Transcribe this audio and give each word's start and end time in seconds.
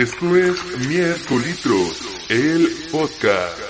Esto 0.00 0.34
es 0.34 0.88
Miércolitros, 0.88 2.26
el 2.30 2.68
podcast. 2.90 3.60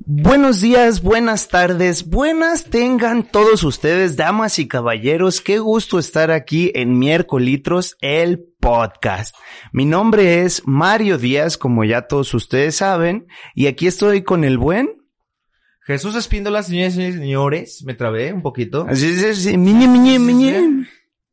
Buenos 0.00 0.60
días, 0.60 1.00
buenas 1.00 1.46
tardes, 1.46 2.08
buenas 2.08 2.64
tengan 2.64 3.22
todos 3.22 3.62
ustedes, 3.62 4.16
damas 4.16 4.58
y 4.58 4.66
caballeros. 4.66 5.40
Qué 5.40 5.60
gusto 5.60 6.00
estar 6.00 6.32
aquí 6.32 6.72
en 6.74 6.98
Miércolitros, 6.98 7.96
el 8.00 8.40
podcast. 8.58 9.36
Mi 9.72 9.84
nombre 9.84 10.42
es 10.42 10.66
Mario 10.66 11.16
Díaz, 11.16 11.56
como 11.56 11.84
ya 11.84 12.08
todos 12.08 12.34
ustedes 12.34 12.74
saben, 12.74 13.28
y 13.54 13.68
aquí 13.68 13.86
estoy 13.86 14.24
con 14.24 14.42
el 14.42 14.58
buen. 14.58 15.04
Jesús 15.82 16.16
Espíndola, 16.16 16.64
señores 16.64 16.96
y 16.96 17.12
señores, 17.12 17.84
me 17.84 17.94
trabé 17.94 18.32
un 18.32 18.42
poquito. 18.42 18.86
Así 18.88 19.06
es, 19.06 19.38
sí, 19.38 19.56
miñe, 19.56 19.86
miñe, 19.86 20.18
miñe. 20.18 20.88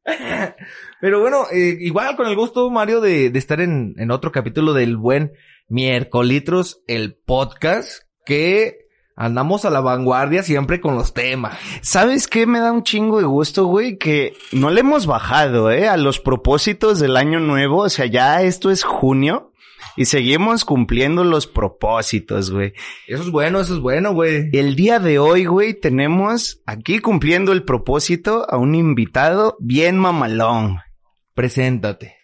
Pero 1.00 1.20
bueno, 1.22 1.46
eh, 1.52 1.78
igual 1.80 2.16
con 2.16 2.28
el 2.28 2.36
gusto, 2.36 2.70
Mario, 2.70 3.02
de, 3.02 3.30
de 3.30 3.40
estar 3.40 3.62
en, 3.62 3.94
en 3.98 4.12
otro 4.12 4.32
capítulo 4.32 4.74
del 4.74 4.98
buen 4.98 5.34
Miércolitros, 5.68 6.82
el 6.88 7.16
podcast, 7.16 8.04
que 8.26 8.88
andamos 9.16 9.66
a 9.66 9.70
la 9.70 9.82
vanguardia 9.82 10.44
siempre 10.44 10.80
con 10.80 10.96
los 10.96 11.14
temas. 11.14 11.58
¿Sabes 11.82 12.28
qué 12.28 12.46
me 12.46 12.60
da 12.60 12.72
un 12.72 12.84
chingo 12.84 13.20
de 13.20 13.26
gusto, 13.26 13.66
güey? 13.66 13.98
Que 13.98 14.34
no 14.52 14.70
le 14.70 14.82
hemos 14.82 15.08
bajado, 15.08 15.72
¿eh? 15.72 15.90
A 15.90 15.98
los 15.98 16.20
propósitos 16.20 17.00
del 17.00 17.18
año 17.18 17.40
nuevo. 17.40 17.82
O 17.82 17.90
sea, 17.90 18.06
ya 18.06 18.42
esto 18.44 18.72
es 18.72 18.84
junio 18.84 19.52
y 19.98 20.06
seguimos 20.06 20.64
cumpliendo 20.64 21.24
los 21.24 21.48
propósitos, 21.48 22.52
güey. 22.52 22.74
Eso 23.08 23.24
es 23.24 23.32
bueno, 23.32 23.60
eso 23.60 23.74
es 23.74 23.80
bueno, 23.80 24.14
güey. 24.14 24.50
El 24.54 24.76
día 24.76 25.00
de 25.00 25.20
hoy, 25.20 25.46
güey, 25.46 25.74
tenemos 25.74 26.62
aquí 26.66 27.00
cumpliendo 27.00 27.52
el 27.52 27.64
propósito 27.64 28.46
a 28.50 28.58
un 28.58 28.76
invitado 28.76 29.58
bien 29.60 29.98
mamalón. 29.98 30.78
Preséntate. 31.42 32.18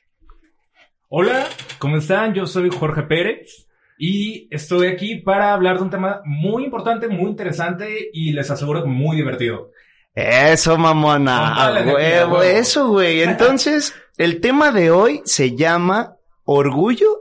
Hola, 1.07 1.45
¿cómo 1.77 1.97
están? 1.97 2.33
Yo 2.33 2.47
soy 2.47 2.71
Jorge 2.71 3.03
Pérez 3.03 3.67
y 3.99 4.47
estoy 4.49 4.87
aquí 4.87 5.17
para 5.17 5.53
hablar 5.53 5.77
de 5.77 5.83
un 5.83 5.91
tema 5.91 6.23
muy 6.25 6.63
importante, 6.63 7.07
muy 7.07 7.29
interesante 7.29 8.09
y 8.11 8.31
les 8.33 8.49
aseguro 8.49 8.81
que 8.81 8.89
muy 8.89 9.15
divertido. 9.15 9.69
Eso, 10.15 10.79
mamona. 10.79 11.37
Con 11.37 11.53
toda 11.53 11.69
la 11.69 11.77
A 11.77 11.81
energía, 11.83 11.93
huevo, 12.25 12.31
huevo. 12.39 12.41
eso, 12.43 12.87
güey. 12.87 13.21
Entonces, 13.21 13.93
el 14.17 14.41
tema 14.41 14.71
de 14.71 14.89
hoy 14.89 15.21
se 15.25 15.55
llama 15.55 16.15
Orgullo 16.43 17.19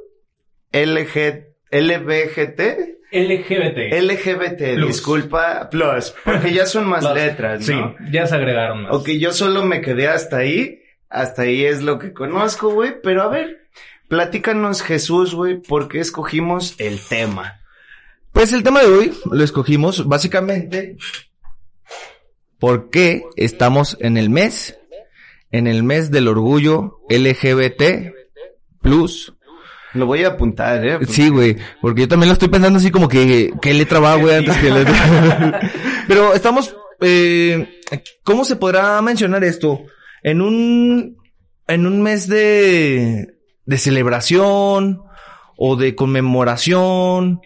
LG, 0.73 1.45
LBGT. 1.71 2.61
LGBT. 3.13 3.93
LGBT, 4.01 4.75
Plus. 4.77 4.87
disculpa, 4.87 5.69
plus, 5.69 6.15
porque 6.25 6.55
ya 6.55 6.65
son 6.65 6.87
más 6.89 7.05
Plus. 7.05 7.15
letras, 7.15 7.67
Sí, 7.67 7.75
¿no? 7.75 7.95
ya 8.11 8.27
se 8.27 8.35
agregaron 8.35 8.85
más. 8.85 8.95
Ok, 8.95 9.11
yo 9.21 9.31
solo 9.33 9.63
me 9.67 9.83
quedé 9.83 10.09
hasta 10.09 10.39
ahí, 10.39 10.79
hasta 11.13 11.43
ahí 11.43 11.65
es 11.65 11.83
lo 11.83 11.99
que 11.99 12.13
conozco, 12.13 12.71
güey, 12.71 13.01
pero 13.03 13.23
a 13.23 13.29
ver, 13.29 13.69
platícanos 14.09 14.83
Jesús, 14.83 15.35
güey, 15.35 15.61
¿por 15.61 15.89
qué 15.89 16.01
escogimos 16.01 16.75
el 16.79 17.01
tema? 17.01 17.61
Pues 18.33 18.53
el 18.53 18.63
tema 18.63 18.81
de 18.81 18.87
hoy 18.87 19.13
lo 19.31 19.45
escogimos 19.45 20.09
básicamente 20.09 20.97
porque 22.59 23.25
estamos 23.37 23.99
en 24.01 24.17
el 24.17 24.31
mes, 24.31 24.79
en 25.51 25.67
el 25.67 25.83
mes 25.83 26.11
del 26.11 26.29
orgullo 26.29 27.01
LGBT 27.11 28.13
plus. 28.81 29.35
Lo 29.93 30.07
voy 30.07 30.25
a 30.25 30.29
apuntar, 30.29 30.87
¿eh? 30.87 30.99
Sí, 31.07 31.29
güey, 31.29 31.59
porque 31.83 32.03
yo 32.03 32.09
también 32.09 32.29
lo 32.29 32.33
estoy 32.33 32.49
pensando 32.49 32.79
así 32.79 32.91
como 32.91 33.09
que, 33.09 33.53
¿qué 33.61 33.75
letra 33.75 34.01
va, 34.01 34.17
güey? 34.17 34.37
Antes 34.37 34.57
que 34.57 34.71
letra. 34.71 35.61
Pero 36.09 36.33
estamos, 36.33 36.75
eh, 37.03 37.81
¿cómo 38.25 38.47
se 38.47 38.57
podrá 38.57 39.03
mencionar 39.03 39.45
esto? 39.45 39.85
En 40.23 40.41
un, 40.41 41.17
en 41.67 41.87
un 41.87 42.03
mes 42.03 42.29
de, 42.29 43.35
de 43.65 43.79
celebración 43.79 45.03
o 45.57 45.77
de 45.77 45.95
conmemoración. 45.95 47.41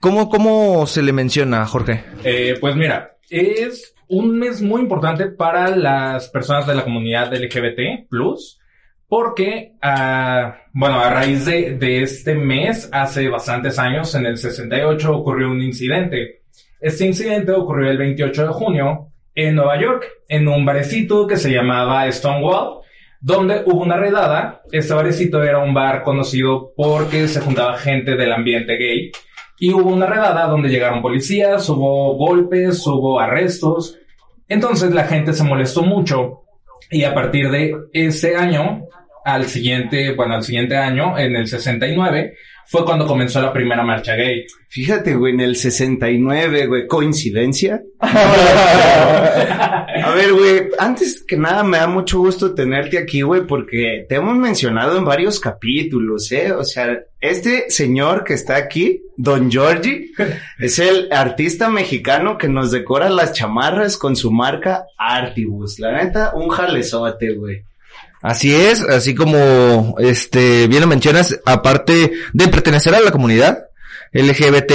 ¿Cómo, 0.00 0.28
cómo 0.28 0.86
se 0.86 1.02
le 1.02 1.12
menciona, 1.12 1.64
Jorge? 1.66 2.04
Eh, 2.24 2.56
pues 2.60 2.76
mira, 2.76 3.16
es 3.30 3.94
un 4.08 4.38
mes 4.38 4.60
muy 4.60 4.82
importante 4.82 5.26
para 5.28 5.74
las 5.74 6.28
personas 6.28 6.66
de 6.66 6.74
la 6.74 6.84
comunidad 6.84 7.32
LGBT+, 7.32 8.08
porque, 9.08 9.74
ah, 9.80 10.56
bueno, 10.72 10.98
a 10.98 11.10
raíz 11.10 11.46
de, 11.46 11.76
de 11.78 12.02
este 12.02 12.34
mes, 12.34 12.88
hace 12.92 13.28
bastantes 13.28 13.78
años, 13.78 14.14
en 14.14 14.26
el 14.26 14.36
68, 14.36 15.16
ocurrió 15.16 15.50
un 15.50 15.62
incidente. 15.62 16.42
Este 16.80 17.06
incidente 17.06 17.52
ocurrió 17.52 17.90
el 17.90 17.98
28 17.98 18.48
de 18.48 18.52
junio 18.52 19.12
en 19.34 19.56
Nueva 19.56 19.80
York, 19.80 20.06
en 20.28 20.48
un 20.48 20.64
barecito 20.64 21.26
que 21.26 21.36
se 21.36 21.50
llamaba 21.50 22.10
Stonewall, 22.10 22.80
donde 23.20 23.62
hubo 23.66 23.82
una 23.82 23.96
redada. 23.96 24.62
Este 24.70 24.94
barecito 24.94 25.42
era 25.42 25.58
un 25.58 25.74
bar 25.74 26.02
conocido 26.02 26.72
porque 26.76 27.26
se 27.28 27.40
juntaba 27.40 27.78
gente 27.78 28.16
del 28.16 28.32
ambiente 28.32 28.76
gay. 28.76 29.12
Y 29.58 29.72
hubo 29.72 29.90
una 29.90 30.06
redada 30.06 30.46
donde 30.46 30.68
llegaron 30.68 31.00
policías, 31.00 31.68
hubo 31.68 32.16
golpes, 32.16 32.86
hubo 32.86 33.20
arrestos. 33.20 33.98
Entonces 34.48 34.92
la 34.92 35.04
gente 35.04 35.32
se 35.32 35.44
molestó 35.44 35.82
mucho 35.82 36.44
y 36.90 37.04
a 37.04 37.14
partir 37.14 37.50
de 37.50 37.74
ese 37.92 38.36
año, 38.36 38.86
al 39.24 39.46
siguiente, 39.46 40.12
bueno, 40.12 40.34
al 40.34 40.44
siguiente 40.44 40.76
año, 40.76 41.18
en 41.18 41.34
el 41.34 41.46
69, 41.46 42.34
fue 42.66 42.84
cuando 42.84 43.06
comenzó 43.06 43.40
la 43.40 43.52
primera 43.52 43.82
marcha 43.82 44.14
gay. 44.14 44.46
Fíjate, 44.68 45.14
güey, 45.14 45.34
en 45.34 45.40
el 45.40 45.56
69, 45.56 46.66
güey, 46.66 46.86
¿coincidencia? 46.86 47.80
A 50.04 50.12
ver, 50.14 50.32
güey, 50.32 50.68
antes 50.78 51.22
que 51.22 51.36
nada 51.36 51.62
me 51.62 51.78
da 51.78 51.86
mucho 51.86 52.18
gusto 52.18 52.54
tenerte 52.54 52.98
aquí, 52.98 53.22
güey, 53.22 53.46
porque 53.46 54.06
te 54.08 54.16
hemos 54.16 54.36
mencionado 54.36 54.98
en 54.98 55.04
varios 55.04 55.38
capítulos, 55.38 56.30
¿eh? 56.32 56.52
O 56.52 56.64
sea, 56.64 56.98
este 57.20 57.70
señor 57.70 58.24
que 58.24 58.34
está 58.34 58.56
aquí, 58.56 59.02
Don 59.16 59.50
Giorgi, 59.50 60.12
es 60.58 60.78
el 60.78 61.12
artista 61.12 61.68
mexicano 61.70 62.36
que 62.36 62.48
nos 62.48 62.72
decora 62.72 63.08
las 63.10 63.32
chamarras 63.32 63.96
con 63.96 64.16
su 64.16 64.32
marca 64.32 64.86
Artibus. 64.98 65.78
La 65.78 65.92
neta, 65.92 66.32
un 66.34 66.48
jalezote, 66.48 67.34
güey. 67.34 67.62
Así 68.22 68.54
es, 68.54 68.80
así 68.80 69.14
como, 69.14 69.96
este, 69.98 70.66
bien 70.66 70.80
lo 70.80 70.86
mencionas, 70.86 71.38
aparte 71.44 72.12
de 72.32 72.48
pertenecer 72.48 72.94
a 72.94 73.00
la 73.00 73.10
comunidad 73.10 73.66
LGBT, 74.12 74.72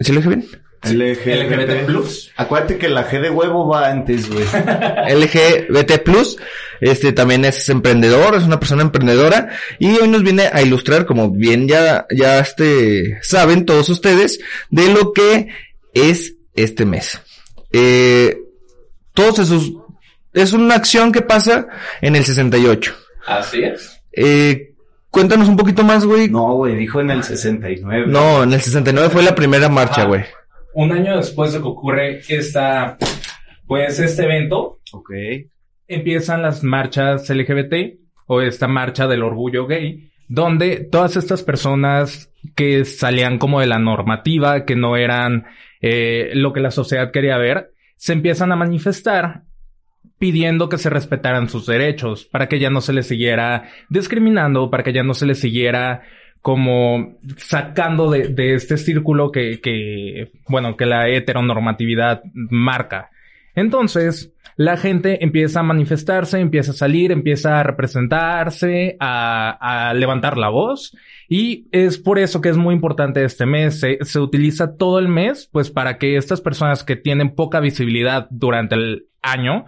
¿sí 0.00 0.12
lo 0.12 0.20
dije 0.20 0.28
bien? 0.28 0.46
LGBT 0.84 1.86
Plus. 1.86 2.32
Acuérdate 2.36 2.78
que 2.78 2.88
la 2.88 3.08
G 3.08 3.20
de 3.20 3.30
huevo 3.30 3.66
va 3.66 3.88
antes, 3.88 4.28
güey. 4.28 4.44
LGBT 5.14 6.02
Plus, 6.04 6.36
este 6.80 7.12
también 7.12 7.44
es 7.44 7.68
emprendedor, 7.68 8.34
es 8.34 8.44
una 8.44 8.60
persona 8.60 8.82
emprendedora 8.82 9.50
y 9.78 9.96
hoy 9.96 10.08
nos 10.08 10.22
viene 10.22 10.48
a 10.52 10.62
ilustrar, 10.62 11.06
como 11.06 11.30
bien 11.30 11.66
ya, 11.66 12.06
ya 12.14 12.38
este, 12.38 13.18
saben 13.22 13.64
todos 13.64 13.88
ustedes, 13.88 14.40
de 14.70 14.88
lo 14.92 15.12
que 15.12 15.48
es 15.94 16.34
este 16.54 16.84
mes. 16.84 17.20
Eh, 17.72 18.38
todos 19.14 19.38
esos, 19.38 19.72
es 20.36 20.52
una 20.52 20.74
acción 20.76 21.10
que 21.12 21.22
pasa 21.22 21.66
en 22.00 22.14
el 22.16 22.24
68. 22.24 22.94
Así 23.26 23.62
es. 23.64 24.00
Eh, 24.12 24.74
cuéntanos 25.10 25.48
un 25.48 25.56
poquito 25.56 25.82
más, 25.82 26.04
güey. 26.04 26.28
No, 26.28 26.54
güey, 26.54 26.76
dijo 26.76 27.00
en 27.00 27.10
el 27.10 27.22
69. 27.22 28.06
No, 28.08 28.42
en 28.44 28.52
el 28.52 28.60
69 28.60 29.10
fue 29.10 29.22
la 29.22 29.34
primera 29.34 29.68
marcha, 29.68 30.02
Ah. 30.02 30.06
güey. 30.06 30.24
Un 30.74 30.92
año 30.92 31.16
después 31.16 31.52
de 31.52 31.58
que 31.60 31.64
ocurre 31.66 32.20
esta, 32.28 32.98
pues 33.66 33.98
este 33.98 34.24
evento, 34.24 34.78
Ok. 34.92 35.10
empiezan 35.88 36.42
las 36.42 36.62
marchas 36.62 37.30
LGBT 37.30 37.98
o 38.26 38.40
esta 38.42 38.68
marcha 38.68 39.06
del 39.06 39.22
orgullo 39.22 39.66
gay, 39.66 40.10
donde 40.28 40.76
todas 40.90 41.16
estas 41.16 41.42
personas 41.42 42.30
que 42.54 42.84
salían 42.84 43.38
como 43.38 43.60
de 43.60 43.66
la 43.68 43.78
normativa, 43.78 44.64
que 44.64 44.76
no 44.76 44.96
eran 44.96 45.46
eh, 45.80 46.30
lo 46.34 46.52
que 46.52 46.60
la 46.60 46.70
sociedad 46.70 47.10
quería 47.10 47.36
ver, 47.38 47.70
se 47.96 48.12
empiezan 48.12 48.50
a 48.52 48.56
manifestar 48.56 49.42
pidiendo 50.18 50.68
que 50.68 50.78
se 50.78 50.90
respetaran 50.90 51.48
sus 51.48 51.66
derechos, 51.66 52.24
para 52.24 52.48
que 52.48 52.58
ya 52.58 52.70
no 52.70 52.80
se 52.80 52.92
les 52.92 53.06
siguiera 53.06 53.70
discriminando, 53.88 54.70
para 54.70 54.82
que 54.82 54.92
ya 54.92 55.02
no 55.02 55.14
se 55.14 55.26
les 55.26 55.40
siguiera 55.40 56.02
como 56.40 57.18
sacando 57.36 58.10
de, 58.10 58.28
de 58.28 58.54
este 58.54 58.76
círculo 58.76 59.32
que, 59.32 59.60
que, 59.60 60.30
bueno, 60.48 60.76
que 60.76 60.86
la 60.86 61.08
heteronormatividad 61.08 62.22
marca. 62.32 63.10
Entonces, 63.54 64.32
la 64.56 64.76
gente 64.76 65.24
empieza 65.24 65.60
a 65.60 65.64
manifestarse, 65.64 66.38
empieza 66.38 66.70
a 66.70 66.74
salir, 66.74 67.10
empieza 67.10 67.60
a 67.60 67.62
representarse, 67.62 68.96
a, 69.00 69.88
a 69.88 69.94
levantar 69.94 70.38
la 70.38 70.48
voz. 70.48 70.96
Y 71.28 71.66
es 71.72 71.98
por 71.98 72.18
eso 72.18 72.40
que 72.40 72.48
es 72.48 72.56
muy 72.56 72.74
importante 72.74 73.24
este 73.24 73.44
mes. 73.44 73.80
Se, 73.80 73.98
se 74.02 74.20
utiliza 74.20 74.76
todo 74.76 74.98
el 74.98 75.08
mes, 75.08 75.48
pues 75.52 75.70
para 75.70 75.98
que 75.98 76.16
estas 76.16 76.40
personas 76.40 76.84
que 76.84 76.96
tienen 76.96 77.34
poca 77.34 77.60
visibilidad 77.60 78.28
durante 78.30 78.76
el 78.76 79.06
año, 79.20 79.66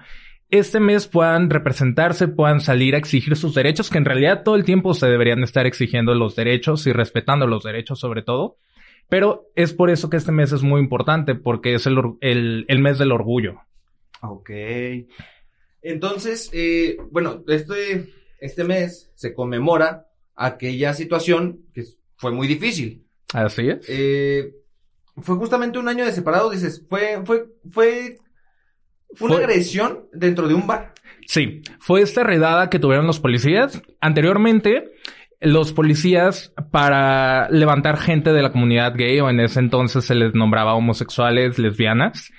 este 0.50 0.80
mes 0.80 1.06
puedan 1.06 1.50
representarse, 1.50 2.28
puedan 2.28 2.60
salir 2.60 2.94
a 2.94 2.98
exigir 2.98 3.36
sus 3.36 3.54
derechos, 3.54 3.90
que 3.90 3.98
en 3.98 4.04
realidad 4.04 4.42
todo 4.44 4.56
el 4.56 4.64
tiempo 4.64 4.94
se 4.94 5.06
deberían 5.06 5.42
estar 5.42 5.66
exigiendo 5.66 6.14
los 6.14 6.36
derechos 6.36 6.86
y 6.86 6.92
respetando 6.92 7.46
los 7.46 7.64
derechos 7.64 8.00
sobre 8.00 8.22
todo. 8.22 8.56
Pero 9.08 9.50
es 9.54 9.72
por 9.72 9.90
eso 9.90 10.10
que 10.10 10.18
este 10.18 10.32
mes 10.32 10.52
es 10.52 10.62
muy 10.62 10.80
importante, 10.80 11.34
porque 11.34 11.74
es 11.74 11.86
el, 11.86 11.98
el, 12.20 12.64
el 12.68 12.78
mes 12.78 12.98
del 12.98 13.12
orgullo. 13.12 13.60
Ok. 14.20 14.50
Entonces, 15.82 16.50
eh, 16.52 16.98
bueno, 17.10 17.42
este, 17.48 18.12
este 18.40 18.64
mes 18.64 19.10
se 19.14 19.32
conmemora 19.34 20.08
aquella 20.34 20.92
situación 20.94 21.66
que 21.72 21.84
fue 22.16 22.32
muy 22.32 22.46
difícil. 22.46 23.06
Así 23.32 23.68
es. 23.68 23.86
Eh, 23.88 24.52
fue 25.16 25.36
justamente 25.36 25.78
un 25.78 25.88
año 25.88 26.04
de 26.04 26.12
separado, 26.12 26.50
dices, 26.50 26.84
fue, 26.88 27.22
fue, 27.24 27.46
fue, 27.70 28.18
fue 29.14 29.28
una 29.28 29.38
agresión 29.38 30.06
dentro 30.12 30.48
de 30.48 30.54
un 30.54 30.66
bar. 30.66 30.92
Sí, 31.26 31.62
fue 31.78 32.00
esta 32.00 32.24
redada 32.24 32.70
que 32.70 32.78
tuvieron 32.78 33.06
los 33.06 33.20
policías. 33.20 33.82
Anteriormente, 34.00 34.92
los 35.40 35.72
policías 35.72 36.52
para 36.70 37.48
levantar 37.50 37.98
gente 37.98 38.32
de 38.32 38.42
la 38.42 38.50
comunidad 38.50 38.94
gay 38.96 39.20
o 39.20 39.30
en 39.30 39.40
ese 39.40 39.60
entonces 39.60 40.04
se 40.04 40.14
les 40.14 40.34
nombraba 40.34 40.74
homosexuales, 40.74 41.58
lesbianas, 41.58 42.30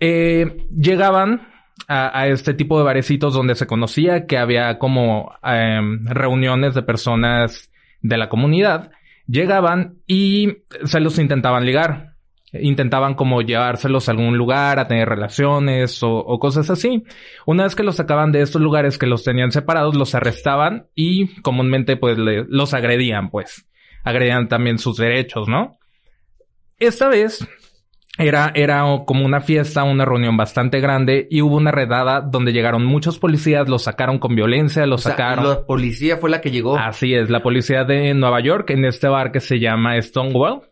eh, 0.00 0.66
llegaban 0.76 1.48
a, 1.88 2.20
a 2.20 2.28
este 2.28 2.52
tipo 2.52 2.78
de 2.78 2.84
barecitos 2.84 3.32
donde 3.32 3.54
se 3.54 3.66
conocía 3.66 4.26
que 4.26 4.38
había 4.38 4.78
como 4.78 5.32
em, 5.42 6.04
reuniones 6.04 6.74
de 6.74 6.82
personas 6.82 7.70
de 8.02 8.18
la 8.18 8.28
comunidad, 8.28 8.90
llegaban 9.26 9.98
y 10.06 10.58
se 10.84 11.00
los 11.00 11.18
intentaban 11.18 11.64
ligar. 11.64 12.09
Intentaban 12.52 13.14
como 13.14 13.42
llevárselos 13.42 14.08
a 14.08 14.12
algún 14.12 14.36
lugar, 14.36 14.78
a 14.80 14.88
tener 14.88 15.08
relaciones 15.08 16.02
o, 16.02 16.10
o 16.18 16.38
cosas 16.38 16.68
así. 16.70 17.04
Una 17.46 17.62
vez 17.64 17.76
que 17.76 17.82
los 17.84 17.96
sacaban 17.96 18.32
de 18.32 18.42
estos 18.42 18.60
lugares 18.60 18.98
que 18.98 19.06
los 19.06 19.22
tenían 19.22 19.52
separados, 19.52 19.94
los 19.96 20.14
arrestaban 20.16 20.86
y 20.94 21.40
comúnmente 21.42 21.96
pues 21.96 22.18
le- 22.18 22.44
los 22.48 22.74
agredían, 22.74 23.30
pues. 23.30 23.66
Agredían 24.02 24.48
también 24.48 24.78
sus 24.78 24.96
derechos, 24.96 25.46
¿no? 25.48 25.78
Esta 26.78 27.08
vez 27.08 27.46
era, 28.18 28.50
era 28.54 28.84
como 29.06 29.24
una 29.24 29.40
fiesta, 29.40 29.84
una 29.84 30.04
reunión 30.04 30.36
bastante 30.36 30.80
grande 30.80 31.28
y 31.30 31.42
hubo 31.42 31.56
una 31.56 31.70
redada 31.70 32.20
donde 32.20 32.52
llegaron 32.52 32.84
muchos 32.84 33.18
policías, 33.18 33.68
los 33.68 33.82
sacaron 33.84 34.18
con 34.18 34.34
violencia, 34.34 34.86
los 34.86 35.02
O 35.02 35.08
sea, 35.08 35.12
sacaron. 35.12 35.48
la 35.48 35.64
policía 35.66 36.16
fue 36.16 36.30
la 36.30 36.40
que 36.40 36.50
llegó. 36.50 36.76
Así 36.76 37.14
es, 37.14 37.30
la 37.30 37.42
policía 37.42 37.84
de 37.84 38.12
Nueva 38.14 38.40
York 38.42 38.70
en 38.70 38.84
este 38.86 39.08
bar 39.08 39.30
que 39.30 39.40
se 39.40 39.58
llama 39.60 40.00
Stonewall. 40.02 40.62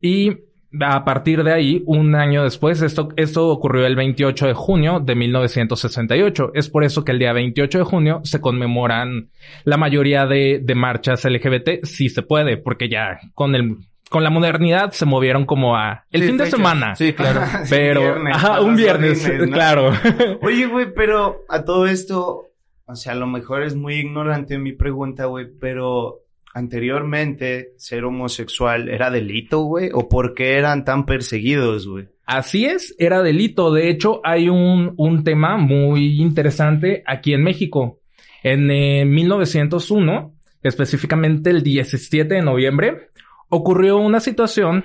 Y 0.00 0.36
a 0.80 1.04
partir 1.04 1.44
de 1.44 1.52
ahí, 1.52 1.82
un 1.86 2.14
año 2.14 2.42
después, 2.42 2.82
esto, 2.82 3.08
esto 3.16 3.48
ocurrió 3.48 3.86
el 3.86 3.96
28 3.96 4.46
de 4.46 4.54
junio 4.54 5.00
de 5.00 5.14
1968. 5.14 6.52
Es 6.54 6.68
por 6.68 6.84
eso 6.84 7.04
que 7.04 7.12
el 7.12 7.18
día 7.18 7.32
28 7.32 7.78
de 7.78 7.84
junio 7.84 8.20
se 8.24 8.40
conmemoran 8.40 9.30
la 9.64 9.76
mayoría 9.76 10.26
de, 10.26 10.60
de 10.62 10.74
marchas 10.74 11.24
LGBT, 11.24 11.84
si 11.84 12.08
se 12.08 12.22
puede, 12.22 12.56
porque 12.56 12.88
ya 12.88 13.20
con 13.34 13.54
el, 13.54 13.76
con 14.10 14.22
la 14.24 14.30
modernidad 14.30 14.92
se 14.92 15.06
movieron 15.06 15.44
como 15.46 15.76
a 15.76 16.04
el 16.10 16.22
Sí, 16.22 16.26
fin 16.28 16.36
de 16.36 16.46
semana. 16.46 16.94
Sí, 16.94 17.12
claro. 17.12 17.40
Pero, 17.70 18.00
viernes, 18.00 18.34
ajá, 18.36 18.60
un 18.60 18.76
viernes, 18.76 19.32
claro. 19.52 19.92
Oye, 20.42 20.66
güey, 20.66 20.92
pero 20.94 21.42
a 21.48 21.64
todo 21.64 21.86
esto, 21.86 22.48
o 22.86 22.96
sea, 22.96 23.12
a 23.12 23.16
lo 23.16 23.26
mejor 23.26 23.62
es 23.62 23.74
muy 23.74 23.94
ignorante 23.94 24.58
mi 24.58 24.72
pregunta, 24.72 25.26
güey, 25.26 25.46
pero 25.60 26.20
anteriormente 26.54 27.72
ser 27.76 28.04
homosexual 28.04 28.88
era 28.88 29.10
delito, 29.10 29.62
güey, 29.62 29.90
o 29.92 30.08
por 30.08 30.34
qué 30.34 30.56
eran 30.56 30.84
tan 30.84 31.04
perseguidos, 31.04 31.86
güey. 31.86 32.08
Así 32.24 32.64
es, 32.64 32.94
era 32.98 33.22
delito. 33.22 33.72
De 33.72 33.90
hecho, 33.90 34.20
hay 34.24 34.48
un, 34.48 34.94
un 34.96 35.24
tema 35.24 35.58
muy 35.58 36.22
interesante 36.22 37.02
aquí 37.06 37.34
en 37.34 37.42
México. 37.42 38.00
En 38.42 38.70
eh, 38.70 39.04
1901, 39.04 40.32
específicamente 40.62 41.50
el 41.50 41.62
17 41.62 42.34
de 42.34 42.42
noviembre, 42.42 43.10
ocurrió 43.48 43.98
una 43.98 44.20
situación 44.20 44.84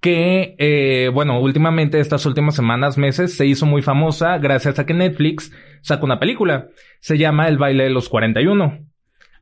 que, 0.00 0.54
eh, 0.58 1.10
bueno, 1.12 1.40
últimamente, 1.40 2.00
estas 2.00 2.26
últimas 2.26 2.54
semanas, 2.54 2.96
meses, 2.96 3.36
se 3.36 3.46
hizo 3.46 3.66
muy 3.66 3.82
famosa 3.82 4.38
gracias 4.38 4.78
a 4.78 4.86
que 4.86 4.94
Netflix 4.94 5.52
sacó 5.82 6.06
una 6.06 6.18
película. 6.18 6.68
Se 7.00 7.18
llama 7.18 7.48
El 7.48 7.58
baile 7.58 7.84
de 7.84 7.90
los 7.90 8.08
41. 8.08 8.86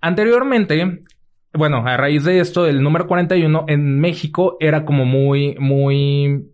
Anteriormente, 0.00 1.00
bueno, 1.54 1.82
a 1.86 1.96
raíz 1.96 2.24
de 2.24 2.40
esto, 2.40 2.66
el 2.66 2.82
número 2.82 3.06
41 3.06 3.64
en 3.68 4.00
México 4.00 4.56
era 4.60 4.84
como 4.84 5.04
muy, 5.04 5.54
muy 5.58 6.50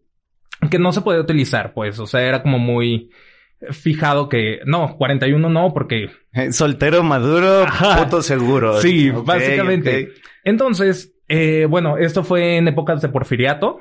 que 0.70 0.78
no 0.78 0.92
se 0.92 1.00
podía 1.00 1.20
utilizar, 1.20 1.72
pues, 1.72 1.98
o 1.98 2.06
sea, 2.06 2.22
era 2.22 2.42
como 2.42 2.58
muy 2.58 3.10
fijado 3.70 4.28
que 4.28 4.60
no, 4.64 4.96
41 4.96 5.48
no, 5.48 5.72
porque 5.74 6.10
Eh, 6.32 6.52
Soltero 6.52 7.02
maduro, 7.02 7.66
puto 7.98 8.22
seguro. 8.22 8.80
sí, 8.80 9.10
básicamente. 9.10 10.10
Entonces, 10.44 11.14
eh, 11.28 11.66
bueno, 11.68 11.96
esto 11.98 12.24
fue 12.24 12.56
en 12.56 12.68
épocas 12.68 13.02
de 13.02 13.08
Porfiriato, 13.08 13.80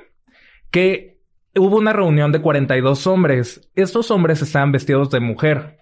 que 0.72 1.20
hubo 1.56 1.78
una 1.78 1.94
reunión 1.94 2.32
de 2.32 2.42
42 2.42 3.08
hombres. 3.08 3.70
Estos 3.76 4.12
hombres 4.12 4.42
estaban 4.42 4.72
vestidos 4.72 5.10
de 5.10 5.20
mujer. 5.20 5.80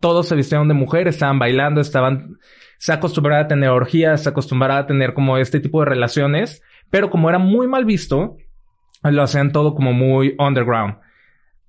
Todos 0.00 0.28
se 0.28 0.34
vistieron 0.36 0.68
de 0.68 0.74
mujer, 0.74 1.06
estaban 1.08 1.38
bailando, 1.38 1.80
estaban, 1.80 2.38
se 2.78 2.92
acostumbraba 2.92 3.42
a 3.42 3.48
tener 3.48 3.70
orgías, 3.70 4.22
se 4.22 4.28
acostumbraba 4.28 4.78
a 4.78 4.86
tener 4.86 5.14
como 5.14 5.38
este 5.38 5.60
tipo 5.60 5.80
de 5.80 5.86
relaciones, 5.86 6.62
pero 6.90 7.10
como 7.10 7.28
era 7.28 7.38
muy 7.38 7.66
mal 7.66 7.84
visto, 7.84 8.36
lo 9.02 9.22
hacían 9.22 9.52
todo 9.52 9.74
como 9.74 9.92
muy 9.92 10.34
underground. 10.38 10.96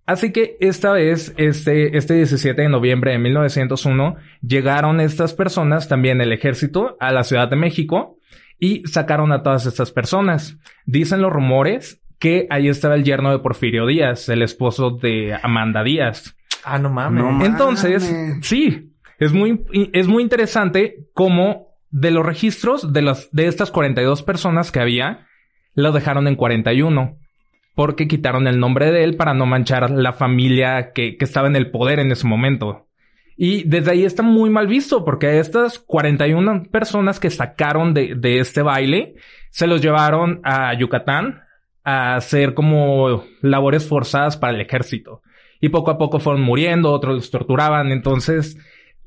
Así 0.05 0.31
que 0.31 0.57
esta 0.59 0.91
vez, 0.91 1.33
este, 1.37 1.97
este 1.97 2.13
17 2.13 2.61
de 2.61 2.69
noviembre 2.69 3.11
de 3.11 3.17
1901, 3.17 4.17
llegaron 4.41 4.99
estas 4.99 5.33
personas, 5.33 5.87
también 5.87 6.21
el 6.21 6.31
ejército, 6.31 6.95
a 6.99 7.11
la 7.11 7.23
Ciudad 7.23 7.47
de 7.47 7.55
México 7.55 8.17
y 8.59 8.83
sacaron 8.85 9.31
a 9.31 9.41
todas 9.41 9.65
estas 9.65 9.91
personas. 9.91 10.57
Dicen 10.85 11.21
los 11.21 11.33
rumores 11.33 12.01
que 12.19 12.47
ahí 12.51 12.67
estaba 12.67 12.95
el 12.95 13.03
yerno 13.03 13.31
de 13.31 13.39
Porfirio 13.39 13.87
Díaz, 13.87 14.29
el 14.29 14.43
esposo 14.43 14.91
de 14.91 15.37
Amanda 15.41 15.83
Díaz. 15.83 16.35
Ah, 16.63 16.77
no 16.77 16.89
mames. 16.89 17.23
No 17.23 17.31
mames. 17.31 17.47
Entonces, 17.47 18.13
sí, 18.41 18.94
es 19.19 19.33
muy, 19.33 19.65
es 19.93 20.07
muy 20.07 20.23
interesante 20.23 21.07
cómo 21.13 21.67
de 21.89 22.11
los 22.11 22.25
registros 22.25 22.91
de 22.91 23.01
las, 23.01 23.31
de 23.31 23.47
estas 23.47 23.71
42 23.71 24.23
personas 24.23 24.71
que 24.71 24.79
había, 24.79 25.27
lo 25.73 25.91
dejaron 25.91 26.27
en 26.27 26.35
41. 26.35 27.17
Porque 27.75 28.07
quitaron 28.07 28.47
el 28.47 28.59
nombre 28.59 28.91
de 28.91 29.03
él 29.03 29.17
para 29.17 29.33
no 29.33 29.45
manchar 29.45 29.91
la 29.91 30.13
familia 30.13 30.91
que, 30.93 31.17
que 31.17 31.25
estaba 31.25 31.47
en 31.47 31.55
el 31.57 31.71
poder 31.71 31.99
en 31.99 32.11
ese 32.11 32.25
momento. 32.25 32.87
Y 33.37 33.63
desde 33.63 33.91
ahí 33.91 34.05
está 34.05 34.23
muy 34.23 34.49
mal 34.49 34.67
visto 34.67 35.03
porque 35.03 35.39
estas 35.39 35.79
41 35.79 36.63
personas 36.71 37.19
que 37.19 37.29
sacaron 37.29 37.93
de, 37.93 38.15
de 38.15 38.39
este 38.39 38.61
baile, 38.61 39.15
se 39.49 39.67
los 39.67 39.81
llevaron 39.81 40.39
a 40.43 40.73
Yucatán 40.73 41.41
a 41.83 42.15
hacer 42.15 42.53
como 42.53 43.25
labores 43.41 43.87
forzadas 43.87 44.37
para 44.37 44.53
el 44.53 44.61
ejército. 44.61 45.21
Y 45.59 45.69
poco 45.69 45.91
a 45.91 45.97
poco 45.97 46.19
fueron 46.19 46.41
muriendo, 46.41 46.91
otros 46.91 47.15
los 47.15 47.31
torturaban. 47.31 47.91
Entonces, 47.91 48.57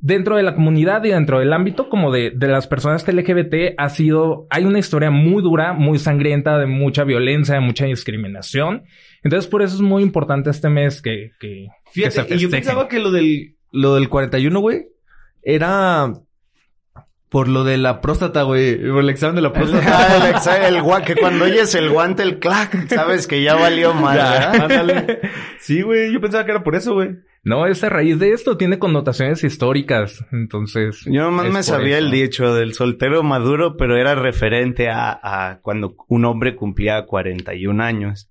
dentro 0.00 0.36
de 0.36 0.42
la 0.42 0.54
comunidad 0.54 1.04
y 1.04 1.10
dentro 1.10 1.40
del 1.40 1.52
ámbito 1.52 1.88
como 1.88 2.12
de, 2.12 2.30
de 2.30 2.48
las 2.48 2.66
personas 2.66 3.06
LGBT 3.06 3.74
ha 3.76 3.88
sido, 3.88 4.46
hay 4.50 4.64
una 4.64 4.78
historia 4.78 5.10
muy 5.10 5.42
dura, 5.42 5.72
muy 5.72 5.98
sangrienta, 5.98 6.58
de 6.58 6.66
mucha 6.66 7.04
violencia, 7.04 7.54
de 7.54 7.60
mucha 7.60 7.86
discriminación. 7.86 8.84
Entonces, 9.24 9.50
por 9.50 9.62
eso 9.62 9.74
es 9.74 9.80
muy 9.80 10.02
importante 10.02 10.50
este 10.50 10.68
mes 10.68 11.02
que, 11.02 11.32
que, 11.40 11.68
que 11.92 12.10
se 12.10 12.22
Fíjate, 12.22 12.34
y 12.36 12.38
yo 12.38 12.50
pensaba 12.50 12.88
que 12.88 13.00
lo 13.00 13.10
del, 13.10 13.56
lo 13.72 13.94
del 13.94 14.08
41, 14.08 14.60
güey, 14.60 14.86
era 15.42 16.12
por 17.28 17.48
lo 17.48 17.64
de 17.64 17.76
la 17.78 18.00
próstata, 18.00 18.42
güey. 18.42 18.76
Por 18.90 19.00
el 19.02 19.10
examen 19.10 19.36
de 19.36 19.42
la 19.42 19.52
próstata. 19.52 19.84
Ah, 19.86 20.16
el 20.28 20.34
exa- 20.34 20.66
el 20.68 20.82
gua- 20.82 21.04
que 21.04 21.14
cuando 21.16 21.44
oyes 21.44 21.74
el 21.74 21.90
guante, 21.90 22.22
el 22.22 22.38
clac, 22.38 22.88
sabes 22.88 23.26
que 23.26 23.42
ya 23.42 23.54
valió 23.54 23.92
mal. 23.94 25.18
Sí, 25.60 25.82
güey, 25.82 26.12
yo 26.12 26.20
pensaba 26.20 26.44
que 26.44 26.52
era 26.52 26.62
por 26.62 26.74
eso, 26.74 26.94
güey. 26.94 27.16
No, 27.44 27.66
es 27.66 27.82
a 27.84 27.88
raíz 27.88 28.18
de 28.18 28.32
esto, 28.32 28.56
tiene 28.56 28.78
connotaciones 28.78 29.42
históricas. 29.44 30.24
Entonces. 30.32 31.02
Yo 31.06 31.22
nomás 31.22 31.50
me 31.50 31.62
sabía 31.62 31.96
eso. 31.98 32.06
el 32.06 32.10
dicho 32.10 32.54
del 32.54 32.74
soltero 32.74 33.22
maduro, 33.22 33.76
pero 33.76 33.96
era 33.96 34.14
referente 34.14 34.88
a, 34.90 35.18
a 35.22 35.60
cuando 35.60 35.94
un 36.08 36.24
hombre 36.24 36.56
cumplía 36.56 37.06
41 37.06 37.82
años. 37.82 38.30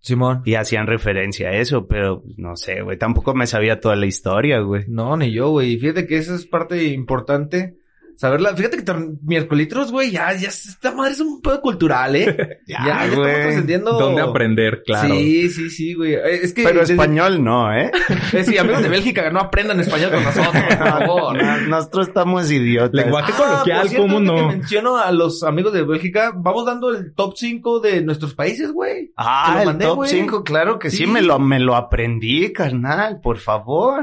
Simón. 0.00 0.42
Y 0.44 0.54
hacían 0.54 0.86
referencia 0.86 1.48
a 1.48 1.52
eso, 1.54 1.86
pero 1.88 2.22
no 2.36 2.56
sé, 2.56 2.82
güey. 2.82 2.96
Tampoco 2.98 3.34
me 3.34 3.46
sabía 3.46 3.80
toda 3.80 3.96
la 3.96 4.06
historia, 4.06 4.60
güey. 4.60 4.84
No, 4.88 5.16
ni 5.16 5.32
yo, 5.32 5.50
güey. 5.50 5.76
Fíjate 5.78 6.06
que 6.06 6.16
esa 6.18 6.34
es 6.34 6.46
parte 6.46 6.84
importante 6.84 7.76
saberla. 8.18 8.54
Fíjate 8.56 8.82
que 8.82 8.92
miércolitros, 9.22 9.92
güey, 9.92 10.10
ya, 10.10 10.32
ya, 10.34 10.48
esta 10.48 10.92
madre 10.92 11.12
es 11.12 11.20
un 11.20 11.40
pedo 11.40 11.60
cultural, 11.60 12.16
¿eh? 12.16 12.58
ya, 12.66 12.78
ya, 12.84 13.04
estamos 13.04 13.16
güey. 13.16 13.34
trascendiendo. 13.42 13.92
¿Dónde 13.98 14.20
aprender? 14.22 14.82
Claro. 14.84 15.14
Sí, 15.14 15.48
sí, 15.50 15.70
sí, 15.70 15.94
güey. 15.94 16.14
Eh, 16.14 16.40
Es 16.42 16.52
que. 16.52 16.64
Pero 16.64 16.80
desde- 16.80 16.94
español 16.94 17.42
no, 17.42 17.72
¿eh? 17.72 17.90
Eh, 18.32 18.44
sí, 18.44 18.58
amigos 18.58 18.82
de 18.82 18.88
Bélgica, 18.88 19.30
no 19.30 19.38
aprendan 19.40 19.78
español 19.80 20.10
con 20.10 20.24
nosotros, 20.24 20.52
por 20.52 20.76
favor. 20.88 21.42
No, 21.42 21.56
nosotros 21.68 22.08
estamos 22.08 22.50
idiotas. 22.50 22.92
Lenguaje 22.92 23.32
Ah, 23.34 23.38
coloquial, 23.38 23.80
por 23.82 23.88
cierto, 23.88 24.02
¿cómo 24.06 24.16
ahorita 24.18 24.32
no? 24.32 24.48
que 24.50 24.56
menciono 24.56 24.96
a 24.98 25.12
los 25.12 25.42
amigos 25.44 25.72
de 25.72 25.82
Bélgica, 25.84 26.32
vamos 26.36 26.66
dando 26.66 26.90
el 26.90 27.14
top 27.14 27.34
5 27.36 27.80
de 27.80 28.02
nuestros 28.02 28.34
países, 28.34 28.72
güey. 28.72 29.06
Te 29.06 29.12
Ah, 29.16 29.52
lo 29.54 29.60
el 29.60 29.66
mandé, 29.66 29.84
top 29.86 29.96
güey. 29.96 30.10
5, 30.10 30.42
claro 30.44 30.78
que 30.78 30.90
sí. 30.90 30.98
Sí. 30.98 31.06
me 31.06 31.22
lo, 31.22 31.38
me 31.38 31.60
lo 31.60 31.76
aprendí, 31.76 32.52
carnal, 32.52 33.20
por 33.20 33.38
favor. 33.38 34.02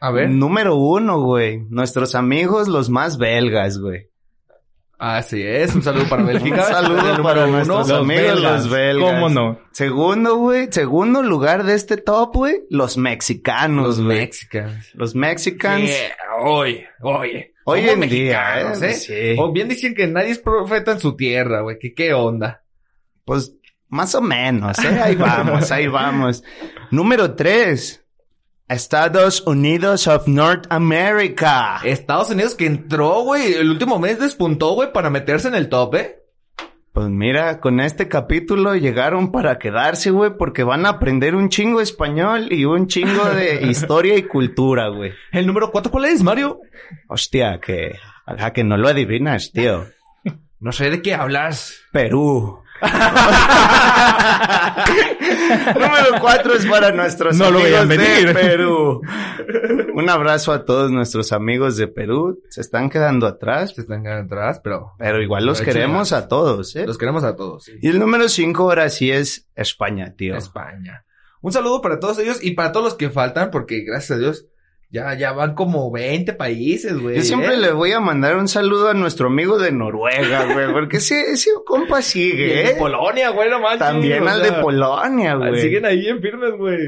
A 0.00 0.10
ver. 0.10 0.30
Número 0.30 0.76
uno, 0.76 1.20
güey. 1.22 1.58
Nuestros 1.70 2.14
amigos, 2.14 2.68
los 2.68 2.88
más 2.90 3.18
belgas, 3.18 3.78
güey. 3.78 4.08
Así 5.00 5.40
es, 5.42 5.74
un 5.76 5.82
saludo 5.82 6.08
para 6.08 6.22
Bélgica. 6.24 6.56
Un 6.56 6.72
saludo 6.72 7.22
para 7.22 7.46
número 7.46 7.64
nuestros 7.64 7.86
uno. 7.86 7.98
Los 7.98 8.02
amigos, 8.02 8.34
belgas. 8.34 8.42
los 8.64 8.70
belgas. 8.70 9.12
¿Cómo 9.14 9.28
no? 9.28 9.60
Segundo, 9.70 10.36
güey. 10.36 10.68
Segundo 10.72 11.22
lugar 11.22 11.62
de 11.64 11.74
este 11.74 11.96
top, 11.98 12.34
güey. 12.34 12.62
Los 12.68 12.96
mexicanos, 12.96 13.86
Los 13.98 14.04
güey. 14.04 14.18
mexicanos. 14.18 14.90
Los 14.94 15.14
mexicans. 15.14 15.88
Sí, 15.88 15.96
oye, 16.42 16.88
oye. 17.00 17.54
Hoy 17.64 17.80
en 17.80 18.00
día, 18.00 18.40
mexicanos, 18.40 18.82
¿eh? 18.82 18.90
¿eh? 18.90 18.94
Sí. 18.94 19.36
O 19.40 19.52
bien 19.52 19.68
dicen 19.68 19.94
que 19.94 20.06
nadie 20.08 20.30
es 20.30 20.38
profeta 20.38 20.92
en 20.92 21.00
su 21.00 21.14
tierra, 21.14 21.60
güey. 21.60 21.78
Que 21.78 21.94
qué 21.94 22.12
onda. 22.14 22.62
Pues 23.24 23.54
más 23.88 24.14
o 24.16 24.20
menos, 24.22 24.78
¿eh? 24.80 25.00
Ahí 25.00 25.14
vamos, 25.14 25.70
ahí 25.70 25.86
vamos. 25.86 26.42
Número 26.90 27.34
tres. 27.36 28.04
Estados 28.68 29.42
Unidos 29.46 30.06
of 30.06 30.28
North 30.28 30.66
America. 30.68 31.80
Estados 31.84 32.30
Unidos 32.30 32.54
que 32.54 32.66
entró, 32.66 33.22
güey. 33.22 33.54
El 33.54 33.70
último 33.70 33.98
mes 33.98 34.18
despuntó, 34.18 34.74
güey, 34.74 34.92
para 34.92 35.08
meterse 35.08 35.48
en 35.48 35.54
el 35.54 35.70
top, 35.70 35.94
¿eh? 35.94 36.22
Pues 36.92 37.08
mira, 37.08 37.60
con 37.60 37.80
este 37.80 38.08
capítulo 38.08 38.74
llegaron 38.76 39.32
para 39.32 39.58
quedarse, 39.58 40.10
güey, 40.10 40.32
porque 40.36 40.64
van 40.64 40.84
a 40.84 40.90
aprender 40.90 41.34
un 41.34 41.48
chingo 41.48 41.80
español 41.80 42.52
y 42.52 42.66
un 42.66 42.88
chingo 42.88 43.24
de 43.30 43.62
historia 43.70 44.18
y 44.18 44.24
cultura, 44.24 44.88
güey. 44.88 45.12
El 45.32 45.46
número 45.46 45.70
4, 45.70 45.90
¿cuál 45.90 46.04
es, 46.04 46.22
Mario? 46.22 46.60
Hostia, 47.08 47.60
que, 47.60 47.96
a 48.26 48.52
que 48.52 48.64
no 48.64 48.76
lo 48.76 48.88
adivinas, 48.88 49.50
tío. 49.52 49.86
No 50.60 50.72
sé 50.72 50.90
de 50.90 51.00
qué 51.00 51.14
hablas. 51.14 51.82
Perú. 51.92 52.64
Número 55.74 56.20
cuatro 56.20 56.54
es 56.54 56.66
para 56.66 56.92
nuestros 56.92 57.36
No 57.36 57.46
amigos 57.46 57.88
de. 57.88 58.34
Perú. 58.34 59.00
Un 59.94 60.10
abrazo 60.10 60.52
a 60.52 60.64
todos 60.64 60.90
nuestros 60.90 61.32
amigos 61.32 61.76
de 61.76 61.88
Perú. 61.88 62.40
Se 62.48 62.60
están 62.60 62.90
quedando 62.90 63.26
atrás, 63.26 63.74
Se 63.74 63.80
están 63.80 64.02
quedando 64.02 64.34
atrás, 64.34 64.60
pero 64.62 64.92
pero 64.98 65.22
igual 65.22 65.46
los 65.46 65.60
queremos 65.60 66.12
a 66.12 66.28
todos, 66.28 66.74
¿eh? 66.76 66.86
los 66.86 66.98
queremos 66.98 67.24
a 67.24 67.36
todos. 67.36 67.64
sí. 67.64 67.72
Y 67.80 67.88
el 67.88 67.98
número 67.98 68.28
cinco 68.28 68.64
ahora 68.64 68.88
sí 68.90 69.10
es 69.10 69.48
España, 69.54 70.14
tío. 70.16 70.36
España. 70.36 71.04
Un 71.40 71.52
saludo 71.52 71.80
para 71.80 72.00
todos 72.00 72.18
ellos 72.18 72.38
y 72.42 72.52
para 72.52 72.72
todos 72.72 72.84
los 72.84 72.94
que 72.94 73.10
faltan, 73.10 73.50
porque 73.50 73.82
gracias 73.82 74.18
a 74.18 74.20
Dios 74.20 74.46
ya, 74.90 75.14
ya 75.14 75.32
van 75.32 75.54
como 75.54 75.90
20 75.90 76.32
países, 76.34 76.98
güey. 76.98 77.16
Yo 77.16 77.22
siempre 77.22 77.54
¿eh? 77.54 77.58
le 77.58 77.72
voy 77.72 77.92
a 77.92 78.00
mandar 78.00 78.36
un 78.36 78.48
saludo 78.48 78.88
a 78.88 78.94
nuestro 78.94 79.26
amigo 79.28 79.58
de 79.58 79.70
Noruega, 79.72 80.52
güey, 80.52 80.72
porque 80.72 80.96
ese, 80.98 81.30
ese 81.32 81.50
compa 81.66 81.96
Y 81.96 81.98
el 81.98 82.02
sigue, 82.04 82.46
de 82.46 82.70
¿eh? 82.70 82.76
Polonia, 82.78 83.30
güey, 83.30 83.50
no 83.50 83.60
manches. 83.60 83.78
También 83.80 84.26
al 84.28 84.40
sea, 84.40 84.50
de 84.56 84.62
Polonia, 84.62 85.34
güey. 85.34 85.60
Siguen 85.60 85.84
ahí 85.84 86.06
en 86.06 86.20
firmes, 86.22 86.52
güey. 86.56 86.78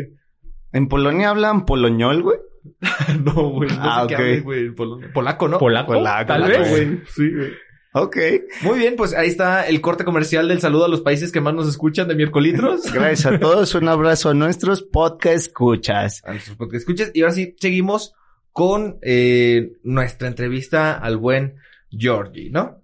En 0.73 0.89
Polonia 0.89 1.31
hablan 1.31 1.65
poloñol, 1.67 2.23
güey. 2.23 2.39
No, 3.25 3.51
güey. 3.51 3.69
No 3.71 3.77
Ah, 3.81 4.07
sé 4.09 4.17
qué 4.17 4.41
güey. 4.41 4.71
Polaco, 4.71 5.49
¿no? 5.49 5.59
¿Polaco? 5.59 5.93
Polaco, 5.95 6.27
Tal 6.27 6.43
polaco, 6.43 6.61
vez. 6.63 6.71
güey. 6.71 7.01
Sí, 7.09 7.31
güey. 7.35 7.51
Ok. 7.93 8.17
Muy 8.63 8.79
bien, 8.79 8.95
pues 8.97 9.15
ahí 9.15 9.29
está 9.29 9.67
el 9.67 9.81
corte 9.81 10.05
comercial 10.05 10.47
del 10.47 10.61
saludo 10.61 10.85
a 10.85 10.89
los 10.89 11.01
países 11.01 11.33
que 11.33 11.41
más 11.41 11.55
nos 11.55 11.69
escuchan 11.69 12.07
de 12.07 12.15
miércolitros. 12.15 12.93
Gracias 12.93 13.27
a 13.27 13.39
todos. 13.41 13.75
Un 13.75 13.89
abrazo 13.89 14.31
a 14.31 14.35
nuestros 14.35 14.83
podcast 14.83 15.37
escuchas. 15.47 16.23
a 16.25 16.33
nuestros 16.33 16.57
podcast 16.57 16.77
escuchas. 16.83 17.11
Y 17.15 17.23
ahora 17.23 17.35
sí, 17.35 17.57
seguimos 17.59 18.15
con 18.53 18.99
eh, 19.03 19.73
nuestra 19.83 20.29
entrevista 20.29 20.99
al 20.99 21.17
buen 21.17 21.57
Georgie, 21.91 22.51
¿no? 22.51 22.81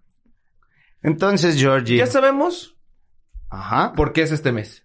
Entonces, 1.02 1.56
Georgie. 1.56 1.98
Ya 1.98 2.06
sabemos 2.06 2.76
Ajá. 3.48 3.92
por 3.92 4.12
qué 4.12 4.22
es 4.22 4.32
este 4.32 4.50
mes. 4.50 4.84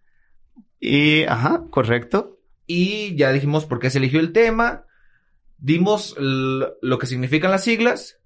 Y, 0.79 1.23
ajá, 1.23 1.63
correcto. 1.71 2.39
Y 2.67 3.15
ya 3.15 3.31
dijimos 3.31 3.65
por 3.65 3.79
qué 3.79 3.89
se 3.89 3.97
eligió 3.97 4.19
el 4.19 4.33
tema. 4.33 4.85
Dimos 5.57 6.15
lo 6.19 6.97
que 6.99 7.07
significan 7.07 7.49
las 7.49 7.63
siglas. 7.63 8.20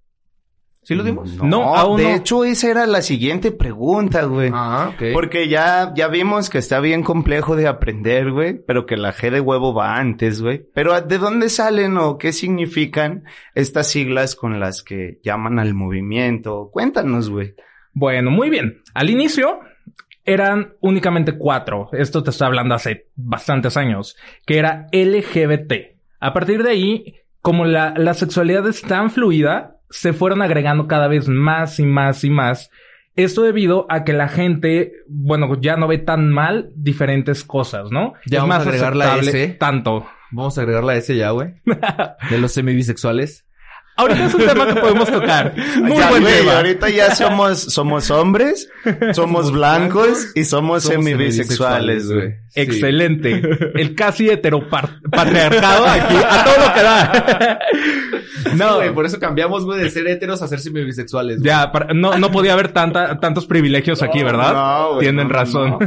¿Sí 0.86 0.94
lo 0.94 1.04
dimos? 1.04 1.34
No, 1.38 1.76
aún 1.76 1.98
de 1.98 2.04
no. 2.04 2.10
hecho, 2.12 2.46
esa 2.46 2.70
era 2.70 2.86
la 2.86 3.02
siguiente 3.02 3.52
pregunta, 3.52 4.26
güey. 4.26 4.52
Ah, 4.54 4.92
ok. 4.94 5.06
Porque 5.14 5.48
ya, 5.48 5.92
ya 5.96 6.08
vimos 6.10 6.52
que 6.52 6.60
está 6.60 6.80
bien 6.80 7.02
complejo 7.02 7.56
de 7.56 7.68
aprender, 7.68 8.32
güey, 8.32 8.64
pero 8.64 8.86
que 8.86 8.96
la 8.96 9.12
G 9.12 9.32
de 9.32 9.42
huevo 9.42 9.74
va 9.74 9.96
antes, 9.96 10.44
güey. 10.44 10.64
Pero 10.76 11.02
¿de 11.02 11.18
dónde 11.18 11.50
salen 11.50 11.98
o 11.98 12.20
qué 12.20 12.32
significan 12.32 13.24
estas 13.56 13.88
siglas 13.88 14.36
con 14.36 14.60
las 14.60 14.84
que 14.84 15.20
llaman 15.24 15.58
al 15.58 15.74
movimiento? 15.74 16.70
Cuéntanos, 16.72 17.32
güey. 17.32 17.56
Bueno, 17.94 18.30
muy 18.30 18.52
bien. 18.52 18.84
Al 18.94 19.10
inicio 19.10 19.62
eran 20.24 20.76
únicamente 20.82 21.36
cuatro. 21.36 21.90
Esto 21.94 22.22
te 22.22 22.30
está 22.30 22.46
hablando 22.46 22.76
hace 22.76 23.08
bastantes 23.16 23.76
años. 23.76 24.16
Que 24.46 24.60
era 24.60 24.86
LGBT. 24.92 25.98
A 26.20 26.32
partir 26.32 26.62
de 26.62 26.70
ahí, 26.70 27.16
como 27.42 27.66
la, 27.66 27.96
la 27.98 28.14
sexualidad 28.14 28.68
es 28.68 28.84
tan 28.84 29.10
fluida, 29.10 29.75
se 29.90 30.14
fueron 30.14 30.42
agregando 30.42 30.88
cada 30.88 31.08
vez 31.08 31.28
más 31.28 31.80
y 31.80 31.86
más 31.86 32.24
y 32.24 32.30
más. 32.30 32.70
Esto 33.16 33.44
debido 33.44 33.86
a 33.90 34.04
que 34.04 34.12
la 34.12 34.28
gente, 34.28 34.92
bueno, 35.08 35.50
ya 35.62 35.78
no 35.78 35.88
ve 35.88 36.00
tan 36.00 36.30
mal 36.32 36.72
diferentes 36.76 37.46
cosas, 37.46 37.90
¿no? 37.90 38.14
Ya 38.26 38.42
vamos 38.42 38.58
a 38.58 38.62
agregar 38.62 38.96
la 38.96 39.18
S. 39.18 39.56
Tanto. 39.60 40.06
Vamos 40.32 40.58
a 40.58 40.62
agregar 40.62 40.84
la 40.84 40.96
S 40.96 41.16
ya, 41.16 41.30
güey. 41.30 41.54
De 42.30 42.38
los 42.38 42.52
semibisexuales. 42.52 43.45
Ahorita 43.98 44.26
es 44.26 44.34
un 44.34 44.46
tema 44.46 44.68
que 44.68 44.80
podemos 44.82 45.10
tocar. 45.10 45.54
Muy 45.82 45.98
Ya, 45.98 46.10
buen 46.10 46.22
güey, 46.24 46.40
tema. 46.40 46.58
ahorita 46.58 46.90
ya 46.90 47.16
somos, 47.16 47.60
somos 47.60 48.12
hombres, 48.12 48.70
somos 49.14 49.52
blancos 49.52 50.32
y 50.36 50.44
somos, 50.44 50.84
Somos 50.84 51.06
semibisexuales, 51.06 52.12
güey. 52.12 52.32
Sí. 52.50 52.60
Excelente. 52.62 53.42
El 53.76 53.96
casi 53.96 54.30
heteropatriarcado 54.30 55.86
aquí 55.86 56.16
a 56.16 56.44
todo 56.44 56.68
lo 56.68 56.74
que 56.74 56.82
da. 56.84 57.60
No, 58.56 58.76
güey, 58.76 58.94
por 58.94 59.06
eso 59.06 59.20
cambiamos, 59.20 59.66
güey, 59.66 59.82
de 59.82 59.90
ser 59.90 60.08
heteros 60.08 60.42
a 60.42 60.48
ser 60.48 60.60
semibisexuales. 60.60 61.40
güey. 61.40 61.48
ya, 61.50 61.72
para- 61.72 61.94
no, 61.94 62.18
no 62.18 62.32
podía 62.32 62.54
haber 62.54 62.70
tanta, 62.74 63.20
tantos 63.20 63.46
privilegios 63.46 64.02
aquí, 64.04 64.24
¿verdad? 64.24 64.54
no, 64.54 64.88
güey, 64.94 65.00
Tienen 65.02 65.28
no, 65.28 65.34
razón. 65.34 65.70
no. 65.72 65.80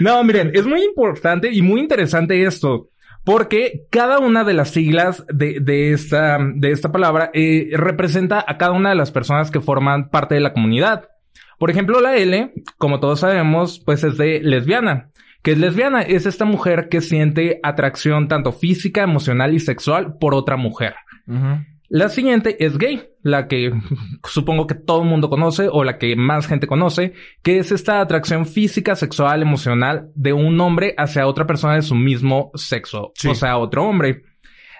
No. 0.00 0.24
miren, 0.24 0.50
es 0.54 0.66
muy 0.66 0.82
importante 0.82 1.50
y 1.52 1.62
muy 1.62 1.80
interesante 1.80 2.42
esto. 2.44 2.88
Porque 3.24 3.86
cada 3.90 4.18
una 4.18 4.44
de 4.44 4.54
las 4.54 4.70
siglas 4.70 5.24
de, 5.28 5.60
de 5.60 5.92
esta, 5.92 6.38
de 6.40 6.70
esta 6.70 6.90
palabra 6.90 7.30
eh, 7.34 7.70
representa 7.74 8.44
a 8.46 8.56
cada 8.56 8.72
una 8.72 8.90
de 8.90 8.94
las 8.94 9.10
personas 9.10 9.50
que 9.50 9.60
forman 9.60 10.08
parte 10.08 10.34
de 10.34 10.40
la 10.40 10.52
comunidad. 10.52 11.08
Por 11.58 11.70
ejemplo, 11.70 12.00
la 12.00 12.16
L, 12.16 12.52
como 12.78 13.00
todos 13.00 13.20
sabemos, 13.20 13.80
pues 13.84 14.04
es 14.04 14.16
de 14.16 14.40
lesbiana. 14.42 15.10
¿Qué 15.42 15.52
es 15.52 15.58
lesbiana? 15.58 16.02
Es 16.02 16.26
esta 16.26 16.44
mujer 16.44 16.88
que 16.88 17.00
siente 17.00 17.60
atracción 17.62 18.28
tanto 18.28 18.52
física, 18.52 19.02
emocional 19.02 19.54
y 19.54 19.60
sexual 19.60 20.16
por 20.18 20.34
otra 20.34 20.56
mujer. 20.56 20.94
La 21.90 22.10
siguiente 22.10 22.62
es 22.64 22.76
gay, 22.76 23.02
la 23.22 23.48
que 23.48 23.72
supongo 24.28 24.66
que 24.66 24.74
todo 24.74 25.02
el 25.02 25.08
mundo 25.08 25.30
conoce 25.30 25.68
o 25.70 25.84
la 25.84 25.96
que 25.98 26.16
más 26.16 26.46
gente 26.46 26.66
conoce, 26.66 27.14
que 27.42 27.58
es 27.58 27.72
esta 27.72 28.00
atracción 28.00 28.44
física, 28.46 28.94
sexual, 28.94 29.40
emocional 29.42 30.10
de 30.14 30.32
un 30.34 30.60
hombre 30.60 30.94
hacia 30.98 31.26
otra 31.26 31.46
persona 31.46 31.74
de 31.76 31.82
su 31.82 31.94
mismo 31.94 32.50
sexo, 32.54 33.12
Sí. 33.14 33.28
o 33.28 33.34
sea, 33.34 33.56
otro 33.58 33.84
hombre. 33.86 34.22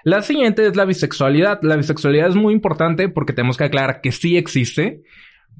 La 0.03 0.21
siguiente 0.21 0.65
es 0.65 0.75
la 0.77 0.85
bisexualidad. 0.85 1.59
La 1.61 1.75
bisexualidad 1.75 2.29
es 2.29 2.35
muy 2.35 2.53
importante 2.53 3.09
porque 3.09 3.33
tenemos 3.33 3.57
que 3.57 3.65
aclarar 3.65 3.99
que 4.01 4.11
sí 4.13 4.37
existe. 4.37 5.01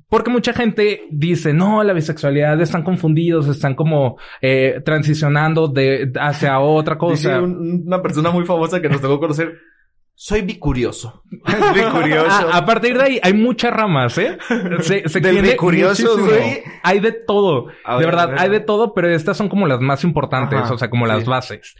Porque 0.07 0.31
mucha 0.31 0.53
gente 0.53 1.01
dice, 1.11 1.53
no, 1.53 1.83
la 1.83 1.93
bisexualidad 1.93 2.59
están 2.61 2.83
confundidos, 2.83 3.47
están 3.47 3.75
como 3.75 4.17
eh, 4.41 4.81
transicionando 4.85 5.67
de 5.67 6.11
hacia 6.19 6.59
otra 6.59 6.95
Dice 6.95 7.27
cosa. 7.27 7.41
un- 7.41 7.83
una 7.85 8.01
persona 8.01 8.31
muy 8.31 8.45
famosa 8.45 8.81
que 8.81 8.87
nos 8.89 9.01
tocó 9.01 9.19
conocer. 9.19 9.53
Soy 10.21 10.41
bicurioso. 10.41 11.23
Es 11.47 11.73
bien 11.73 11.91
curioso. 11.91 12.27
Ah, 12.29 12.55
A, 12.55 12.57
a 12.57 12.65
partir 12.65 12.97
de 12.97 13.03
ahí 13.05 13.19
hay 13.23 13.31
muchas 13.31 13.71
ramas, 13.71 14.17
¿eh? 14.17 14.37
Se, 14.81 15.07
se 15.07 15.21
Del 15.21 15.41
bicurioso, 15.41 16.17
güey. 16.17 16.61
Hay 16.83 16.99
de 16.99 17.13
todo. 17.13 17.67
De 17.67 17.95
ver, 17.95 18.05
verdad, 18.05 18.35
hay 18.37 18.49
de 18.49 18.59
todo, 18.59 18.93
pero 18.93 19.09
estas 19.09 19.37
son 19.37 19.47
como 19.47 19.65
las 19.65 19.79
más 19.79 20.03
importantes, 20.03 20.59
Ajá, 20.59 20.73
o 20.73 20.77
sea, 20.77 20.89
como 20.89 21.07
las 21.07 21.23
bases. 21.23 21.73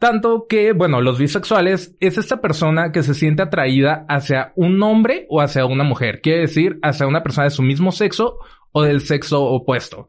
Tanto 0.00 0.46
que, 0.48 0.72
bueno, 0.72 1.00
los 1.00 1.16
bisexuales 1.16 1.94
es 2.00 2.18
esta 2.18 2.40
persona 2.40 2.90
que 2.90 3.04
se 3.04 3.14
siente 3.14 3.42
atraída 3.42 4.04
hacia 4.08 4.52
un 4.56 4.82
hombre 4.82 5.24
o 5.28 5.40
hacia 5.40 5.64
una 5.64 5.84
mujer. 5.84 6.20
Quiere 6.20 6.40
decir, 6.40 6.80
hacia 6.82 7.06
una 7.06 7.22
persona 7.22 7.44
de 7.44 7.50
su 7.50 7.62
mismo 7.62 7.92
sexo 7.92 8.38
o 8.72 8.82
del 8.82 9.00
sexo 9.00 9.44
opuesto. 9.44 10.08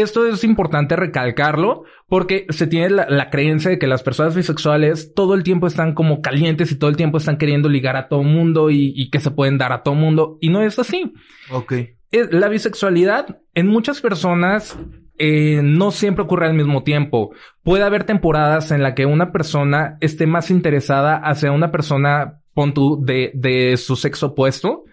Esto 0.00 0.26
es 0.26 0.44
importante 0.44 0.96
recalcarlo 0.96 1.84
porque 2.08 2.46
se 2.50 2.66
tiene 2.66 2.90
la, 2.90 3.06
la, 3.08 3.30
creencia 3.30 3.70
de 3.70 3.78
que 3.78 3.86
las 3.86 4.02
personas 4.02 4.34
bisexuales 4.34 5.14
todo 5.14 5.34
el 5.34 5.42
tiempo 5.42 5.66
están 5.66 5.94
como 5.94 6.20
calientes 6.22 6.72
y 6.72 6.78
todo 6.78 6.90
el 6.90 6.96
tiempo 6.96 7.18
están 7.18 7.38
queriendo 7.38 7.68
ligar 7.68 7.96
a 7.96 8.08
todo 8.08 8.22
mundo 8.22 8.70
y, 8.70 8.92
y 8.96 9.10
que 9.10 9.20
se 9.20 9.30
pueden 9.30 9.58
dar 9.58 9.72
a 9.72 9.82
todo 9.82 9.94
mundo 9.94 10.38
y 10.40 10.48
no 10.48 10.62
es 10.62 10.78
así. 10.78 11.12
Ok. 11.50 11.74
La 12.10 12.48
bisexualidad 12.48 13.40
en 13.54 13.66
muchas 13.66 14.00
personas 14.00 14.78
eh, 15.18 15.60
no 15.64 15.90
siempre 15.90 16.24
ocurre 16.24 16.46
al 16.46 16.54
mismo 16.54 16.84
tiempo. 16.84 17.32
Puede 17.62 17.82
haber 17.82 18.04
temporadas 18.04 18.70
en 18.70 18.82
la 18.82 18.94
que 18.94 19.04
una 19.04 19.32
persona 19.32 19.98
esté 20.00 20.26
más 20.26 20.50
interesada 20.50 21.16
hacia 21.16 21.50
una 21.50 21.72
persona, 21.72 22.40
pon 22.54 22.72
tú, 22.72 23.04
de, 23.04 23.32
de 23.34 23.76
su 23.76 23.96
sexo 23.96 24.28
opuesto. 24.28 24.84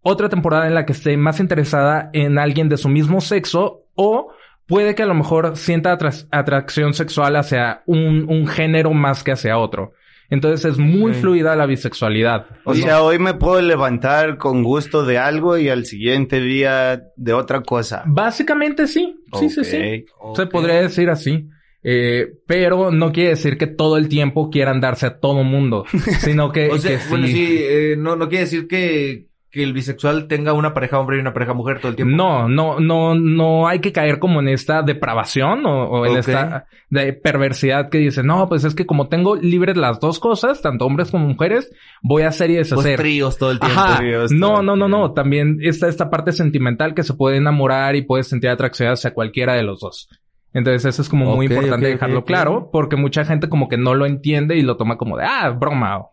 Otra 0.00 0.30
temporada 0.30 0.66
en 0.66 0.74
la 0.74 0.86
que 0.86 0.92
esté 0.92 1.16
más 1.18 1.40
interesada 1.40 2.08
en 2.14 2.38
alguien 2.38 2.70
de 2.70 2.78
su 2.78 2.88
mismo 2.88 3.20
sexo 3.20 3.84
o 4.02 4.32
puede 4.66 4.94
que 4.94 5.02
a 5.02 5.06
lo 5.06 5.14
mejor 5.14 5.56
sienta 5.56 5.96
atra- 5.98 6.26
atracción 6.30 6.94
sexual 6.94 7.36
hacia 7.36 7.82
un, 7.86 8.26
un 8.28 8.46
género 8.46 8.92
más 8.92 9.22
que 9.22 9.32
hacia 9.32 9.58
otro. 9.58 9.92
Entonces 10.30 10.64
es 10.72 10.78
muy 10.78 11.12
fluida 11.12 11.56
la 11.56 11.66
bisexualidad. 11.66 12.46
O 12.64 12.72
sea, 12.74 13.02
hoy 13.02 13.18
me 13.18 13.34
puedo 13.34 13.60
levantar 13.60 14.38
con 14.38 14.62
gusto 14.62 15.04
de 15.04 15.18
algo 15.18 15.58
y 15.58 15.68
al 15.68 15.86
siguiente 15.86 16.40
día 16.40 17.02
de 17.16 17.32
otra 17.32 17.62
cosa. 17.62 18.04
Básicamente 18.06 18.86
sí. 18.86 19.16
Sí, 19.38 19.50
sí, 19.50 19.64
sí. 19.64 20.04
Se 20.36 20.46
podría 20.46 20.82
decir 20.82 21.10
así. 21.10 21.48
Eh, 21.82 22.28
pero 22.46 22.92
no 22.92 23.10
quiere 23.10 23.30
decir 23.30 23.56
que 23.58 23.66
todo 23.66 23.96
el 23.96 24.08
tiempo 24.08 24.50
quieran 24.50 24.80
darse 24.80 25.06
a 25.06 25.18
todo 25.18 25.42
mundo, 25.42 25.84
sino 26.20 26.52
que, 26.52 26.68
O 26.68 26.76
sea, 26.78 26.98
que 26.98 27.08
bueno, 27.08 27.26
sí, 27.26 27.56
eh, 27.58 27.94
no, 27.98 28.16
no 28.16 28.28
quiere 28.28 28.44
decir 28.44 28.68
que, 28.68 29.29
que 29.50 29.62
el 29.64 29.72
bisexual 29.72 30.28
tenga 30.28 30.52
una 30.52 30.72
pareja 30.74 30.98
hombre 31.00 31.16
y 31.16 31.20
una 31.20 31.32
pareja 31.32 31.54
mujer 31.54 31.80
todo 31.80 31.88
el 31.90 31.96
tiempo. 31.96 32.14
No, 32.16 32.48
no, 32.48 32.78
no, 32.78 33.14
no 33.14 33.66
hay 33.66 33.80
que 33.80 33.92
caer 33.92 34.18
como 34.20 34.40
en 34.40 34.48
esta 34.48 34.82
depravación 34.82 35.66
o, 35.66 35.88
o 35.88 36.06
en 36.06 36.16
esta 36.18 36.66
de 36.88 37.12
perversidad 37.12 37.88
que 37.88 37.98
dice, 37.98 38.22
no, 38.22 38.48
pues 38.48 38.64
es 38.64 38.74
que 38.74 38.86
como 38.86 39.08
tengo 39.08 39.34
libres 39.36 39.76
las 39.76 39.98
dos 39.98 40.20
cosas, 40.20 40.62
tanto 40.62 40.86
hombres 40.86 41.10
como 41.10 41.26
mujeres, 41.26 41.72
voy 42.02 42.22
a 42.22 42.28
hacer 42.28 42.50
y 42.50 42.56
Pues 42.56 42.70
deshacer. 42.70 42.96
tríos 42.98 43.38
todo 43.38 43.50
el 43.50 43.58
tiempo. 43.60 43.80
Ajá. 43.80 44.00
No, 44.30 44.62
no, 44.62 44.76
no, 44.76 44.88
no. 44.88 45.12
También 45.12 45.58
está 45.62 45.88
esta 45.88 46.10
parte 46.10 46.32
sentimental 46.32 46.94
que 46.94 47.02
se 47.02 47.14
puede 47.14 47.38
enamorar 47.38 47.96
y 47.96 48.02
puede 48.02 48.22
sentir 48.22 48.50
atracción 48.50 48.92
hacia 48.92 49.12
cualquiera 49.14 49.54
de 49.54 49.62
los 49.64 49.80
dos. 49.80 50.08
Entonces 50.52 50.84
eso 50.84 51.02
es 51.02 51.08
como 51.08 51.36
muy 51.36 51.46
importante 51.46 51.86
dejarlo 51.86 52.24
claro 52.24 52.70
porque 52.72 52.96
mucha 52.96 53.24
gente 53.24 53.48
como 53.48 53.68
que 53.68 53.76
no 53.78 53.94
lo 53.94 54.04
entiende 54.06 54.56
y 54.56 54.62
lo 54.62 54.76
toma 54.76 54.96
como 54.96 55.16
de, 55.16 55.24
ah, 55.24 55.50
broma. 55.50 56.06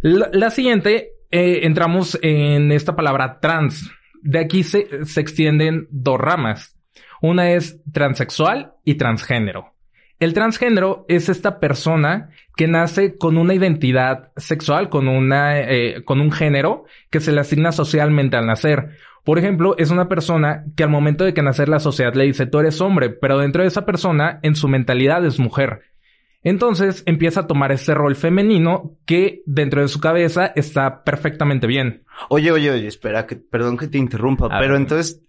La, 0.00 0.28
la 0.32 0.50
siguiente, 0.50 1.10
eh, 1.32 1.66
entramos 1.66 2.18
en 2.22 2.70
esta 2.70 2.94
palabra 2.94 3.40
trans. 3.40 3.90
De 4.22 4.38
aquí 4.38 4.62
se, 4.62 5.04
se 5.04 5.20
extienden 5.20 5.88
dos 5.90 6.18
ramas. 6.18 6.78
Una 7.20 7.52
es 7.52 7.80
transexual 7.92 8.74
y 8.84 8.94
transgénero. 8.94 9.72
El 10.20 10.34
transgénero 10.34 11.04
es 11.08 11.28
esta 11.28 11.58
persona 11.58 12.30
que 12.56 12.68
nace 12.68 13.16
con 13.18 13.36
una 13.36 13.54
identidad 13.54 14.30
sexual, 14.36 14.88
con 14.88 15.08
una, 15.08 15.58
eh, 15.58 16.04
con 16.04 16.20
un 16.20 16.30
género 16.30 16.84
que 17.10 17.18
se 17.18 17.32
le 17.32 17.40
asigna 17.40 17.72
socialmente 17.72 18.36
al 18.36 18.46
nacer. 18.46 18.90
Por 19.24 19.38
ejemplo, 19.38 19.74
es 19.78 19.90
una 19.90 20.08
persona 20.08 20.64
que 20.76 20.84
al 20.84 20.90
momento 20.90 21.24
de 21.24 21.34
que 21.34 21.42
nacer 21.42 21.68
la 21.68 21.80
sociedad 21.80 22.14
le 22.14 22.24
dice 22.24 22.46
tú 22.46 22.60
eres 22.60 22.80
hombre, 22.80 23.10
pero 23.10 23.38
dentro 23.38 23.62
de 23.62 23.68
esa 23.68 23.84
persona, 23.84 24.38
en 24.42 24.54
su 24.54 24.68
mentalidad 24.68 25.24
es 25.24 25.40
mujer. 25.40 25.91
Entonces 26.44 27.02
empieza 27.06 27.40
a 27.40 27.46
tomar 27.46 27.70
ese 27.72 27.94
rol 27.94 28.16
femenino 28.16 28.96
que 29.06 29.42
dentro 29.46 29.80
de 29.82 29.88
su 29.88 30.00
cabeza 30.00 30.46
está 30.56 31.04
perfectamente 31.04 31.66
bien. 31.66 32.04
Oye, 32.28 32.50
oye, 32.50 32.70
oye, 32.70 32.86
espera, 32.86 33.26
que, 33.26 33.36
perdón 33.36 33.76
que 33.76 33.86
te 33.88 33.98
interrumpa, 33.98 34.46
A 34.46 34.58
pero 34.58 34.72
ver. 34.72 34.80
entonces 34.82 35.22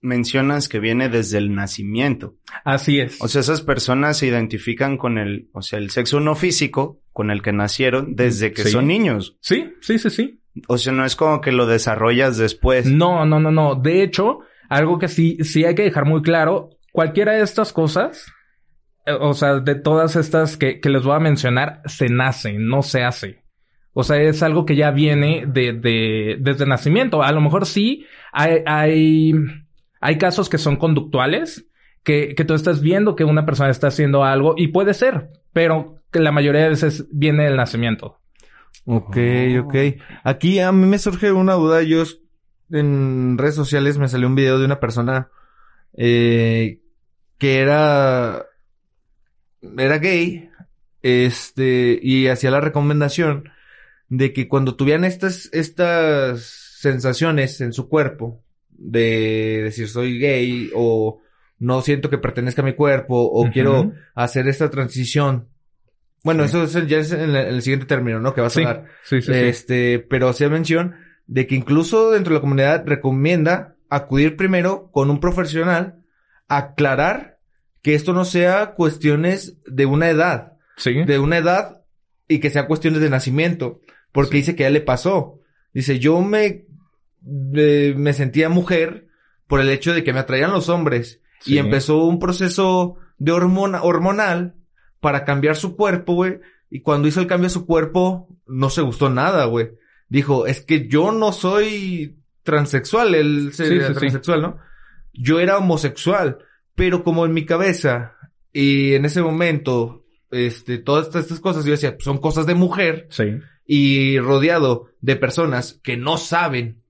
mencionas 0.00 0.68
que 0.68 0.78
viene 0.78 1.08
desde 1.08 1.38
el 1.38 1.54
nacimiento. 1.54 2.34
Así 2.64 3.00
es. 3.00 3.20
O 3.20 3.28
sea, 3.28 3.40
esas 3.40 3.60
personas 3.62 4.18
se 4.18 4.26
identifican 4.26 4.98
con 4.98 5.18
el, 5.18 5.48
o 5.52 5.62
sea, 5.62 5.78
el 5.78 5.90
sexo 5.90 6.20
no 6.20 6.34
físico 6.34 7.00
con 7.12 7.30
el 7.30 7.42
que 7.42 7.52
nacieron 7.52 8.14
desde 8.14 8.52
que 8.52 8.62
Sí. 8.64 8.70
son 8.70 8.86
niños. 8.86 9.36
sí, 9.40 9.72
sí, 9.80 9.98
sí, 9.98 10.10
sí. 10.10 10.40
O 10.68 10.78
sea, 10.78 10.92
no 10.92 11.04
es 11.04 11.16
como 11.16 11.40
que 11.40 11.52
lo 11.52 11.66
desarrollas 11.66 12.38
después. 12.38 12.86
No, 12.86 13.26
no, 13.26 13.38
no, 13.40 13.50
no. 13.50 13.74
De 13.74 14.02
hecho, 14.02 14.40
algo 14.70 14.98
que 14.98 15.08
sí, 15.08 15.36
sí 15.42 15.64
hay 15.64 15.74
que 15.74 15.82
dejar 15.82 16.06
muy 16.06 16.22
claro, 16.22 16.70
cualquiera 16.92 17.32
de 17.32 17.42
estas 17.42 17.72
cosas, 17.74 18.32
o 19.20 19.34
sea, 19.34 19.60
de 19.60 19.74
todas 19.74 20.16
estas 20.16 20.56
que, 20.56 20.80
que 20.80 20.88
les 20.88 21.04
voy 21.04 21.14
a 21.14 21.20
mencionar, 21.20 21.82
se 21.86 22.08
nace, 22.08 22.54
no 22.58 22.82
se 22.82 23.04
hace. 23.04 23.42
O 23.92 24.02
sea, 24.02 24.20
es 24.20 24.42
algo 24.42 24.66
que 24.66 24.76
ya 24.76 24.90
viene 24.90 25.44
de, 25.46 25.72
de, 25.72 26.36
desde 26.40 26.66
nacimiento. 26.66 27.22
A 27.22 27.32
lo 27.32 27.40
mejor 27.40 27.64
sí 27.64 28.04
hay, 28.32 28.62
hay, 28.66 29.32
hay 30.00 30.18
casos 30.18 30.48
que 30.48 30.58
son 30.58 30.76
conductuales, 30.76 31.66
que, 32.02 32.34
que 32.34 32.44
tú 32.44 32.54
estás 32.54 32.82
viendo 32.82 33.16
que 33.16 33.24
una 33.24 33.46
persona 33.46 33.70
está 33.70 33.88
haciendo 33.88 34.22
algo 34.22 34.54
y 34.56 34.68
puede 34.68 34.92
ser, 34.92 35.30
pero 35.52 36.02
que 36.10 36.20
la 36.20 36.30
mayoría 36.30 36.62
de 36.62 36.68
veces 36.68 37.06
viene 37.10 37.44
del 37.44 37.56
nacimiento. 37.56 38.20
Ok, 38.84 39.16
ok. 39.64 39.74
Aquí 40.22 40.60
a 40.60 40.70
mí 40.72 40.86
me 40.86 40.98
surge 40.98 41.32
una 41.32 41.54
duda. 41.54 41.82
Yo 41.82 42.04
en 42.70 43.38
redes 43.38 43.54
sociales 43.54 43.98
me 43.98 44.08
salió 44.08 44.28
un 44.28 44.34
video 44.34 44.58
de 44.58 44.64
una 44.64 44.78
persona 44.78 45.30
eh, 45.96 46.80
que 47.38 47.60
era 47.60 48.44
era 49.78 49.98
gay, 49.98 50.50
este, 51.02 51.98
y 52.02 52.28
hacía 52.28 52.50
la 52.50 52.60
recomendación 52.60 53.50
de 54.08 54.32
que 54.32 54.48
cuando 54.48 54.76
tuvieran 54.76 55.04
estas 55.04 55.48
estas 55.52 56.40
sensaciones 56.80 57.60
en 57.60 57.72
su 57.72 57.88
cuerpo 57.88 58.42
de 58.70 59.60
decir 59.64 59.88
soy 59.88 60.18
gay 60.18 60.70
o 60.74 61.20
no 61.58 61.80
siento 61.82 62.10
que 62.10 62.18
pertenezca 62.18 62.62
a 62.62 62.64
mi 62.64 62.74
cuerpo 62.74 63.16
o 63.16 63.50
quiero 63.50 63.92
hacer 64.14 64.46
esta 64.48 64.68
transición. 64.70 65.48
Bueno, 66.22 66.46
Sí. 66.46 66.56
eso 66.58 66.78
es 66.80 66.86
ya 66.88 66.98
es 66.98 67.12
en 67.12 67.20
el, 67.20 67.36
en 67.36 67.54
el 67.54 67.62
siguiente 67.62 67.86
término, 67.86 68.20
¿no? 68.20 68.34
Que 68.34 68.40
va 68.42 68.48
a 68.48 68.50
Sí, 68.50 68.62
sonar. 68.62 68.84
sí, 69.04 69.22
sí. 69.22 69.32
sí. 69.32 69.38
Este, 69.38 69.98
pero 70.00 70.28
hacía 70.28 70.48
mención 70.48 70.96
de 71.26 71.46
que 71.46 71.54
incluso 71.54 72.10
dentro 72.10 72.32
de 72.34 72.38
la 72.38 72.40
comunidad 72.42 72.82
recomienda 72.86 73.74
acudir 73.88 74.36
primero 74.36 74.90
con 74.92 75.08
un 75.10 75.18
profesional 75.20 76.00
aclarar 76.48 77.35
que 77.86 77.94
esto 77.94 78.12
no 78.12 78.24
sea 78.24 78.74
cuestiones 78.74 79.58
de 79.64 79.86
una 79.86 80.10
edad, 80.10 80.54
Sí. 80.76 81.04
de 81.04 81.20
una 81.20 81.36
edad 81.38 81.82
y 82.26 82.40
que 82.40 82.50
sea 82.50 82.66
cuestiones 82.66 83.00
de 83.00 83.10
nacimiento, 83.10 83.80
porque 84.10 84.32
Sí. 84.32 84.36
dice 84.38 84.56
que 84.56 84.64
a 84.64 84.66
él 84.66 84.72
le 84.74 84.80
pasó. 84.80 85.38
Dice, 85.72 86.00
yo 86.00 86.20
me, 86.20 86.66
eh, 87.54 87.94
me 87.96 88.12
sentía 88.12 88.48
mujer 88.48 89.06
por 89.46 89.60
el 89.60 89.68
hecho 89.68 89.94
de 89.94 90.02
que 90.02 90.12
me 90.12 90.18
atraían 90.18 90.50
los 90.50 90.68
hombres 90.68 91.20
Sí. 91.42 91.54
y 91.54 91.58
empezó 91.58 91.98
un 92.06 92.18
proceso 92.18 92.96
de 93.18 93.30
hormona, 93.30 93.84
hormonal 93.84 94.56
para 94.98 95.24
cambiar 95.24 95.54
su 95.54 95.76
cuerpo, 95.76 96.14
güey. 96.14 96.40
Y 96.68 96.80
cuando 96.80 97.06
hizo 97.06 97.20
el 97.20 97.28
cambio 97.28 97.46
a 97.46 97.50
su 97.50 97.66
cuerpo, 97.66 98.26
no 98.48 98.68
se 98.68 98.82
gustó 98.82 99.10
nada, 99.10 99.44
güey. 99.44 99.70
Dijo, 100.08 100.48
es 100.48 100.60
que 100.60 100.88
yo 100.88 101.12
no 101.12 101.30
soy 101.30 102.16
transexual, 102.42 103.14
él 103.14 103.50
sí. 103.52 103.62
transexual, 103.94 104.42
¿no? 104.42 104.58
Yo 105.12 105.38
era 105.38 105.56
homosexual, 105.58 106.38
pero 106.76 107.02
como 107.02 107.26
en 107.26 107.32
mi 107.34 107.44
cabeza 107.44 108.12
y 108.52 108.94
en 108.94 109.04
ese 109.04 109.20
momento, 109.22 110.04
este, 110.30 110.78
todas 110.78 111.06
estas, 111.08 111.24
estas 111.24 111.40
cosas, 111.40 111.64
yo 111.64 111.72
decía, 111.72 111.92
"Pues 111.94 112.04
son 112.04 112.18
cosas 112.18 112.46
de 112.46 112.54
mujer 112.54 113.08
Sí. 113.10 113.38
y 113.66 114.18
rodeado 114.20 114.86
de 115.00 115.16
personas 115.16 115.80
que 115.82 115.96
no 115.96 116.16
saben, 116.18 116.82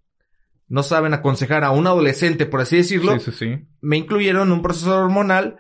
no 0.69 0.83
saben 0.83 1.15
aconsejar 1.15 1.65
a 1.65 1.71
un 1.71 1.87
adolescente, 1.87 2.45
por 2.45 2.61
así 2.61 2.77
decirlo, 2.77 3.19
Sí, 3.19 3.31
sí, 3.31 3.39
sí. 3.39 3.67
me 3.81 3.97
incluyeron 3.97 4.49
en 4.49 4.53
un 4.53 4.63
proceso 4.63 4.95
hormonal 4.99 5.57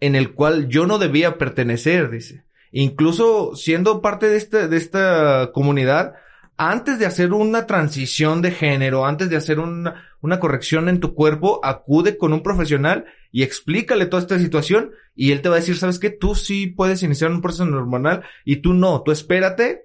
en 0.00 0.14
el 0.14 0.32
cual 0.34 0.68
yo 0.68 0.86
no 0.86 0.98
debía 0.98 1.38
pertenecer, 1.38 2.10
dice. 2.10 2.44
Incluso 2.72 3.54
siendo 3.54 4.00
parte 4.02 4.28
de 4.28 4.36
esta, 4.36 4.68
de 4.68 4.76
esta 4.76 5.50
comunidad, 5.52 6.14
antes 6.56 6.98
de 6.98 7.06
hacer 7.06 7.32
una 7.32 7.66
transición 7.66 8.42
de 8.42 8.50
género, 8.50 9.06
antes 9.06 9.30
de 9.30 9.36
hacer 9.36 9.58
una, 9.58 10.04
una 10.22 10.40
corrección 10.40 10.88
en 10.88 11.00
tu 11.00 11.14
cuerpo, 11.14 11.60
acude 11.62 12.16
con 12.16 12.32
un 12.32 12.42
profesional 12.42 13.04
y 13.30 13.42
explícale 13.42 14.06
toda 14.06 14.22
esta 14.22 14.38
situación 14.38 14.92
y 15.14 15.32
él 15.32 15.42
te 15.42 15.50
va 15.50 15.56
a 15.56 15.58
decir, 15.58 15.76
¿sabes 15.76 15.98
qué? 15.98 16.08
Tú 16.10 16.34
sí 16.34 16.68
puedes 16.68 17.02
iniciar 17.02 17.30
un 17.30 17.42
proceso 17.42 17.64
hormonal 17.64 18.22
y 18.44 18.56
tú 18.56 18.72
no, 18.72 19.02
tú 19.02 19.12
espérate 19.12 19.82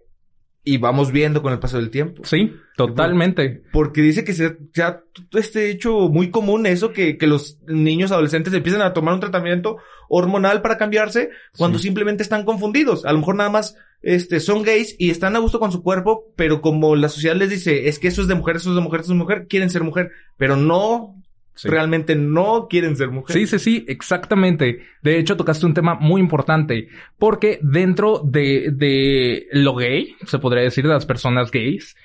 y 0.64 0.78
vamos 0.78 1.12
viendo 1.12 1.42
con 1.42 1.54
el 1.54 1.60
paso 1.60 1.78
del 1.78 1.90
tiempo. 1.90 2.24
Sí, 2.26 2.54
totalmente. 2.76 3.64
Porque 3.72 4.02
dice 4.02 4.24
que 4.24 4.34
se, 4.34 4.58
se 4.74 4.84
ha 4.84 5.02
este 5.32 5.70
hecho 5.72 6.10
muy 6.10 6.30
común 6.30 6.66
eso, 6.66 6.92
que, 6.92 7.18
que 7.18 7.26
los 7.26 7.58
niños 7.68 8.12
adolescentes 8.12 8.54
empiezan 8.54 8.82
a 8.82 8.94
tomar 8.94 9.14
un 9.14 9.22
tratamiento 9.22 9.78
hormonal 10.10 10.62
para 10.62 10.78
cambiarse 10.78 11.30
cuando 11.58 11.80
Sí. 11.80 11.86
simplemente 11.86 12.22
están 12.24 12.44
confundidos. 12.44 13.06
A 13.06 13.14
lo 13.14 13.20
mejor 13.20 13.36
nada 13.36 13.50
más 13.50 13.78
este, 14.02 14.40
son 14.40 14.64
gays 14.64 14.96
y 15.00 15.10
están 15.10 15.36
a 15.36 15.40
gusto 15.40 15.60
con 15.60 15.72
su 15.72 15.82
cuerpo, 15.84 16.26
pero 16.36 16.62
como 16.62 16.96
la 16.96 17.10
sociedad 17.10 17.36
les 17.36 17.50
dice, 17.50 17.88
es 17.88 18.00
que 18.00 18.08
eso 18.08 18.22
es 18.22 18.28
de 18.28 18.36
mujer, 18.36 18.58
eso 18.58 18.70
es 18.70 18.76
de 18.76 18.82
mujer, 18.82 19.00
eso 19.02 19.12
es 19.12 19.18
de 19.18 19.24
mujer, 19.24 19.48
quieren 19.50 19.70
ser 19.70 19.84
mujer, 19.84 20.12
pero 20.38 20.56
no, 20.56 21.14
Sí. 21.56 21.70
realmente 21.70 22.16
no 22.16 22.68
quieren 22.70 22.96
ser 22.96 23.10
mujer. 23.10 23.36
Sí, 23.36 23.48
sí, 23.48 23.58
sí, 23.58 23.84
exactamente. 23.88 24.82
De 25.02 25.18
hecho, 25.18 25.36
tocaste 25.38 25.66
un 25.66 25.74
tema 25.74 25.96
muy 25.96 26.22
importante, 26.22 26.88
porque 27.18 27.58
dentro 27.64 28.22
de, 28.24 28.70
de 28.72 29.48
lo 29.52 29.74
gay, 29.76 30.16
se 30.28 30.38
podría 30.38 30.62
decir, 30.62 30.86
de 30.86 30.94
las 30.94 31.08
personas 31.08 31.50
gays, 31.50 31.96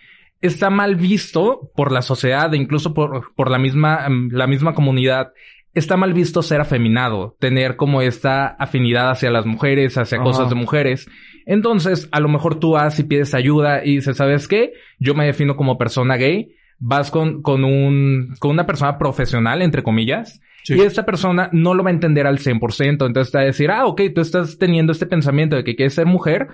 está 0.41 0.71
mal 0.71 0.97
visto 0.97 1.71
por 1.77 1.93
la 1.93 2.01
sociedad 2.01 2.53
e 2.55 2.57
incluso 2.57 2.95
por, 2.95 3.35
por 3.35 3.51
la 3.51 3.59
misma, 3.59 4.09
la 4.31 4.47
misma 4.47 4.75
comunidad 4.75 5.33
está 5.75 5.97
mal 5.99 6.15
visto 6.15 6.43
ser 6.43 6.61
afeminado, 6.63 7.37
tener 7.39 7.77
como 7.77 8.01
esta 8.03 8.47
afinidad 8.47 9.11
hacia 9.11 9.31
las 9.31 9.45
mujeres, 9.47 9.99
hacia 9.99 10.17
Ajá. 10.17 10.25
cosas 10.25 10.49
de 10.49 10.55
mujeres. 10.55 11.09
Entonces, 11.47 12.09
a 12.13 12.21
lo 12.21 12.29
mejor 12.29 12.61
tú 12.61 12.73
vas 12.73 12.99
y 12.99 13.05
pides 13.05 13.35
ayuda 13.35 13.85
y 13.85 13.97
dices, 13.97 14.17
¿sabes 14.17 14.49
qué? 14.49 14.73
Yo 14.99 15.15
me 15.15 15.27
defino 15.27 15.57
como 15.57 15.79
persona 15.79 16.17
gay. 16.17 16.55
Vas 16.85 17.13
con, 17.13 17.43
con 17.43 17.65
un, 17.65 18.35
con 18.41 18.51
una 18.51 18.67
persona 18.67 18.99
profesional, 18.99 19.63
entre 19.63 19.85
comillas. 19.85 20.41
Sí. 20.65 20.75
Y 20.75 20.81
esta 20.81 21.05
persona 21.05 21.49
no 21.53 21.75
lo 21.75 21.85
va 21.85 21.91
a 21.91 21.93
entender 21.93 22.27
al 22.27 22.39
100%. 22.39 23.07
Entonces 23.07 23.31
te 23.31 23.39
va 23.39 23.43
a 23.43 23.47
decir, 23.47 23.71
ah, 23.71 23.87
ok, 23.87 24.01
tú 24.13 24.21
estás 24.21 24.59
teniendo 24.59 24.91
este 24.91 25.07
pensamiento 25.07 25.55
de 25.55 25.63
que 25.63 25.77
quieres 25.77 25.95
ser 25.95 26.07
mujer. 26.07 26.49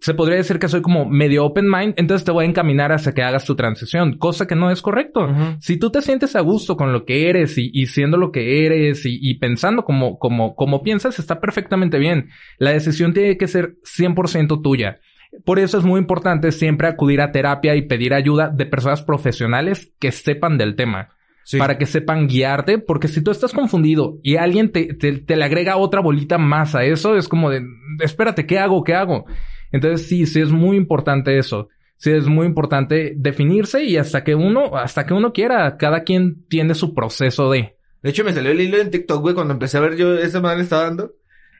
Se 0.00 0.14
podría 0.14 0.38
decir 0.38 0.58
que 0.58 0.68
soy 0.68 0.80
como 0.80 1.04
medio 1.04 1.44
open 1.44 1.68
mind. 1.70 1.92
Entonces 1.98 2.24
te 2.24 2.32
voy 2.32 2.46
a 2.46 2.48
encaminar 2.48 2.90
hacia 2.90 3.12
que 3.12 3.22
hagas 3.22 3.44
tu 3.44 3.54
transición. 3.54 4.16
Cosa 4.16 4.46
que 4.46 4.56
no 4.56 4.70
es 4.70 4.80
correcto. 4.80 5.28
Si 5.60 5.76
tú 5.76 5.90
te 5.90 6.00
sientes 6.00 6.36
a 6.36 6.40
gusto 6.40 6.78
con 6.78 6.94
lo 6.94 7.04
que 7.04 7.28
eres 7.28 7.58
y, 7.58 7.70
y 7.74 7.86
siendo 7.86 8.16
lo 8.16 8.32
que 8.32 8.64
eres 8.64 9.04
y, 9.04 9.18
y 9.20 9.34
pensando 9.34 9.84
como, 9.84 10.18
como, 10.18 10.54
como 10.54 10.82
piensas, 10.82 11.18
está 11.18 11.38
perfectamente 11.38 11.98
bien. 11.98 12.30
La 12.56 12.70
decisión 12.72 13.12
tiene 13.12 13.36
que 13.36 13.46
ser 13.46 13.76
100% 13.84 14.62
tuya. 14.62 15.00
Por 15.44 15.58
eso 15.58 15.78
es 15.78 15.84
muy 15.84 16.00
importante 16.00 16.52
siempre 16.52 16.88
acudir 16.88 17.20
a 17.20 17.32
terapia 17.32 17.74
y 17.76 17.82
pedir 17.82 18.14
ayuda 18.14 18.48
de 18.48 18.66
personas 18.66 19.02
profesionales 19.02 19.92
que 19.98 20.12
sepan 20.12 20.58
del 20.58 20.76
tema. 20.76 21.10
Sí. 21.44 21.58
Para 21.58 21.78
que 21.78 21.86
sepan 21.86 22.26
guiarte, 22.26 22.78
porque 22.78 23.06
si 23.06 23.22
tú 23.22 23.30
estás 23.30 23.52
confundido 23.52 24.18
y 24.22 24.34
alguien 24.34 24.72
te, 24.72 24.94
te, 24.94 25.18
te 25.18 25.36
le 25.36 25.44
agrega 25.44 25.76
otra 25.76 26.00
bolita 26.00 26.38
más 26.38 26.74
a 26.74 26.82
eso, 26.82 27.16
es 27.16 27.28
como 27.28 27.50
de, 27.50 27.62
espérate, 28.00 28.46
¿qué 28.46 28.58
hago? 28.58 28.82
¿Qué 28.82 28.94
hago? 28.94 29.26
Entonces 29.70 30.08
sí, 30.08 30.26
sí 30.26 30.40
es 30.40 30.50
muy 30.50 30.76
importante 30.76 31.38
eso. 31.38 31.68
Sí 31.98 32.10
es 32.10 32.26
muy 32.26 32.46
importante 32.46 33.14
definirse 33.16 33.84
y 33.84 33.96
hasta 33.96 34.22
que 34.22 34.34
uno, 34.34 34.76
hasta 34.76 35.06
que 35.06 35.14
uno 35.14 35.32
quiera, 35.32 35.76
cada 35.78 36.02
quien 36.02 36.44
tiene 36.48 36.74
su 36.74 36.94
proceso 36.94 37.50
de. 37.50 37.76
De 38.02 38.10
hecho, 38.10 38.22
me 38.22 38.32
salió 38.32 38.50
el 38.50 38.60
hilo 38.60 38.78
en 38.78 38.90
TikTok, 38.90 39.20
güey, 39.20 39.34
cuando 39.34 39.54
empecé 39.54 39.78
a 39.78 39.80
ver 39.80 39.96
yo 39.96 40.14
esa 40.18 40.40
madre 40.40 40.62
estaba 40.62 40.84
dando. 40.84 41.14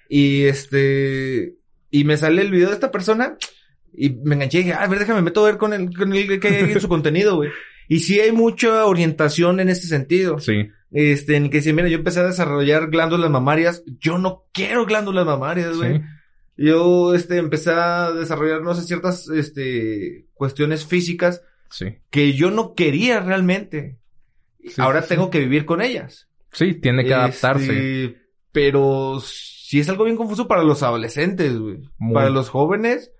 Y 0.09 0.45
este. 0.45 1.57
Y 1.91 2.05
me 2.05 2.17
sale 2.17 2.43
el 2.43 2.51
video 2.51 2.69
de 2.69 2.75
esta 2.75 2.91
persona. 2.91 3.37
Y 3.97 4.11
me 4.11 4.35
enganché 4.35 4.59
y 4.59 4.63
dije, 4.65 4.75
"Ah, 4.75 4.83
a 4.85 4.87
ver, 4.89 4.99
déjame 4.99 5.23
meto 5.23 5.43
a 5.45 5.49
ver 5.51 5.59
con 5.59 5.73
el, 5.73 5.97
con 5.97 6.13
el 6.15 6.39
que 6.41 6.49
hay 6.49 6.73
en 6.73 6.81
su 6.81 6.89
contenido, 6.89 7.37
güey. 7.37 7.51
Y 7.89 8.01
sí 8.01 8.19
hay 8.21 8.33
mucha 8.33 8.85
orientación 8.87 9.61
en 9.61 9.69
este 9.69 9.87
sentido. 9.87 10.39
Sí. 10.39 10.69
Este, 10.91 11.37
en 11.37 11.51
que 11.51 11.63
si, 11.63 11.73
mira, 11.73 11.89
yo 11.89 11.99
empecé 11.99 12.21
a 12.21 12.25
desarrollar 12.27 12.91
glándulas 12.91 13.31
mamarias. 13.31 13.83
Yo 14.01 14.19
no 14.19 14.45
quiero 14.53 14.87
glándulas 14.87 15.25
mamarias, 15.27 15.77
güey. 15.77 15.99
Sí. 15.99 16.03
Yo, 16.59 17.15
este, 17.15 17.37
empecé 17.37 17.71
a 17.71 18.13
desarrollar, 18.13 18.63
no 18.63 18.75
sé, 18.75 18.83
ciertas, 18.83 19.29
este, 19.29 20.27
cuestiones 20.35 20.87
físicas 20.87 21.43
Sí. 21.71 21.97
que 22.11 22.33
yo 22.33 22.51
no 22.51 22.75
quería 22.75 23.21
realmente. 23.21 23.99
Sí, 24.65 24.75
Ahora 24.81 25.03
sí, 25.03 25.09
tengo 25.11 25.31
que 25.31 25.41
vivir 25.41 25.65
con 25.67 25.81
ellas. 25.83 26.29
Sí, 26.53 26.75
tiene 26.75 27.05
que 27.05 27.15
adaptarse. 27.15 28.05
Este, 28.05 28.21
pero 28.53 29.21
sí 29.23 29.79
es 29.81 29.89
algo 29.89 30.05
bien 30.05 30.17
confuso 30.17 30.49
para 30.49 30.63
los 30.65 30.83
adolescentes, 30.83 31.57
güey. 31.59 31.79
Muy. 31.99 32.15
Para 32.15 32.31
los 32.31 32.49
jóvenes 32.49 33.13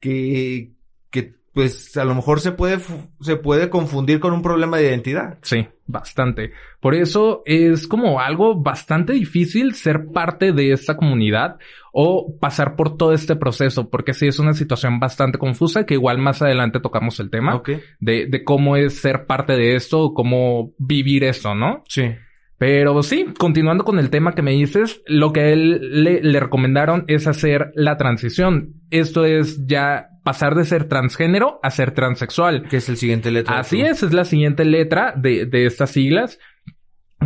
que, 0.00 0.72
que 1.10 1.34
pues 1.52 1.96
a 1.96 2.04
lo 2.04 2.14
mejor 2.14 2.40
se 2.40 2.52
puede, 2.52 2.78
se 3.20 3.36
puede 3.36 3.70
confundir 3.70 4.20
con 4.20 4.32
un 4.32 4.42
problema 4.42 4.78
de 4.78 4.88
identidad. 4.88 5.38
Sí, 5.42 5.66
bastante. 5.86 6.52
Por 6.80 6.94
eso 6.94 7.42
es 7.44 7.86
como 7.86 8.20
algo 8.20 8.54
bastante 8.54 9.12
difícil 9.12 9.74
ser 9.74 10.06
parte 10.12 10.52
de 10.52 10.72
esta 10.72 10.96
comunidad 10.96 11.58
o 11.92 12.38
pasar 12.38 12.76
por 12.76 12.96
todo 12.96 13.12
este 13.12 13.36
proceso, 13.36 13.90
porque 13.90 14.14
sí 14.14 14.28
es 14.28 14.38
una 14.38 14.54
situación 14.54 15.00
bastante 15.00 15.38
confusa 15.38 15.84
que 15.84 15.94
igual 15.94 16.18
más 16.18 16.40
adelante 16.40 16.80
tocamos 16.80 17.18
el 17.20 17.30
tema 17.30 17.62
de, 17.98 18.26
de 18.26 18.44
cómo 18.44 18.76
es 18.76 19.00
ser 19.00 19.26
parte 19.26 19.54
de 19.54 19.74
esto 19.74 20.00
o 20.00 20.14
cómo 20.14 20.72
vivir 20.78 21.24
esto, 21.24 21.54
¿no? 21.54 21.82
Sí. 21.88 22.14
Pero 22.60 23.02
sí, 23.02 23.24
continuando 23.38 23.84
con 23.84 23.98
el 23.98 24.10
tema 24.10 24.34
que 24.34 24.42
me 24.42 24.50
dices, 24.50 25.00
lo 25.06 25.32
que 25.32 25.40
a 25.40 25.48
él 25.48 26.04
le, 26.04 26.20
le 26.22 26.40
recomendaron 26.40 27.06
es 27.08 27.26
hacer 27.26 27.72
la 27.74 27.96
transición. 27.96 28.74
Esto 28.90 29.24
es 29.24 29.66
ya 29.66 30.10
pasar 30.24 30.54
de 30.54 30.66
ser 30.66 30.84
transgénero 30.84 31.58
a 31.62 31.70
ser 31.70 31.92
transexual. 31.92 32.68
Que 32.68 32.76
es 32.76 32.88
el 32.90 32.98
siguiente 32.98 33.30
letra. 33.30 33.60
Así 33.60 33.80
es, 33.80 34.02
es 34.02 34.12
la 34.12 34.26
siguiente 34.26 34.66
letra 34.66 35.14
de, 35.16 35.46
de 35.46 35.64
estas 35.64 35.92
siglas. 35.92 36.38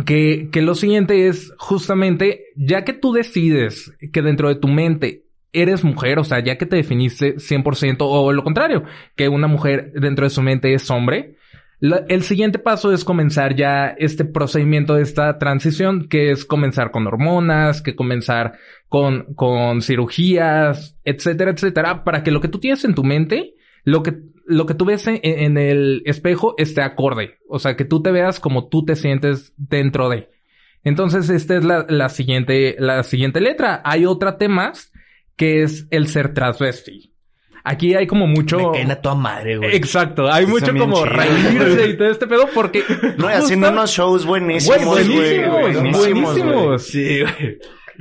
Que, 0.05 0.47
que 0.53 0.61
lo 0.61 0.73
siguiente 0.73 1.27
es 1.27 1.51
justamente, 1.57 2.45
ya 2.55 2.85
que 2.85 2.93
tú 2.93 3.11
decides 3.11 3.93
que 4.13 4.21
dentro 4.21 4.47
de 4.47 4.55
tu 4.55 4.69
mente 4.69 5.25
eres 5.51 5.83
mujer, 5.83 6.17
o 6.17 6.23
sea, 6.23 6.41
ya 6.41 6.57
que 6.57 6.65
te 6.65 6.77
definiste 6.77 7.35
100% 7.35 7.97
o 7.99 8.31
lo 8.31 8.43
contrario, 8.45 8.85
que 9.17 9.27
una 9.27 9.47
mujer 9.47 9.91
dentro 9.95 10.25
de 10.25 10.29
su 10.29 10.41
mente 10.41 10.73
es 10.73 10.89
hombre, 10.89 11.35
el 11.81 12.23
siguiente 12.23 12.59
paso 12.59 12.91
es 12.91 13.03
comenzar 13.03 13.55
ya 13.55 13.87
este 13.97 14.25
procedimiento 14.25 14.95
de 14.95 15.03
esta 15.03 15.37
transición, 15.37 16.07
que 16.07 16.31
es 16.31 16.45
comenzar 16.45 16.91
con 16.91 17.05
hormonas, 17.05 17.81
que 17.81 17.95
comenzar 17.95 18.57
con, 18.87 19.33
con 19.35 19.81
cirugías, 19.81 20.97
etcétera, 21.03 21.51
etcétera, 21.51 22.03
para 22.03 22.23
que 22.23 22.31
lo 22.31 22.41
que 22.41 22.47
tú 22.47 22.59
tienes 22.59 22.85
en 22.85 22.95
tu 22.95 23.03
mente, 23.03 23.55
lo 23.83 24.03
que, 24.03 24.17
lo 24.45 24.65
que 24.65 24.73
tú 24.73 24.85
ves 24.85 25.05
en, 25.07 25.19
en 25.23 25.57
el 25.57 26.01
espejo 26.05 26.55
esté 26.57 26.81
acorde. 26.81 27.39
O 27.49 27.59
sea, 27.59 27.75
que 27.75 27.85
tú 27.85 28.01
te 28.01 28.11
veas 28.11 28.39
como 28.39 28.67
tú 28.69 28.85
te 28.85 28.95
sientes 28.95 29.53
dentro 29.57 30.09
de. 30.09 30.29
Entonces, 30.83 31.29
esta 31.29 31.57
es 31.57 31.63
la, 31.63 31.85
la 31.89 32.09
siguiente, 32.09 32.75
la 32.79 33.03
siguiente 33.03 33.41
letra. 33.41 33.81
Hay 33.83 34.05
otra 34.05 34.37
temas 34.37 34.91
que 35.35 35.63
es 35.63 35.87
el 35.89 36.07
ser 36.07 36.33
transvesti. 36.33 37.14
Aquí 37.67 37.95
hay 37.95 38.05
como 38.05 38.27
mucho... 38.27 38.57
Me 38.57 38.77
caen 38.77 38.91
a 38.91 38.95
toda 38.97 39.15
madre, 39.15 39.57
güey. 39.57 39.75
Exacto, 39.75 40.31
hay 40.31 40.45
mucho 40.45 40.71
como 40.77 41.03
reírse 41.03 41.87
y 41.89 41.97
todo 41.97 42.09
este 42.09 42.27
pedo 42.27 42.47
porque... 42.53 42.83
No, 43.17 43.29
y 43.29 43.33
haciendo 43.33 43.69
unos 43.71 43.89
shows 43.91 44.25
buenísimos, 44.25 44.85
Güey, 44.85 45.07
güey. 45.07 45.49
buenísimos, 45.49 45.97
buenísimos. 45.97 46.63
güey. 46.65 46.79
Sí, 46.79 47.21
güey. 47.21 47.57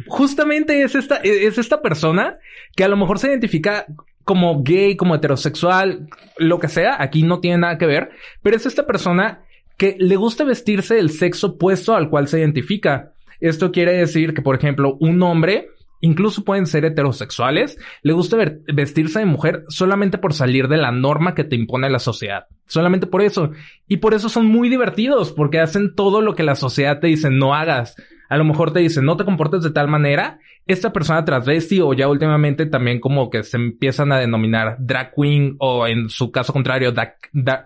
justamente 0.07 0.83
es 0.83 0.95
esta, 0.95 1.17
es 1.17 1.59
esta 1.59 1.81
persona 1.83 2.39
que 2.77 2.85
a 2.85 2.89
lo 2.89 2.97
mejor 2.97 3.19
se 3.19 3.29
identifica 3.29 3.87
como 4.25 4.63
gay, 4.63 4.97
como 4.97 5.15
heterosexual, 5.15 6.09
lo 6.39 6.59
que 6.59 6.69
sea, 6.69 6.97
aquí 7.03 7.23
no 7.23 7.41
tiene 7.41 7.59
nada 7.59 7.79
que 7.79 7.87
ver, 7.87 8.11
pero 8.43 8.57
es 8.57 8.67
esta 8.67 8.87
persona 8.87 9.45
que 9.77 9.97
le 9.99 10.17
gusta 10.17 10.45
vestirse 10.45 10.95
del 10.95 11.11
sexo 11.11 11.49
opuesto 11.49 11.95
al 11.95 12.09
cual 12.11 12.29
se 12.29 12.39
identifica. 12.39 13.13
Esto 13.41 13.73
quiere 13.73 13.93
decir 13.93 14.33
que, 14.33 14.41
por 14.43 14.57
ejemplo, 14.57 14.97
un 15.01 15.23
hombre, 15.23 15.69
incluso 16.05 16.45
pueden 16.45 16.67
ser 16.67 16.85
heterosexuales, 16.85 17.79
le 18.03 18.13
gusta 18.13 18.37
vestirse 18.73 19.21
de 19.21 19.25
mujer 19.25 19.65
solamente 19.69 20.19
por 20.19 20.35
salir 20.35 20.69
de 20.69 20.77
la 20.77 20.93
norma 20.93 21.35
que 21.35 21.45
te 21.45 21.57
impone 21.57 21.89
la 21.89 21.99
sociedad. 21.99 22.47
Solamente 22.67 23.07
por 23.07 23.23
eso. 23.23 23.53
Y 23.89 23.97
por 23.97 24.13
eso 24.13 24.29
son 24.29 24.47
muy 24.47 24.69
divertidos, 24.69 25.33
porque 25.33 25.61
hacen 25.61 25.95
todo 25.95 26.21
lo 26.21 26.35
que 26.35 26.43
la 26.43 26.57
sociedad 26.57 27.01
te 27.01 27.07
dice 27.07 27.31
no 27.31 27.55
hagas. 27.55 27.97
A 28.29 28.37
lo 28.37 28.45
mejor 28.45 28.73
te 28.73 28.81
dicen 28.81 29.07
no 29.07 29.17
te 29.17 29.25
comportes 29.25 29.63
de 29.63 29.71
tal 29.71 29.89
manera. 29.89 30.39
Esta 30.67 30.93
persona 30.93 31.25
transvesti 31.25 31.81
o 31.81 31.95
ya 31.95 32.09
últimamente 32.09 32.67
también 32.67 33.01
como 33.01 33.31
que 33.31 33.43
se 33.43 33.57
empiezan 33.57 34.13
a 34.13 34.19
denominar 34.19 34.77
drag 34.81 35.13
queen 35.15 35.57
o 35.59 35.87
en 35.87 36.11
su 36.11 36.31
caso 36.31 36.53
contrario 36.53 36.93
drag, 36.93 37.17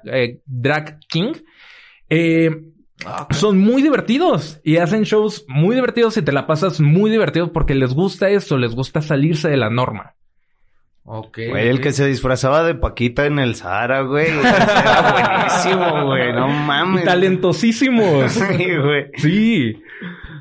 eh, 0.05 0.41
king. 1.09 1.33
Eh, 2.09 2.51
son 3.31 3.59
muy 3.59 3.83
divertidos 3.83 4.61
y 4.65 4.79
hacen 4.79 5.03
shows 5.03 5.45
muy 5.49 5.75
divertidos 5.75 6.17
y 6.17 6.23
te 6.23 6.33
la 6.33 6.47
pasas 6.47 6.81
muy 6.81 7.11
divertido 7.11 7.53
porque 7.53 7.75
les 7.75 7.95
gusta 7.95 8.29
eso, 8.31 8.57
les 8.57 8.75
gusta 8.75 9.03
salirse 9.03 9.49
de 9.49 9.57
la 9.57 9.71
norma. 9.71 10.15
Ok. 11.11 11.39
Güey, 11.49 11.69
el 11.69 11.81
que 11.81 11.93
se 11.93 12.07
disfrazaba 12.07 12.63
de 12.65 12.75
Paquita 12.75 13.25
en 13.25 13.39
el 13.39 13.55
Sahara, 13.55 14.03
güey. 14.03 14.27
Era 14.29 15.13
buenísimo, 15.13 16.05
güey. 16.05 16.33
No 16.35 16.49
mames. 16.67 17.03
Y 17.03 17.05
talentosísimos. 17.07 18.33
Sí, 18.33 18.77
güey. 18.77 19.07
Sí. 19.17 19.83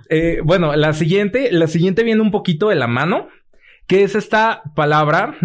Eh, 0.10 0.42
bueno, 0.44 0.76
la 0.76 0.92
siguiente, 0.92 1.50
la 1.52 1.68
siguiente 1.68 2.04
viene 2.04 2.22
un 2.22 2.32
poquito 2.32 2.68
de 2.68 2.76
la 2.76 2.88
mano, 2.88 3.30
que 3.88 4.04
es 4.04 4.16
esta 4.16 4.62
palabra 4.76 5.36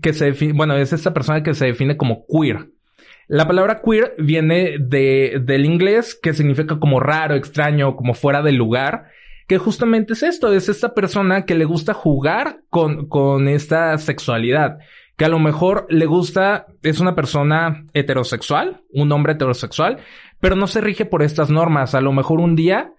que 0.00 0.12
se 0.12 0.26
define, 0.26 0.52
bueno, 0.52 0.76
es 0.76 0.92
esta 0.92 1.12
persona 1.12 1.42
que 1.42 1.54
se 1.54 1.66
define 1.66 1.96
como 1.96 2.24
queer. 2.28 2.68
La 3.28 3.46
palabra 3.46 3.82
queer 3.84 4.14
viene 4.18 4.76
de, 4.80 5.40
del 5.44 5.66
inglés 5.66 6.18
que 6.20 6.32
significa 6.32 6.78
como 6.80 6.98
raro, 6.98 7.34
extraño, 7.34 7.94
como 7.94 8.14
fuera 8.14 8.42
del 8.42 8.56
lugar. 8.56 9.10
Que 9.46 9.58
justamente 9.58 10.14
es 10.14 10.22
esto, 10.22 10.52
es 10.52 10.68
esta 10.68 10.94
persona 10.94 11.44
que 11.44 11.54
le 11.54 11.66
gusta 11.66 11.92
jugar 11.92 12.60
con, 12.70 13.06
con 13.06 13.46
esta 13.48 13.96
sexualidad. 13.98 14.78
Que 15.16 15.26
a 15.26 15.28
lo 15.28 15.38
mejor 15.38 15.86
le 15.90 16.06
gusta, 16.06 16.66
es 16.82 17.00
una 17.00 17.14
persona 17.14 17.84
heterosexual, 17.92 18.82
un 18.92 19.12
hombre 19.12 19.34
heterosexual, 19.34 19.98
pero 20.40 20.56
no 20.56 20.66
se 20.66 20.80
rige 20.80 21.04
por 21.04 21.22
estas 21.22 21.50
normas. 21.50 21.94
A 21.94 22.00
lo 22.00 22.12
mejor 22.12 22.40
un 22.40 22.56
día 22.56 22.92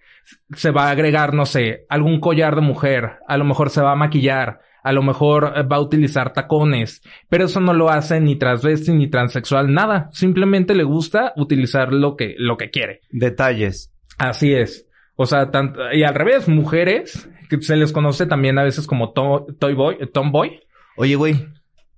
se 0.56 0.70
va 0.70 0.88
a 0.88 0.92
agregar, 0.92 1.34
no 1.34 1.46
sé, 1.46 1.86
algún 1.90 2.20
collar 2.20 2.56
de 2.56 2.62
mujer, 2.62 3.18
a 3.28 3.38
lo 3.38 3.46
mejor 3.46 3.70
se 3.72 3.82
va 3.82 3.94
a 3.94 3.96
maquillar, 3.96 4.62
a 4.84 4.92
lo 4.94 5.02
mejor 5.04 5.54
eh, 5.56 5.64
va 5.64 5.78
a 5.78 5.82
utilizar 5.82 6.34
tacones, 6.34 7.02
pero 7.30 7.46
eso 7.46 7.60
no 7.60 7.74
lo 7.74 7.90
hace 7.90 8.20
ni 8.20 8.36
transvesti 8.38 8.92
ni 8.94 9.10
transexual, 9.10 9.74
nada, 9.74 10.10
simplemente 10.12 10.76
le 10.76 10.84
gusta 10.84 11.34
utilizar 11.36 11.92
lo 11.94 12.16
que, 12.16 12.36
lo 12.38 12.58
que 12.58 12.70
quiere. 12.70 13.02
Detalles. 13.10 13.92
Así 14.18 14.54
es. 14.54 14.86
O 15.16 15.26
sea, 15.26 15.52
tanto, 15.52 15.80
y 15.94 16.04
al 16.04 16.16
revés, 16.16 16.48
mujeres, 16.48 17.30
que 17.50 17.62
se 17.62 17.76
les 17.76 17.92
conoce 17.92 18.26
también 18.26 18.58
a 18.58 18.64
veces 18.64 18.88
como 18.88 19.12
to- 19.12 19.46
toy 19.60 19.74
boy, 19.74 19.98
tomboy. 20.14 20.60
Oye, 20.98 21.16
güey. 21.16 21.48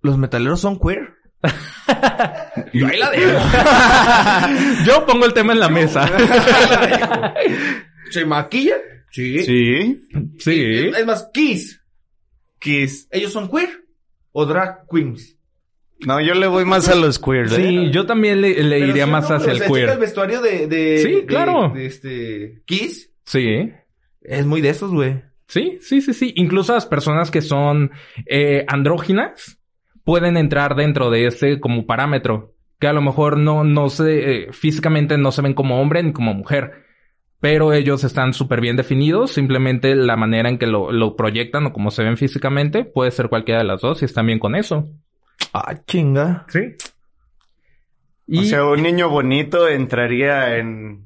¿Los 0.02 0.18
metaleros 0.18 0.60
son 0.62 0.80
queer? 0.80 1.14
Yo 2.74 2.88
ahí 2.88 2.98
la 3.00 3.10
dejo. 3.12 3.40
Yo 4.86 5.06
pongo 5.06 5.26
el 5.26 5.34
tema 5.34 5.54
en 5.54 5.60
la 5.60 5.70
mesa. 5.70 6.08
se 8.12 8.26
maquillan. 8.26 8.80
Sí. 9.12 9.40
Sí. 9.44 10.02
Sí. 10.40 10.64
Es, 10.88 10.98
es 10.98 11.06
más, 11.06 11.30
Kiss. 11.34 11.81
Kiss. 12.62 13.08
¿Ellos 13.12 13.34
son 13.34 13.50
queer? 13.50 13.70
¿O 14.32 14.46
drag 14.46 14.86
queens? 14.90 15.36
No, 16.06 16.22
yo 16.22 16.34
le 16.36 16.48
voy 16.48 16.64
más 16.64 16.88
a 16.88 16.96
los 16.96 17.20
queer, 17.20 17.48
¿eh? 17.48 17.50
Sí, 17.50 17.92
yo 17.92 18.06
también 18.06 18.40
le, 18.42 18.50
iría 18.80 19.06
sí, 19.06 19.12
más 19.12 19.30
no, 19.30 19.36
hacia 19.36 19.50
o 19.50 19.52
el 19.52 19.58
sea, 19.58 19.68
checa 19.68 19.80
el 19.80 19.86
queer. 19.88 20.00
vestuario 20.00 20.42
de... 20.42 20.68
de 20.68 20.98
Sí, 21.00 21.12
de- 21.16 21.26
claro. 21.26 21.72
De, 21.76 21.86
este... 21.86 22.62
Kiss. 22.66 23.12
Sí. 23.26 23.72
Es 24.22 24.46
muy 24.46 24.62
de 24.62 24.70
esos, 24.70 24.92
güey. 24.92 25.22
Sí, 25.48 25.80
sí, 25.82 26.02
sí, 26.02 26.14
sí. 26.14 26.34
Incluso 26.38 26.74
las 26.74 26.86
personas 26.86 27.30
que 27.30 27.42
son 27.42 27.92
eh, 28.26 28.64
andróginas 28.68 29.60
pueden 30.04 30.38
entrar 30.38 30.76
dentro 30.76 31.10
de 31.10 31.26
ese 31.28 31.60
como 31.60 31.86
parámetro. 31.86 32.56
Que 32.80 32.88
a 32.88 32.94
lo 32.94 33.02
mejor 33.02 33.38
no, 33.38 33.64
no 33.64 33.90
se, 33.90 34.46
eh, 34.46 34.54
físicamente 34.54 35.18
no 35.18 35.32
se 35.32 35.42
ven 35.44 35.54
como 35.54 35.80
hombre 35.82 36.02
ni 36.02 36.14
como 36.14 36.34
mujer. 36.34 36.86
Pero 37.42 37.74
ellos 37.74 38.04
están 38.04 38.34
súper 38.34 38.62
bien 38.62 38.76
definidos. 38.78 39.32
Simplemente 39.32 39.96
la 39.96 40.16
manera 40.16 40.48
en 40.48 40.58
que 40.58 40.68
lo, 40.68 40.92
lo 40.92 41.16
proyectan 41.16 41.66
o 41.66 41.74
como 41.74 41.92
se 41.92 42.04
ven 42.04 42.16
físicamente 42.16 42.86
puede 42.86 43.12
ser 43.12 43.28
cualquiera 43.30 43.62
de 43.62 43.68
las 43.68 43.82
dos 43.82 44.02
y 44.02 44.06
están 44.06 44.28
bien 44.28 44.40
con 44.40 44.56
eso. 44.56 44.88
Ah, 45.54 45.76
chinga. 45.88 46.46
Sí. 46.50 46.60
Y 48.28 48.40
O 48.40 48.44
sea, 48.44 48.64
un 48.66 48.84
niño 48.84 49.10
bonito 49.10 49.68
entraría 49.68 50.58
en, 50.58 51.06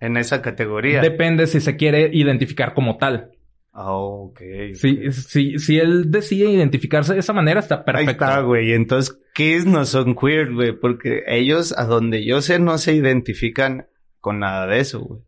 en 0.00 0.16
esa 0.16 0.40
categoría. 0.42 1.00
depende 1.00 1.46
si 1.46 1.60
se 1.60 1.76
quiere 1.76 2.08
identificar 2.12 2.74
como 2.74 2.96
tal. 2.96 3.30
Ah, 3.72 3.92
ok. 3.92 4.40
Si, 4.74 5.12
si, 5.12 5.58
si 5.58 5.78
él 5.78 6.10
decide 6.10 6.48
identificarse 6.48 7.12
de 7.12 7.20
esa 7.20 7.32
manera, 7.32 7.60
está 7.60 7.76
Ahí 7.76 7.84
perfecto. 7.84 8.10
está, 8.12 8.40
güey. 8.40 8.72
Entonces, 8.72 9.18
Kiss 9.34 9.66
no 9.66 9.84
son 9.84 10.14
queer, 10.14 10.52
güey, 10.52 10.72
porque 10.72 11.24
ellos, 11.26 11.74
a 11.76 11.84
donde 11.84 12.24
yo 12.24 12.40
sé, 12.40 12.58
no 12.58 12.78
se 12.78 12.94
identifican 12.94 13.86
con 14.20 14.38
nada 14.38 14.66
de 14.66 14.78
eso, 14.80 15.00
güey. 15.00 15.20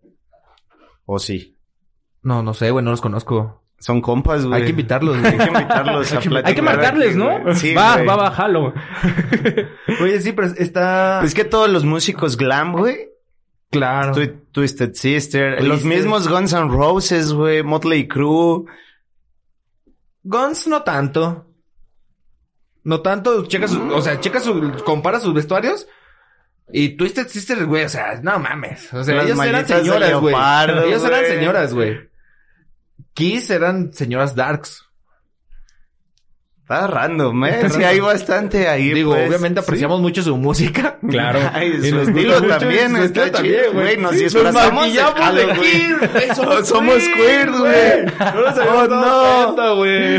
¿O 1.07 1.19
sí? 1.19 1.57
No, 2.23 2.42
no 2.42 2.53
sé, 2.55 2.71
güey, 2.71 2.85
no 2.85 2.90
los 2.90 3.01
conozco. 3.01 3.62
Son 3.79 4.01
compas, 4.01 4.45
güey. 4.45 4.59
Hay 4.61 4.64
que 4.64 4.71
invitarlos, 4.71 5.19
güey. 5.21 5.27
Hay 5.33 5.38
que 5.38 5.47
invitarlos 5.47 6.12
a 6.12 6.21
platicar. 6.21 6.47
Hay 6.47 6.55
que 6.55 6.62
marcarles, 6.62 7.09
aquí, 7.11 7.19
¿no? 7.19 7.55
Sí, 7.55 7.75
va, 7.75 7.95
güey. 7.95 8.07
va, 8.07 8.16
bájalo. 8.16 8.75
Oye, 10.03 10.21
sí, 10.21 10.33
pero 10.33 10.49
está... 10.49 11.19
Pues 11.21 11.35
que 11.35 11.45
todos 11.45 11.69
los 11.71 11.85
músicos 11.85 12.37
glam, 12.37 12.73
güey. 12.73 13.09
claro. 13.71 14.12
Twi- 14.14 14.35
Twisted 14.53 14.95
Sister. 14.95 15.57
Twisted. 15.59 15.69
Los 15.69 15.85
mismos 15.85 16.27
Guns 16.29 16.53
N' 16.53 16.69
Roses, 16.69 17.33
güey. 17.33 17.62
Motley 17.62 18.09
Crue. 18.09 18.64
Guns 20.25 20.66
no 20.66 20.83
tanto. 20.83 21.47
No 22.83 23.01
tanto, 23.01 23.45
checa 23.47 23.66
su, 23.66 23.83
o 23.92 24.01
sea, 24.01 24.21
checa 24.21 24.38
su, 24.38 24.73
compara 24.85 25.19
sus 25.21 25.35
vestuarios. 25.35 25.87
Y 26.72 26.96
Twisted 26.96 27.29
Sister, 27.29 27.64
güey, 27.66 27.85
o 27.85 27.88
sea, 27.88 28.18
no 28.22 28.38
mames. 28.38 28.92
O 28.92 29.05
sea, 29.05 29.22
ellos 29.22 29.38
eran 29.40 29.66
señoras, 29.66 30.12
güey. 30.14 30.35
Ellos 30.87 31.05
eran 31.05 31.24
señoras, 31.26 31.74
güey. 31.74 32.11
Kiss 33.14 33.50
eran 33.50 33.92
señoras 33.92 34.35
darks. 34.35 34.83
Está 36.62 36.88
random, 36.88 37.44
¿eh? 37.44 37.48
Está 37.50 37.68
Sí, 37.68 37.74
random. 37.74 37.88
hay 37.90 38.00
bastante 38.00 38.68
ahí, 38.68 38.92
Digo, 38.92 39.12
pues. 39.14 39.29
obviamente 39.29 39.61
apreciamos 39.61 40.00
mucho 40.00 40.20
su 40.22 40.37
música. 40.37 40.98
Claro. 41.09 41.38
Ay, 41.55 41.79
Y 41.81 41.90
su 41.90 41.94
nos 41.94 42.09
estilo 42.09 42.42
también 42.42 42.90
su 42.96 43.02
está 43.05 43.26
estilo 43.26 43.31
también, 43.31 43.72
güey. 43.72 43.96
Nos 43.98 44.12
Sí, 44.16 44.24
disfrazamos 44.24 44.92
de. 44.92 45.00
Somos, 46.35 46.68
Somos 46.68 47.09
queer, 47.09 47.50
güey. 47.52 48.05
No 48.18 48.40
nos 48.40 48.59
Oh, 48.59 48.61
habíamos 48.61 48.88
dado 48.88 49.57
no. 49.57 49.76
güey. 49.76 50.18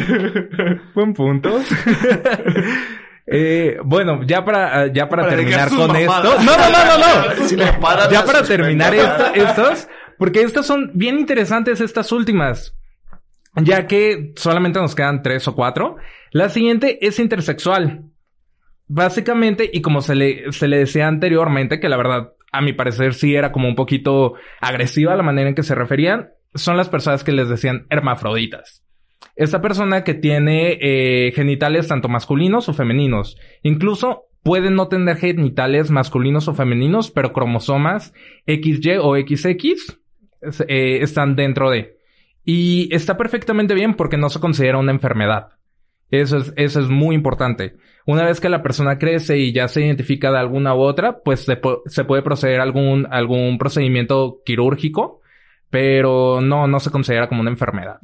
Buen 0.96 1.14
punto. 1.14 1.62
Eh, 3.30 3.78
bueno, 3.84 4.22
ya 4.26 4.46
para, 4.46 4.88
ya 4.88 5.10
para, 5.10 5.24
Para 5.24 5.36
terminar 5.36 5.70
con 5.70 5.88
mamadas. 5.88 6.34
esto. 6.34 6.44
No, 6.44 6.58
no, 6.58 6.70
no, 6.70 6.86
no, 6.86 6.98
no. 6.98 7.44
Si 7.48 7.58
ya 7.58 7.80
para 8.26 8.44
terminar 8.44 8.96
esto, 8.96 9.26
estos, 9.34 9.88
porque 10.18 10.42
estas 10.42 10.66
son 10.66 10.92
bien 10.94 11.20
interesantes 11.20 11.82
estas 11.82 12.12
últimas. 12.14 12.74
Ya 13.56 13.88
que 13.88 14.34
solamente 14.36 14.80
nos 14.80 14.96
quedan 14.96 15.24
tres 15.24 15.48
o 15.48 15.56
cuatro. 15.56 15.98
La 16.32 16.50
siguiente 16.50 17.06
es 17.06 17.20
intersexual. 17.20 18.04
Básicamente, 18.88 19.70
y 19.72 19.82
como 19.82 20.02
se 20.02 20.16
le, 20.16 20.52
se 20.54 20.68
le 20.68 20.78
decía 20.78 21.08
anteriormente, 21.08 21.80
que 21.80 21.90
la 21.90 21.98
verdad, 21.98 22.34
a 22.52 22.62
mi 22.62 22.72
parecer 22.72 23.14
sí 23.14 23.36
era 23.36 23.52
como 23.52 23.68
un 23.68 23.76
poquito 23.76 24.36
agresiva 24.62 25.16
la 25.16 25.24
manera 25.24 25.50
en 25.50 25.56
que 25.56 25.64
se 25.64 25.76
referían, 25.76 26.30
son 26.54 26.78
las 26.78 26.88
personas 26.88 27.24
que 27.24 27.34
les 27.34 27.50
decían 27.50 27.88
hermafroditas. 27.90 28.84
Esta 29.36 29.62
persona 29.62 30.04
que 30.04 30.14
tiene 30.14 30.78
eh, 30.82 31.32
genitales 31.36 31.88
tanto 31.88 32.10
masculinos 32.10 32.70
o 32.70 32.74
femeninos. 32.74 33.38
Incluso 33.64 34.24
pueden 34.44 34.76
no 34.76 34.88
tener 34.88 35.18
genitales 35.18 35.92
masculinos 35.92 36.48
o 36.48 36.54
femeninos, 36.54 37.12
pero 37.12 37.34
cromosomas 37.34 38.14
XY 38.48 38.98
o 39.02 39.16
XX 39.16 40.00
eh, 40.68 41.00
están 41.02 41.36
dentro 41.36 41.70
de. 41.70 41.98
Y 42.46 42.94
está 42.96 43.18
perfectamente 43.18 43.74
bien 43.74 43.96
porque 43.96 44.18
no 44.18 44.30
se 44.30 44.40
considera 44.40 44.78
una 44.78 44.92
enfermedad. 44.92 45.50
Eso 46.10 46.38
es, 46.38 46.54
eso 46.56 46.80
es 46.80 46.88
muy 46.88 47.14
importante. 47.16 47.76
Una 48.06 48.24
vez 48.24 48.40
que 48.40 48.48
la 48.48 48.64
persona 48.64 48.98
crece 48.98 49.38
y 49.38 49.52
ya 49.52 49.68
se 49.68 49.82
identifica 49.82 50.32
de 50.32 50.38
alguna 50.40 50.74
u 50.74 50.80
otra, 50.80 51.20
pues 51.24 51.42
se, 51.42 51.62
pu- 51.62 51.82
se 51.88 52.06
puede 52.06 52.22
proceder 52.22 52.62
a 52.62 52.64
algún, 52.64 53.06
algún 53.12 53.58
procedimiento 53.58 54.38
quirúrgico, 54.46 55.20
pero 55.70 56.40
no, 56.40 56.68
no 56.68 56.80
se 56.80 56.90
considera 56.92 57.28
como 57.28 57.42
una 57.42 57.50
enfermedad. 57.52 58.00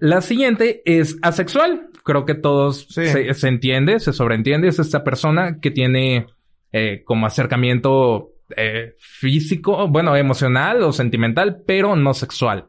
La 0.00 0.20
siguiente 0.20 0.82
es 0.84 1.18
asexual. 1.22 1.88
Creo 2.04 2.24
que 2.24 2.34
todos 2.34 2.86
Sí. 2.88 3.06
se, 3.06 3.34
se 3.34 3.48
entiende, 3.48 4.00
se 4.00 4.12
sobreentiende. 4.12 4.68
Es 4.68 4.78
esta 4.78 5.04
persona 5.04 5.58
que 5.60 5.70
tiene 5.70 6.26
eh, 6.72 7.02
como 7.04 7.26
acercamiento 7.26 8.30
eh, 8.56 8.94
físico, 8.98 9.88
bueno, 9.88 10.16
emocional 10.16 10.82
o 10.82 10.92
sentimental, 10.92 11.62
pero 11.66 11.96
no 11.96 12.14
sexual. 12.14 12.66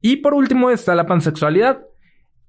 Y 0.00 0.16
por 0.16 0.34
último 0.34 0.70
está 0.70 0.94
la 0.94 1.06
pansexualidad, 1.06 1.82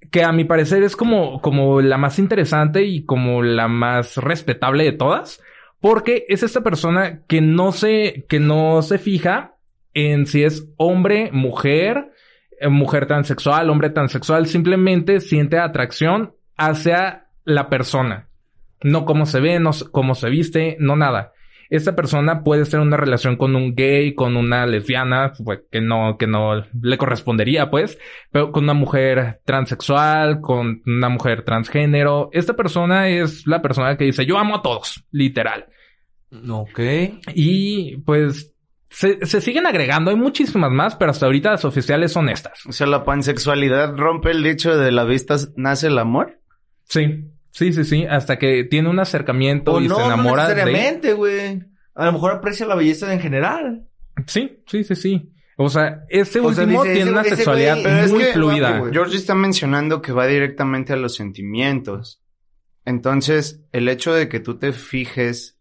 que 0.10 0.24
a 0.24 0.32
mi 0.32 0.46
parecer 0.46 0.84
es 0.84 0.96
como, 0.96 1.41
como 1.41 1.82
la 1.82 1.98
más 1.98 2.17
interesante 2.20 2.84
y 2.84 3.06
como 3.06 3.44
la 3.44 3.67
más 3.67 4.17
respetable 4.17 4.84
de 4.84 4.94
todas, 4.94 5.41
porque 5.80 6.26
es 6.28 6.44
esta 6.44 6.62
persona 6.62 7.22
que 7.28 7.41
no 7.41 7.72
se, 7.72 8.26
que 8.30 8.39
no 8.39 8.82
se 8.82 8.98
fija 8.98 9.56
en 9.94 10.26
si 10.26 10.44
es 10.44 10.67
hombre, 10.78 11.30
mujer, 11.32 12.12
mujer 12.69 13.06
transexual, 13.08 13.69
hombre 13.69 13.89
transexual, 13.89 14.45
simplemente 14.47 15.19
siente 15.19 15.58
atracción 15.58 16.34
hacia 16.58 17.28
la 17.43 17.69
persona. 17.69 18.28
No 18.84 19.06
cómo 19.06 19.26
se 19.26 19.39
ve, 19.39 19.60
no 19.60 19.71
cómo 19.91 20.15
se 20.15 20.30
viste, 20.30 20.78
no 20.80 20.95
nada. 20.95 21.34
Esta 21.69 21.95
persona 21.95 22.43
puede 22.43 22.65
ser 22.65 22.82
una 22.82 22.97
relación 22.97 23.38
con 23.38 23.56
un 23.56 23.76
gay, 23.76 24.13
con 24.13 24.36
una 24.36 24.65
lesbiana, 24.65 25.32
pues, 25.45 25.62
que 25.71 25.80
no, 25.80 26.17
que 26.17 26.28
no 26.28 26.65
le 26.82 26.97
correspondería, 26.97 27.69
pues, 27.69 27.97
pero 28.30 28.52
con 28.52 28.65
una 28.65 28.74
mujer 28.74 29.39
transexual, 29.45 30.41
con 30.41 30.82
una 30.86 31.08
mujer 31.08 31.43
transgénero. 31.43 32.30
Esta 32.34 32.58
persona 32.58 33.08
es 33.08 33.47
la 33.47 33.62
persona 33.62 33.95
que 33.95 34.04
dice, 34.04 34.26
yo 34.26 34.38
amo 34.38 34.58
a 34.58 34.62
todos, 34.62 35.06
literal. 35.12 35.67
Ok. 36.50 36.80
Y 37.36 37.97
pues 38.06 38.54
se, 38.91 39.25
se 39.25 39.41
siguen 39.41 39.65
agregando, 39.65 40.12
hay 40.12 40.17
muchísimas 40.17 40.69
más, 40.69 40.95
pero 40.95 41.12
hasta 41.12 41.25
ahorita 41.25 41.51
las 41.51 41.65
oficiales 41.65 42.12
son 42.12 42.30
estas. 42.30 42.65
O 42.67 42.71
sea, 42.71 42.86
la 42.88 43.04
pansexualidad 43.04 43.95
rompe 43.95 44.32
el 44.32 44.43
dicho 44.43 44.77
de 44.77 44.91
la 44.91 45.04
vista 45.06 45.38
nace 45.56 45.88
el 45.88 45.97
amor. 45.97 46.39
Sí, 46.84 47.25
sí, 47.51 47.71
sí, 47.73 47.84
sí, 47.86 48.06
hasta 48.06 48.38
que 48.38 48.65
tiene 48.65 48.89
un 48.89 48.99
acercamiento 48.99 49.73
O 49.73 49.82
y 49.82 49.88
no, 49.88 49.95
se 49.95 50.01
no 50.01 50.08
enamora 50.08 50.47
de... 50.49 50.56
necesariamente, 50.56 51.13
güey. 51.13 51.63
A 51.95 52.06
lo 52.06 52.12
mejor 52.13 52.34
aprecia 52.34 52.65
la 52.65 52.75
belleza 52.75 53.12
en 53.13 53.19
general. 53.21 53.88
Sí, 54.27 54.62
sí, 54.67 54.84
sí, 54.84 54.95
sí. 54.95 55.34
O 55.58 55.69
sea, 55.69 56.04
este 56.10 56.39
O 56.39 56.54
sea, 56.54 56.63
último 56.65 56.84
dice, 56.84 56.93
tiene 56.95 57.12
ese- 57.12 57.19
una 57.19 57.23
sexualidad 57.23 57.77
güey- 57.77 57.84
Pero 57.84 57.97
es 57.99 58.12
muy 58.12 58.23
que, 58.23 58.34
fluida. 58.34 58.77
guapo. 58.77 58.93
George 58.93 59.15
está 59.17 59.36
mencionando 59.36 60.01
que 60.01 60.12
va 60.12 60.27
directamente 60.27 60.93
a 60.93 60.95
los 60.97 61.15
sentimientos. 61.15 62.21
Entonces, 62.86 63.62
el 63.71 63.88
hecho 63.89 64.13
de 64.13 64.27
que 64.27 64.39
tú 64.39 64.58
te 64.58 64.71
fijes 64.73 65.60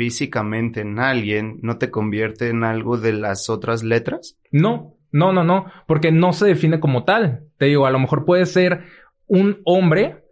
físicamente 0.00 0.80
en 0.80 0.98
alguien 0.98 1.58
no 1.60 1.76
te 1.76 1.90
convierte 1.90 2.48
en 2.48 2.64
algo 2.64 2.96
de 2.96 3.12
las 3.12 3.50
otras 3.50 3.82
letras. 3.82 4.38
No, 4.50 4.94
no, 5.12 5.30
no, 5.30 5.44
no, 5.44 5.66
porque 5.86 6.10
no 6.10 6.32
se 6.32 6.46
define 6.46 6.80
como 6.80 7.04
tal. 7.04 7.48
Te 7.58 7.66
digo, 7.66 7.84
a 7.84 7.90
lo 7.90 7.98
mejor 7.98 8.24
puede 8.24 8.46
ser 8.46 8.80
un 9.26 9.60
hombre 9.66 10.24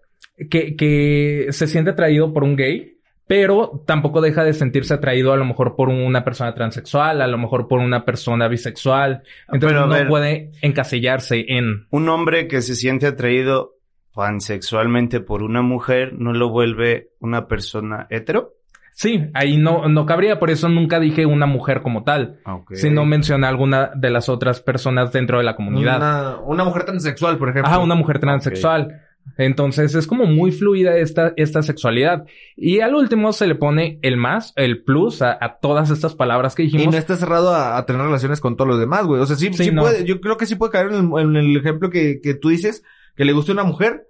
que, 0.48 0.74
que 0.74 1.48
se 1.50 1.66
siente 1.66 1.90
atraído 1.90 2.32
por 2.32 2.44
un 2.44 2.56
gay, 2.56 2.96
pero 3.26 3.84
tampoco 3.86 4.22
deja 4.22 4.42
de 4.42 4.54
sentirse 4.54 4.94
atraído 4.94 5.34
a 5.34 5.36
lo 5.36 5.44
mejor 5.44 5.76
por 5.76 5.90
una 5.90 6.24
persona 6.24 6.54
transexual, 6.54 7.20
a 7.20 7.26
lo 7.26 7.36
mejor 7.36 7.68
por 7.68 7.80
una 7.80 8.06
persona 8.06 8.48
bisexual. 8.48 9.22
Entonces 9.52 9.78
no 9.78 10.08
puede 10.08 10.52
encasillarse 10.62 11.44
en... 11.46 11.88
Un 11.90 12.08
hombre 12.08 12.48
que 12.48 12.62
se 12.62 12.74
siente 12.74 13.06
atraído 13.06 13.74
pansexualmente 14.14 15.20
por 15.20 15.42
una 15.42 15.60
mujer 15.60 16.14
no 16.14 16.32
lo 16.32 16.48
vuelve 16.48 17.10
una 17.20 17.46
persona 17.48 18.06
hetero. 18.08 18.54
Sí, 19.00 19.26
ahí 19.32 19.56
no, 19.58 19.86
no 19.88 20.06
cabría, 20.06 20.40
por 20.40 20.50
eso 20.50 20.68
nunca 20.68 20.98
dije 20.98 21.24
una 21.24 21.46
mujer 21.46 21.82
como 21.82 22.02
tal, 22.02 22.40
Ok. 22.44 22.74
sino 22.74 23.04
mencioné 23.04 23.46
alguna 23.46 23.92
de 23.94 24.10
las 24.10 24.28
otras 24.28 24.60
personas 24.60 25.12
dentro 25.12 25.38
de 25.38 25.44
la 25.44 25.54
comunidad. 25.54 25.98
Una, 25.98 26.36
una 26.44 26.64
mujer 26.64 26.82
transexual, 26.84 27.38
por 27.38 27.50
ejemplo. 27.50 27.70
Ajá, 27.70 27.78
una 27.78 27.94
mujer 27.94 28.18
transexual. 28.18 29.02
Entonces 29.36 29.94
es 29.94 30.08
como 30.08 30.24
muy 30.24 30.50
fluida 30.50 30.96
esta, 30.96 31.32
esta 31.36 31.62
sexualidad. 31.62 32.24
Y 32.56 32.80
al 32.80 32.96
último 32.96 33.32
se 33.32 33.46
le 33.46 33.54
pone 33.54 34.00
el 34.02 34.16
más, 34.16 34.52
el 34.56 34.82
plus 34.82 35.22
a, 35.22 35.38
a 35.40 35.58
todas 35.60 35.90
estas 35.90 36.16
palabras 36.16 36.56
que 36.56 36.64
dijimos. 36.64 36.86
Y 36.86 36.90
no 36.90 36.96
está 36.98 37.14
cerrado 37.16 37.54
a, 37.54 37.76
a 37.78 37.86
tener 37.86 38.02
relaciones 38.02 38.40
con 38.40 38.56
todos 38.56 38.66
los 38.68 38.80
demás, 38.80 39.06
güey. 39.06 39.20
O 39.20 39.26
sea, 39.26 39.36
sí, 39.36 39.52
Sí, 39.52 39.64
sí 39.66 39.70
no. 39.70 39.82
puede, 39.82 40.04
yo 40.06 40.20
creo 40.20 40.36
que 40.38 40.46
sí 40.46 40.56
puede 40.56 40.72
caer 40.72 40.88
en 40.88 41.12
el, 41.12 41.20
en 41.20 41.36
el 41.36 41.56
ejemplo 41.56 41.88
que, 41.88 42.18
que 42.20 42.34
tú 42.34 42.48
dices, 42.48 42.82
que 43.14 43.24
le 43.24 43.32
guste 43.32 43.52
una 43.52 43.62
mujer, 43.62 44.07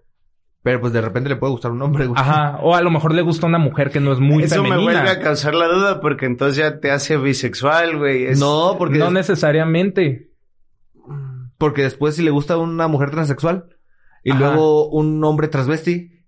pero 0.68 0.82
pues 0.82 0.92
de 0.92 1.00
repente 1.00 1.30
le 1.30 1.36
puede 1.36 1.52
gustar 1.52 1.70
un 1.70 1.80
hombre, 1.80 2.04
güey. 2.04 2.20
Ajá. 2.20 2.58
O 2.60 2.74
a 2.74 2.82
lo 2.82 2.90
mejor 2.90 3.14
le 3.14 3.22
gusta 3.22 3.46
una 3.46 3.56
mujer 3.56 3.90
que 3.90 4.00
no 4.00 4.12
es 4.12 4.18
muy 4.20 4.42
Eso 4.42 4.62
me 4.62 4.76
vuelve 4.76 5.08
a 5.08 5.18
causar 5.18 5.54
la 5.54 5.66
duda 5.66 6.02
porque 6.02 6.26
entonces 6.26 6.58
ya 6.58 6.78
te 6.78 6.90
hace 6.90 7.16
bisexual, 7.16 7.96
güey. 7.96 8.26
Es- 8.26 8.38
No, 8.38 8.74
porque, 8.76 8.98
No 8.98 9.10
necesariamente. 9.10 10.28
porque 11.56 11.84
después 11.84 12.16
si 12.16 12.22
le 12.22 12.30
gusta 12.30 12.58
una 12.58 12.86
mujer 12.86 13.10
transexual 13.10 13.64
y 14.22 14.32
Ajá. 14.32 14.40
luego 14.40 14.90
un 14.90 15.24
hombre 15.24 15.48
transvesti. 15.48 16.22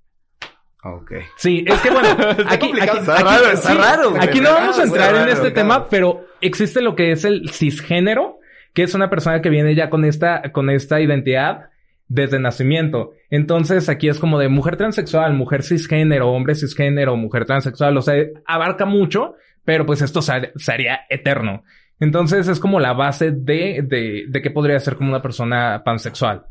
Ok. 0.85 1.12
Sí, 1.37 1.62
es 1.66 1.79
que 1.83 1.90
bueno, 1.90 2.09
aquí, 2.48 2.59
complicado, 2.68 2.92
aquí- 2.92 2.98
está 3.00 3.14
aquí- 3.16 3.22
raro, 3.24 3.46
está 3.53 3.70
sí, 3.72 3.76
raro, 3.76 4.11
güey. 4.12 4.22
Aquí 4.22 4.40
no 4.40 4.53
vamos 4.55 4.79
a 4.79 4.85
entrar 4.85 5.14
en 5.16 5.29
este 5.29 5.50
tema, 5.50 5.87
pero 5.90 6.24
existe 6.40 6.81
lo 6.81 6.96
que 6.96 7.12
es 7.12 7.26
el 7.26 7.50
cisgénero, 7.50 8.38
que 8.72 8.85
es 8.85 8.94
una 8.94 9.11
persona 9.11 9.42
que 9.42 9.50
viene 9.50 9.74
ya 9.74 9.90
con 9.90 10.07
esta, 10.07 10.40
con 10.53 10.70
esta 10.70 10.98
identidad 10.98 11.70
desde 12.11 12.40
nacimiento. 12.40 13.12
Entonces 13.31 13.88
aquí 13.88 14.09
es 14.09 14.18
como 14.18 14.38
de 14.38 14.49
mujer 14.49 14.77
transexual, 14.77 15.33
mujer 15.33 15.62
cisgénero, 15.62 16.29
hombre 16.33 16.57
cisgénero, 16.57 17.16
mujer 17.16 17.44
transexual, 17.46 17.96
o 17.96 18.03
sea, 18.03 18.16
abarca 18.44 18.85
mucho, 18.85 19.35
pero 19.64 19.87
pues 19.87 20.03
esto 20.03 20.20
se- 20.20 20.53
sería 20.57 21.01
eterno. 21.09 21.62
Entonces 22.01 22.49
es 22.49 22.59
como 22.59 22.81
la 22.81 22.92
base 22.94 23.31
de, 23.31 23.83
de, 23.87 24.25
de 24.29 24.42
que 24.42 24.51
podría 24.51 24.79
ser 24.81 24.96
como 24.96 25.11
una 25.11 25.23
persona 25.23 25.83
pansexual. 25.85 26.46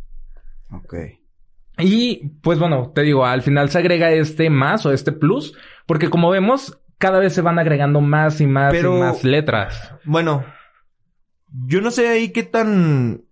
Ok. 0.71 0.93
Y 1.77 2.29
pues 2.41 2.57
bueno, 2.57 2.91
te 2.95 3.01
digo, 3.01 3.25
al 3.25 3.41
final 3.41 3.69
se 3.69 3.79
agrega 3.79 4.11
este 4.11 4.49
más 4.49 4.85
o 4.85 4.93
este 4.93 5.11
plus, 5.11 5.57
porque 5.85 6.09
como 6.09 6.29
vemos, 6.29 6.79
cada 6.97 7.19
vez 7.19 7.33
se 7.33 7.41
van 7.41 7.59
agregando 7.59 7.99
más 7.99 8.39
y 8.41 8.47
más 8.47 8.71
Pero- 8.71 8.95
y 8.97 8.99
más 9.01 9.23
letras. 9.25 9.93
Bueno, 10.05 10.45
yo 11.65 11.81
no 11.81 11.91
sé 11.91 12.07
ahí 12.07 12.31
qué 12.31 12.43
tan, 12.43 13.23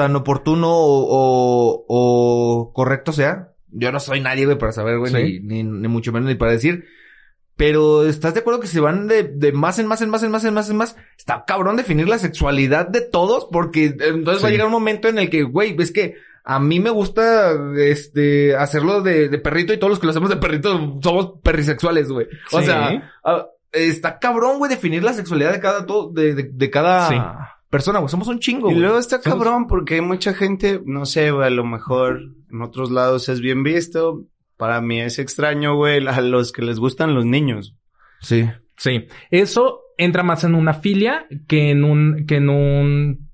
tan 0.00 0.16
oportuno 0.16 0.68
o, 0.70 1.04
o, 1.08 1.84
o 1.88 2.72
correcto 2.72 3.12
sea. 3.12 3.52
Yo 3.68 3.92
no 3.92 4.00
soy 4.00 4.20
nadie, 4.20 4.46
güey, 4.46 4.56
para 4.56 4.72
saber, 4.72 4.98
güey, 4.98 5.12
Sí. 5.12 5.40
ni, 5.42 5.62
ni, 5.62 5.62
ni 5.62 5.88
mucho 5.88 6.10
menos 6.10 6.26
ni 6.28 6.34
para 6.36 6.52
decir. 6.52 6.86
Pero 7.56 8.04
¿estás 8.06 8.32
de 8.32 8.40
acuerdo 8.40 8.60
que 8.60 8.66
se 8.66 8.80
van 8.80 9.06
de, 9.06 9.22
de 9.24 9.52
más 9.52 9.78
en 9.78 9.86
más 9.86 10.00
en 10.00 10.08
más 10.08 10.22
en 10.22 10.30
más 10.30 10.42
en 10.44 10.54
más 10.54 10.70
en 10.70 10.76
más? 10.76 10.96
Está 11.18 11.44
cabrón 11.46 11.76
definir 11.76 12.08
la 12.08 12.18
sexualidad 12.18 12.88
de 12.88 13.02
todos 13.02 13.46
porque 13.52 13.84
eh, 13.86 13.96
entonces 14.00 14.42
va 14.42 14.48
a 14.48 14.50
Sí. 14.50 14.54
llegar 14.54 14.66
un 14.66 14.72
momento 14.72 15.08
en 15.08 15.18
el 15.18 15.28
que, 15.28 15.42
güey, 15.42 15.76
es 15.78 15.92
que 15.92 16.14
a 16.42 16.58
mí 16.58 16.80
me 16.80 16.88
gusta, 16.88 17.52
este, 17.76 18.56
hacerlo 18.56 19.02
de, 19.02 19.28
de 19.28 19.38
perrito 19.38 19.74
y 19.74 19.78
todos 19.78 19.90
los 19.90 19.98
que 20.00 20.06
lo 20.06 20.10
hacemos 20.12 20.30
de 20.30 20.36
perrito 20.38 20.98
somos 21.02 21.34
perrisexuales, 21.42 22.08
güey. 22.10 22.26
O 22.52 22.60
Sí. 22.60 22.64
sea, 22.66 23.12
ah, 23.24 23.46
está 23.72 24.18
cabrón, 24.18 24.56
güey, 24.56 24.70
definir 24.70 25.04
la 25.04 25.12
sexualidad 25.12 25.52
de 25.52 25.60
cada, 25.60 25.84
to- 25.84 26.10
de, 26.14 26.34
de, 26.34 26.50
de 26.50 26.70
cada 26.70 27.59
Persona, 27.70 28.00
güey. 28.00 28.08
Somos 28.10 28.28
un 28.28 28.40
chingo, 28.40 28.70
Y 28.70 28.74
luego 28.74 28.98
está 28.98 29.20
Somos- 29.22 29.38
cabrón 29.38 29.66
porque 29.68 29.94
hay 29.94 30.00
mucha 30.00 30.34
gente, 30.34 30.80
no 30.84 31.06
sé, 31.06 31.30
güey, 31.30 31.46
a 31.46 31.50
lo 31.50 31.64
mejor 31.64 32.20
en 32.50 32.62
otros 32.62 32.90
lados 32.90 33.28
es 33.28 33.40
bien 33.40 33.62
visto. 33.62 34.24
Para 34.56 34.80
mí 34.80 35.00
es 35.00 35.18
extraño, 35.18 35.76
güey, 35.76 36.06
a 36.06 36.20
los 36.20 36.52
que 36.52 36.62
les 36.62 36.78
gustan 36.78 37.14
los 37.14 37.24
niños. 37.24 37.76
Sí. 38.20 38.46
Sí. 38.76 39.06
Eso 39.30 39.80
entra 39.96 40.22
más 40.22 40.44
en 40.44 40.54
una 40.54 40.74
filia 40.74 41.26
que 41.46 41.70
en 41.70 41.84
un, 41.84 42.26
que 42.26 42.36
en 42.36 42.48
un, 42.50 43.30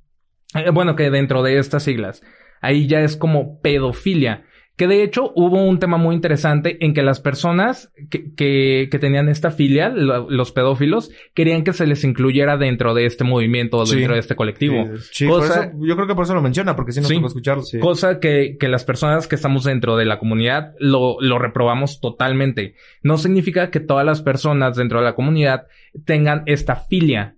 eh, 0.55 0.70
bueno, 0.70 0.94
que 0.96 1.11
dentro 1.11 1.42
de 1.42 1.59
estas 1.59 1.83
siglas. 1.83 2.22
Ahí 2.61 2.87
ya 2.87 3.01
es 3.01 3.16
como 3.16 3.61
pedofilia. 3.61 4.44
Que 4.76 4.86
de 4.86 5.02
hecho 5.02 5.32
hubo 5.34 5.64
un 5.64 5.78
tema 5.78 5.96
muy 5.96 6.14
interesante 6.14 6.76
en 6.84 6.92
que 6.92 7.02
las 7.02 7.18
personas 7.20 7.90
que, 8.10 8.34
que, 8.34 8.88
que 8.90 8.98
tenían 8.98 9.30
esta 9.30 9.50
filia, 9.50 9.88
lo- 9.88 10.28
los 10.28 10.52
pedófilos, 10.52 11.10
querían 11.34 11.64
que 11.64 11.72
se 11.72 11.86
les 11.86 12.04
incluyera 12.04 12.58
dentro 12.58 12.92
de 12.92 13.06
este 13.06 13.24
movimiento, 13.24 13.78
o 13.78 13.86
Sí. 13.86 13.96
dentro 13.96 14.12
de 14.14 14.20
este 14.20 14.36
colectivo. 14.36 14.84
Sí, 15.12 15.26
Cosa- 15.26 15.64
eso- 15.64 15.72
yo 15.80 15.96
creo 15.96 16.06
que 16.06 16.14
por 16.14 16.24
eso 16.24 16.34
lo 16.34 16.42
menciona, 16.42 16.76
porque 16.76 16.92
sí 16.92 17.00
nos 17.00 17.08
Sí. 17.08 17.14
tocó 17.14 17.26
escucharlo. 17.28 17.62
Sí. 17.62 17.78
Cosa 17.78 18.20
que, 18.20 18.58
que 18.60 18.68
las 18.68 18.84
personas 18.84 19.26
que 19.26 19.34
estamos 19.36 19.64
dentro 19.64 19.96
de 19.96 20.04
la 20.04 20.18
comunidad 20.18 20.74
lo, 20.78 21.16
lo 21.20 21.38
reprobamos 21.38 21.98
totalmente. 22.00 22.74
No 23.02 23.16
significa 23.16 23.70
que 23.70 23.80
todas 23.80 24.04
las 24.04 24.20
personas 24.20 24.76
dentro 24.76 24.98
de 24.98 25.06
la 25.06 25.14
comunidad 25.14 25.68
tengan 26.04 26.42
esta 26.46 26.76
filia. 26.76 27.32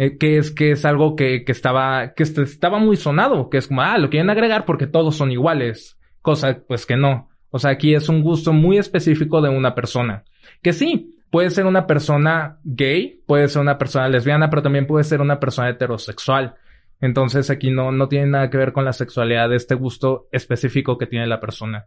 eh, 0.00 0.16
que 0.16 0.38
es, 0.38 0.52
que 0.52 0.70
es 0.70 0.84
algo 0.84 1.16
que, 1.16 1.42
que 1.44 1.50
estaba, 1.50 2.12
que 2.14 2.22
estaba 2.22 2.78
muy 2.78 2.96
sonado. 2.96 3.50
Que 3.50 3.58
es 3.58 3.66
como, 3.66 3.82
ah, 3.82 3.98
lo 3.98 4.10
quieren 4.10 4.30
agregar 4.30 4.64
porque 4.64 4.86
todos 4.86 5.16
son 5.16 5.32
iguales. 5.32 5.97
Cosa, 6.32 6.58
pues 6.66 6.86
que 6.86 6.96
no. 6.96 7.28
O 7.50 7.58
sea, 7.58 7.70
aquí 7.70 7.94
es 7.94 8.08
un 8.08 8.22
gusto 8.22 8.52
muy 8.52 8.78
específico 8.78 9.40
de 9.40 9.48
una 9.48 9.74
persona. 9.74 10.24
Que 10.62 10.72
sí, 10.72 11.16
puede 11.30 11.50
ser 11.50 11.66
una 11.66 11.86
persona 11.86 12.58
gay, 12.64 13.22
puede 13.26 13.48
ser 13.48 13.62
una 13.62 13.78
persona 13.78 14.08
lesbiana, 14.08 14.50
pero 14.50 14.62
también 14.62 14.86
puede 14.86 15.04
ser 15.04 15.20
una 15.20 15.40
persona 15.40 15.70
heterosexual. 15.70 16.56
Entonces 17.00 17.48
aquí 17.50 17.70
no, 17.70 17.92
no 17.92 18.08
tiene 18.08 18.26
nada 18.26 18.50
que 18.50 18.58
ver 18.58 18.72
con 18.72 18.84
la 18.84 18.92
sexualidad 18.92 19.48
de 19.48 19.56
este 19.56 19.74
gusto 19.74 20.28
específico 20.32 20.98
que 20.98 21.06
tiene 21.06 21.26
la 21.26 21.40
persona. 21.40 21.86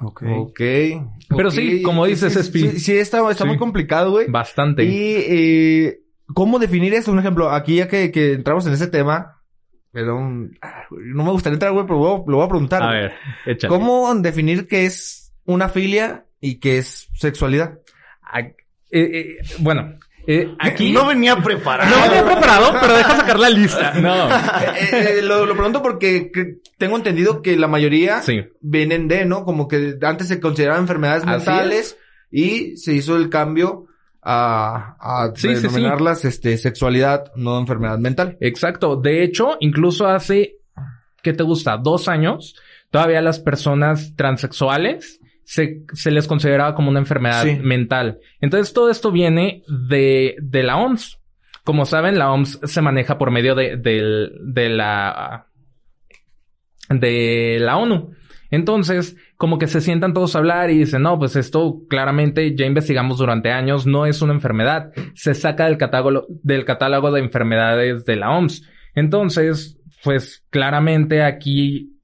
Ok. 0.00 0.22
Ok. 0.38 0.60
Pero 1.36 1.50
sí, 1.50 1.82
como 1.82 2.06
dices, 2.06 2.32
sí, 2.32 2.40
Espi. 2.40 2.60
Sí, 2.60 2.78
sí, 2.80 2.92
está, 2.96 3.18
está 3.30 3.44
Sí. 3.44 3.48
muy 3.48 3.58
complicado, 3.58 4.10
güey. 4.12 4.26
Bastante. 4.28 4.84
Y, 4.84 5.14
eh, 5.28 6.00
¿cómo 6.34 6.58
definir 6.58 6.94
eso? 6.94 7.12
Un 7.12 7.18
ejemplo, 7.18 7.50
aquí 7.50 7.76
ya 7.76 7.88
que, 7.88 8.10
que 8.10 8.32
entramos 8.32 8.66
en 8.66 8.72
ese 8.72 8.88
tema, 8.88 9.41
perdón, 9.92 10.58
ah, 10.62 10.84
güey, 10.90 11.04
no 11.06 11.22
me 11.24 11.30
gustaría 11.32 11.54
entrar, 11.54 11.72
güey, 11.72 11.84
pero 11.86 11.98
lo 11.98 12.04
voy 12.06 12.10
a- 12.20 12.30
lo 12.30 12.36
voy 12.38 12.46
a 12.46 12.48
preguntar. 12.48 12.82
A 12.82 12.86
güey. 12.86 13.00
ver, 13.02 13.12
échale. 13.46 13.68
¿Cómo 13.68 14.14
definir 14.16 14.66
qué 14.66 14.86
es 14.86 15.32
una 15.44 15.68
filia 15.68 16.24
y 16.40 16.56
qué 16.60 16.78
es 16.78 17.08
sexualidad? 17.14 17.78
Ah, 18.22 18.40
eh, 18.40 18.54
eh, 18.90 19.36
bueno, 19.58 19.94
eh, 20.26 20.54
aquí... 20.60 20.92
No 20.92 21.06
venía 21.06 21.36
preparado. 21.36 21.94
No 21.94 22.02
venía 22.02 22.24
preparado, 22.24 22.72
pero 22.80 22.96
deja 22.96 23.16
sacar 23.16 23.38
la 23.38 23.50
lista. 23.50 23.92
No. 23.94 24.28
Eh, 24.28 25.18
eh, 25.18 25.22
lo, 25.22 25.46
lo 25.46 25.54
pregunto 25.54 25.82
porque 25.82 26.30
que- 26.32 26.56
tengo 26.78 26.96
entendido 26.96 27.42
que 27.42 27.56
la 27.56 27.68
mayoría 27.68 28.22
Sí. 28.22 28.44
vienen 28.60 29.08
de, 29.08 29.24
¿no? 29.24 29.44
Como 29.44 29.68
que 29.68 29.96
antes 30.02 30.28
se 30.28 30.40
consideraban 30.40 30.82
enfermedades 30.82 31.22
Así 31.24 31.30
mentales 31.30 31.98
y 32.30 32.76
se 32.76 32.94
hizo 32.94 33.16
el 33.16 33.28
cambio 33.28 33.86
a, 34.22 34.96
a 35.00 35.32
Sí, 35.34 35.48
sí, 35.48 35.56
sí. 35.56 35.62
denominarlas 35.62 36.24
este, 36.24 36.56
sexualidad, 36.56 37.32
no 37.34 37.58
enfermedad 37.58 37.98
mental. 37.98 38.36
Exacto. 38.40 38.96
De 38.96 39.22
hecho, 39.24 39.56
incluso 39.60 40.06
hace, 40.06 40.56
¿qué 41.22 41.32
te 41.32 41.42
gusta? 41.42 41.76
Dos 41.76 42.08
años, 42.08 42.54
todavía 42.90 43.20
las 43.20 43.40
personas 43.40 44.14
transexuales 44.16 45.20
se, 45.44 45.82
se 45.92 46.10
les 46.10 46.26
consideraba 46.26 46.74
como 46.74 46.90
una 46.90 47.00
enfermedad 47.00 47.44
mental. 47.58 48.20
Entonces, 48.40 48.72
todo 48.72 48.90
esto 48.90 49.10
viene 49.10 49.64
de, 49.88 50.36
de 50.40 50.62
la 50.62 50.76
OMS. 50.76 51.18
Como 51.64 51.84
saben, 51.84 52.18
la 52.18 52.32
OMS 52.32 52.60
se 52.64 52.80
maneja 52.80 53.18
por 53.18 53.30
medio 53.30 53.54
de, 53.54 53.76
de 53.76 54.68
la, 54.68 55.46
de 56.88 57.58
la 57.60 57.76
ONU. 57.76 58.12
Entonces, 58.50 59.16
como 59.42 59.58
que 59.58 59.66
se 59.66 59.80
sientan 59.80 60.14
todos 60.14 60.36
a 60.36 60.38
hablar 60.38 60.70
y 60.70 60.78
dicen, 60.78 61.02
no, 61.02 61.18
pues 61.18 61.34
esto 61.34 61.80
claramente 61.90 62.54
ya 62.54 62.64
investigamos 62.64 63.18
durante 63.18 63.50
años, 63.50 63.88
no 63.88 64.06
es 64.06 64.22
una 64.22 64.34
enfermedad. 64.34 64.92
Se 65.14 65.34
saca 65.34 65.64
del 65.64 65.78
catálogo, 65.78 66.28
del 66.28 66.64
catálogo 66.64 67.10
de 67.10 67.22
enfermedades 67.22 68.04
de 68.04 68.14
la 68.14 68.30
OMS. 68.30 68.62
Entonces, 68.94 69.80
pues 70.04 70.44
claramente 70.50 71.24
aquí 71.24 71.98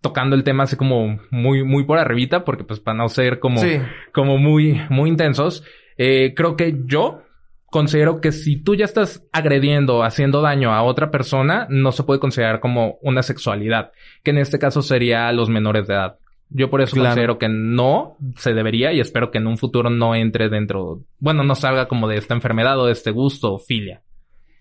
tocando 0.00 0.36
el 0.36 0.44
tema 0.44 0.62
así 0.62 0.76
como 0.76 1.18
muy, 1.32 1.64
muy 1.64 1.82
por 1.82 1.98
arribita, 1.98 2.44
porque 2.44 2.62
pues 2.62 2.78
para 2.78 2.96
no 2.96 3.08
ser 3.08 3.40
como, 3.40 3.58
Sí. 3.58 3.80
como 4.12 4.38
muy, 4.38 4.80
muy 4.88 5.10
intensos, 5.10 5.64
eh, 5.98 6.34
creo 6.36 6.54
que 6.54 6.82
yo 6.84 7.24
considero 7.64 8.20
que 8.20 8.30
si 8.30 8.62
tú 8.62 8.76
ya 8.76 8.84
estás 8.84 9.26
agrediendo, 9.32 10.04
haciendo 10.04 10.40
daño 10.40 10.72
a 10.72 10.84
otra 10.84 11.10
persona, 11.10 11.66
no 11.68 11.90
se 11.90 12.04
puede 12.04 12.20
considerar 12.20 12.60
como 12.60 12.98
una 13.02 13.24
sexualidad, 13.24 13.90
que 14.22 14.30
en 14.30 14.38
este 14.38 14.60
caso 14.60 14.82
sería 14.82 15.26
a 15.26 15.32
los 15.32 15.48
menores 15.48 15.88
de 15.88 15.94
edad. 15.94 16.18
Yo 16.48 16.70
por 16.70 16.80
eso 16.80 16.94
Claro. 16.94 17.08
considero 17.10 17.38
que 17.38 17.48
no 17.48 18.16
se 18.36 18.52
debería 18.54 18.92
y 18.92 19.00
espero 19.00 19.30
que 19.30 19.38
en 19.38 19.46
un 19.46 19.58
futuro 19.58 19.90
no 19.90 20.14
entre 20.14 20.48
dentro, 20.48 21.02
bueno, 21.18 21.42
no 21.42 21.54
salga 21.54 21.88
como 21.88 22.06
de 22.08 22.18
esta 22.18 22.34
enfermedad 22.34 22.78
o 22.80 22.86
de 22.86 22.92
este 22.92 23.10
gusto 23.10 23.54
o 23.54 23.58
filia. 23.58 24.02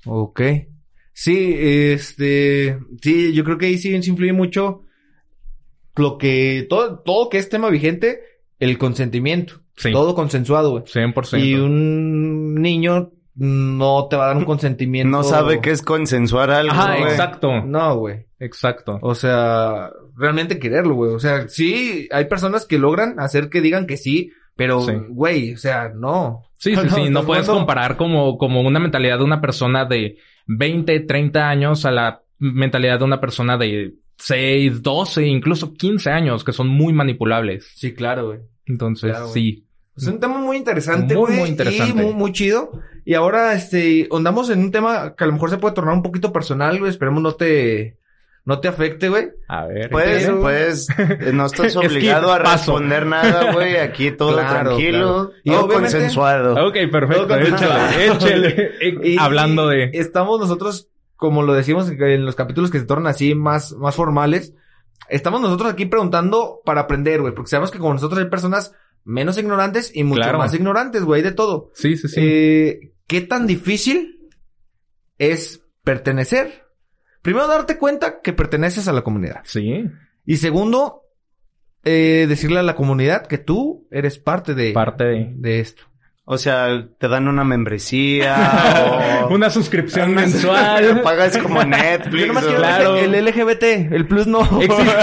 Ok. 0.05 0.41
Sí, 1.13 1.53
este, 1.57 2.77
sí, 3.01 3.33
yo 3.33 3.43
creo 3.43 3.57
que 3.57 3.67
ahí 3.67 3.77
sí, 3.77 3.93
influye 3.95 4.33
mucho 4.33 4.81
lo 5.95 6.17
que, 6.17 6.65
todo, 6.69 6.99
todo 6.99 7.29
que 7.29 7.37
es 7.37 7.47
tema 7.49 7.69
vigente, 7.69 8.19
el 8.59 8.77
consentimiento. 8.77 9.61
Sí. 9.77 9.91
Todo 9.91 10.15
consensuado, 10.15 10.71
güey. 10.71 10.83
100%. 10.83 11.39
Y 11.45 11.55
un 11.55 12.55
niño 12.55 13.11
no 13.35 14.07
te 14.09 14.15
va 14.15 14.25
a 14.25 14.27
dar 14.27 14.37
un 14.37 14.45
consentimiento. 14.45 15.15
No 15.17 15.23
sabe 15.23 15.59
qué 15.61 15.71
es 15.71 15.81
consensuar 15.81 16.51
algo. 16.51 16.71
Ajá, 16.73 16.97
güey. 16.97 17.11
exacto. 17.11 17.61
No, 17.65 17.97
güey. 17.97 18.25
Exacto. 18.39 18.97
O 19.01 19.13
sea, 19.15 19.91
realmente 20.15 20.59
quererlo, 20.59 20.95
güey. 20.95 21.11
O 21.13 21.19
sea, 21.19 21.47
sí, 21.49 22.07
hay 22.11 22.25
personas 22.25 22.65
que 22.65 22.79
logran 22.79 23.19
hacer 23.19 23.49
que 23.49 23.61
digan 23.61 23.85
que 23.87 23.97
sí, 23.97 24.31
pero, 24.55 24.81
Sí. 24.81 24.93
güey, 25.09 25.53
o 25.53 25.57
sea, 25.57 25.91
no. 25.93 26.43
Sí, 26.57 26.75
sí, 26.75 26.89
sí. 26.89 27.01
No 27.09 27.23
puedes 27.25 27.47
comparar 27.47 27.97
como, 27.97 28.37
como 28.37 28.61
una 28.61 28.79
mentalidad 28.79 29.17
de 29.17 29.25
una 29.25 29.41
persona 29.41 29.83
de 29.85 30.17
20, 30.47 31.01
30 31.01 31.49
años 31.49 31.85
a 31.85 31.91
la 31.91 32.21
mentalidad 32.39 32.99
de 32.99 33.05
una 33.05 33.19
persona 33.19 33.57
de 33.57 33.95
6, 34.17 34.81
12, 34.81 35.25
incluso 35.27 35.73
15 35.73 36.09
años, 36.09 36.43
que 36.45 36.53
son 36.53 36.69
muy 36.69 36.93
manipulables. 36.93 37.69
Sí, 37.75 37.93
claro, 37.93 38.27
güey. 38.27 38.39
Entonces, 38.65 39.11
Claro, 39.11 39.27
sí. 39.27 39.64
Es 39.97 40.07
un 40.07 40.19
tema 40.19 40.37
muy 40.39 40.57
interesante, 40.57 41.15
Muy, 41.15 41.25
güey. 41.27 41.39
muy 41.39 41.49
interesante. 41.49 41.91
Y 41.91 42.03
muy, 42.05 42.13
muy 42.13 42.31
chido. 42.33 42.71
Y 43.05 43.13
ahora, 43.13 43.53
este, 43.53 44.07
andamos 44.11 44.49
en 44.49 44.59
un 44.59 44.71
tema 44.71 45.15
que 45.15 45.23
a 45.23 45.27
lo 45.27 45.33
mejor 45.33 45.49
se 45.49 45.57
puede 45.57 45.73
tornar 45.75 45.93
un 45.93 46.03
poquito 46.03 46.33
personal, 46.33 46.77
güey. 46.79 46.89
Esperemos 46.91 47.21
no 47.23 47.33
te, 47.35 47.97
no 48.43 48.59
te 48.59 48.67
afecte, 48.67 49.07
güey. 49.09 49.29
A 49.47 49.65
ver. 49.67 49.89
Pues, 49.89 50.25
¿qué? 50.25 50.31
pues, 50.33 50.87
eh, 50.97 51.31
no 51.33 51.45
estás 51.45 51.75
obligado 51.77 52.33
a 52.33 52.39
responder 52.39 53.05
nada, 53.05 53.53
güey. 53.53 53.77
Aquí 53.77 54.11
todo 54.11 54.33
Claro, 54.33 54.69
tranquilo. 54.71 54.99
claro. 54.99 55.31
Y 55.43 55.51
todo 55.51 55.67
consensuado. 55.69 56.67
Ok, 56.67 56.75
perfecto. 56.91 57.35
Échale, 57.37 58.05
échale. 58.07 58.71
Y- 59.03 59.17
Hablando 59.17 59.67
de... 59.69 59.91
Estamos 59.93 60.39
nosotros, 60.41 60.89
como 61.15 61.41
lo 61.43 61.53
decimos 61.53 61.89
en 61.89 62.25
los 62.25 62.35
capítulos 62.35 62.69
que 62.69 62.79
se 62.79 62.85
tornan 62.85 63.07
así 63.07 63.33
más, 63.33 63.71
más 63.73 63.95
formales, 63.95 64.53
estamos 65.09 65.39
nosotros 65.41 65.71
aquí 65.71 65.85
preguntando 65.85 66.59
para 66.65 66.81
aprender, 66.81 67.21
güey. 67.21 67.33
Porque 67.33 67.49
sabemos 67.49 67.71
que 67.71 67.79
como 67.79 67.93
nosotros 67.93 68.19
hay 68.19 68.29
personas 68.29 68.73
menos 69.05 69.37
ignorantes 69.37 69.91
y 69.95 70.03
mucho 70.03 70.21
Claro. 70.23 70.39
más 70.39 70.53
ignorantes, 70.53 71.03
güey, 71.03 71.21
de 71.21 71.31
todo. 71.31 71.71
Sí, 71.73 71.95
sí, 71.95 72.07
sí. 72.09 72.19
Eh, 72.21 72.93
¿Qué 73.07 73.21
tan 73.21 73.47
difícil 73.47 74.27
es 75.17 75.61
pertenecer? 75.83 76.65
Primero, 77.21 77.47
darte 77.47 77.77
cuenta 77.77 78.19
que 78.21 78.33
perteneces 78.33 78.87
a 78.87 78.93
la 78.93 79.01
comunidad. 79.03 79.41
sí. 79.45 79.85
Y 80.27 80.37
segundo, 80.37 81.03
eh, 81.83 82.25
decirle 82.27 82.57
a 82.59 82.63
la 82.63 82.75
comunidad 82.75 83.27
que 83.27 83.37
tú 83.37 83.87
eres 83.91 84.17
parte 84.17 84.55
de, 84.55 84.73
Parte 84.73 85.03
de... 85.05 85.33
de 85.37 85.59
esto. 85.59 85.83
O 86.27 86.39
sea, 86.39 86.87
te 86.97 87.07
dan 87.07 87.27
una 87.27 87.43
membresía 87.43 88.35
o... 89.29 89.33
Una 89.33 89.51
suscripción 89.51 90.15
mensual. 90.15 91.01
Pagas 91.03 91.37
como 91.37 91.63
Netflix. 91.63 92.19
Yo 92.21 92.27
nomás 92.27 92.43
o- 92.45 92.47
quiero 92.47 92.61
Claro. 92.63 92.95
el 92.95 93.25
LGBT, 93.25 93.63
el 93.93 94.07
plus 94.07 94.25
no. 94.25 94.41
Existe- 94.59 94.95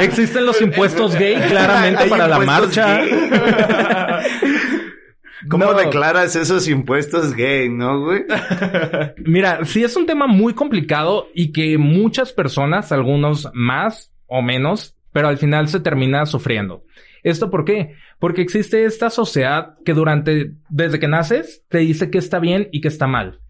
Existen 0.00 0.46
los 0.46 0.60
impuestos 0.60 1.14
gay 1.14 1.36
claramente 1.48 2.06
para 2.06 2.26
la 2.26 2.38
marcha. 2.40 3.00
¿Cómo 5.48 5.64
No. 5.66 5.74
declaras 5.74 6.36
esos 6.36 6.68
impuestos 6.68 7.34
gay, 7.34 7.68
no, 7.70 8.00
güey? 8.00 8.24
Mira, 9.24 9.64
sí 9.64 9.82
es 9.82 9.96
un 9.96 10.04
tema 10.06 10.26
muy 10.26 10.52
complicado 10.54 11.28
y 11.34 11.50
que 11.52 11.78
muchas 11.78 12.32
personas, 12.32 12.92
algunos 12.92 13.48
más 13.54 14.12
o 14.26 14.42
menos, 14.42 14.96
pero 15.12 15.28
al 15.28 15.38
final 15.38 15.68
se 15.68 15.80
termina 15.80 16.26
sufriendo. 16.26 16.84
¿Esto 17.22 17.50
por 17.50 17.64
qué? 17.64 17.94
Porque 18.18 18.42
existe 18.42 18.84
esta 18.84 19.10
sociedad 19.10 19.74
que 19.84 19.94
durante, 19.94 20.52
desde 20.68 20.98
que 20.98 21.08
naces, 21.08 21.64
te 21.68 21.78
dice 21.78 22.10
que 22.10 22.18
está 22.18 22.38
bien 22.38 22.68
y 22.72 22.80
que 22.80 22.88
está 22.88 23.06
mal. 23.06 23.40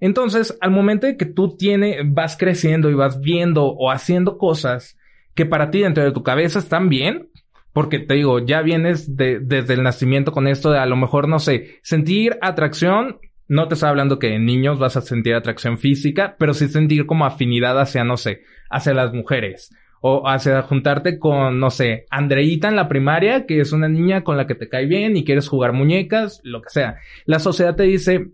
Entonces, 0.00 0.56
al 0.60 0.70
momento 0.70 1.06
que 1.18 1.24
tú 1.26 1.56
tienes, 1.56 1.98
vas 2.04 2.36
creciendo 2.36 2.90
y 2.90 2.94
vas 2.94 3.20
viendo 3.20 3.66
o 3.66 3.90
haciendo 3.90 4.38
cosas 4.38 4.98
que 5.34 5.46
para 5.46 5.70
ti 5.70 5.80
dentro 5.80 6.04
de 6.04 6.12
tu 6.12 6.22
cabeza 6.22 6.58
están 6.58 6.88
bien, 6.88 7.30
porque 7.72 7.98
te 7.98 8.14
digo, 8.14 8.38
ya 8.38 8.62
vienes 8.62 9.16
de- 9.16 9.40
desde 9.40 9.74
el 9.74 9.82
nacimiento 9.82 10.30
con 10.30 10.46
esto 10.46 10.70
de 10.70 10.78
a 10.78 10.86
lo 10.86 10.96
mejor, 10.96 11.28
no 11.28 11.38
sé, 11.38 11.78
sentir 11.82 12.38
atracción, 12.40 13.18
no 13.48 13.66
te 13.68 13.74
estoy 13.74 13.88
hablando 13.88 14.18
que 14.18 14.34
en 14.34 14.46
niños 14.46 14.78
vas 14.78 14.96
a 14.96 15.00
sentir 15.00 15.34
atracción 15.34 15.78
física, 15.78 16.36
pero 16.38 16.54
sí 16.54 16.68
sentir 16.68 17.06
como 17.06 17.26
afinidad 17.26 17.80
hacia, 17.80 18.04
no 18.04 18.16
sé, 18.16 18.42
hacia 18.70 18.94
las 18.94 19.12
mujeres. 19.12 19.70
O 20.06 20.28
hacia 20.28 20.60
juntarte 20.60 21.18
con, 21.18 21.58
no 21.58 21.70
sé, 21.70 22.04
Andreita 22.10 22.68
en 22.68 22.76
la 22.76 22.88
primaria, 22.88 23.46
que 23.46 23.60
es 23.60 23.72
una 23.72 23.88
niña 23.88 24.22
con 24.22 24.36
la 24.36 24.46
que 24.46 24.54
te 24.54 24.68
cae 24.68 24.84
bien 24.84 25.16
y 25.16 25.24
quieres 25.24 25.48
jugar 25.48 25.72
muñecas, 25.72 26.40
lo 26.44 26.60
que 26.60 26.68
sea. 26.68 26.98
La 27.24 27.38
sociedad 27.38 27.74
te 27.74 27.84
dice, 27.84 28.32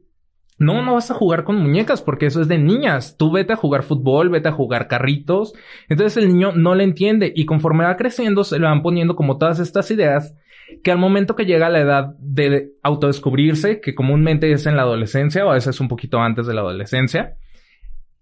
no, 0.58 0.82
no 0.82 0.94
vas 0.94 1.12
a 1.12 1.14
jugar 1.14 1.44
con 1.44 1.56
muñecas 1.56 2.02
porque 2.02 2.26
eso 2.26 2.40
es 2.40 2.48
de 2.48 2.58
niñas. 2.58 3.16
Tú 3.16 3.30
vete 3.30 3.52
a 3.52 3.56
jugar 3.56 3.84
fútbol, 3.84 4.30
vete 4.30 4.48
a 4.48 4.52
jugar 4.52 4.88
carritos. 4.88 5.54
Entonces 5.88 6.22
el 6.22 6.28
niño 6.28 6.50
no 6.52 6.74
le 6.74 6.82
entiende 6.82 7.32
y 7.34 7.46
conforme 7.46 7.84
va 7.84 7.96
creciendo 7.96 8.42
se 8.42 8.58
le 8.58 8.66
van 8.66 8.82
poniendo 8.82 9.14
como 9.14 9.38
todas 9.38 9.60
estas 9.60 9.90
ideas 9.92 10.34
que 10.82 10.90
al 10.90 10.98
momento 10.98 11.36
que 11.36 11.46
llega 11.46 11.68
la 11.68 11.80
edad 11.80 12.14
de 12.18 12.72
autodescubrirse, 12.82 13.80
que 13.80 13.94
comúnmente 13.94 14.52
es 14.52 14.66
en 14.66 14.76
la 14.76 14.82
adolescencia 14.82 15.46
o 15.46 15.50
a 15.50 15.54
veces 15.54 15.80
un 15.80 15.88
poquito 15.88 16.18
antes 16.18 16.46
de 16.46 16.54
la 16.54 16.60
adolescencia, 16.60 17.36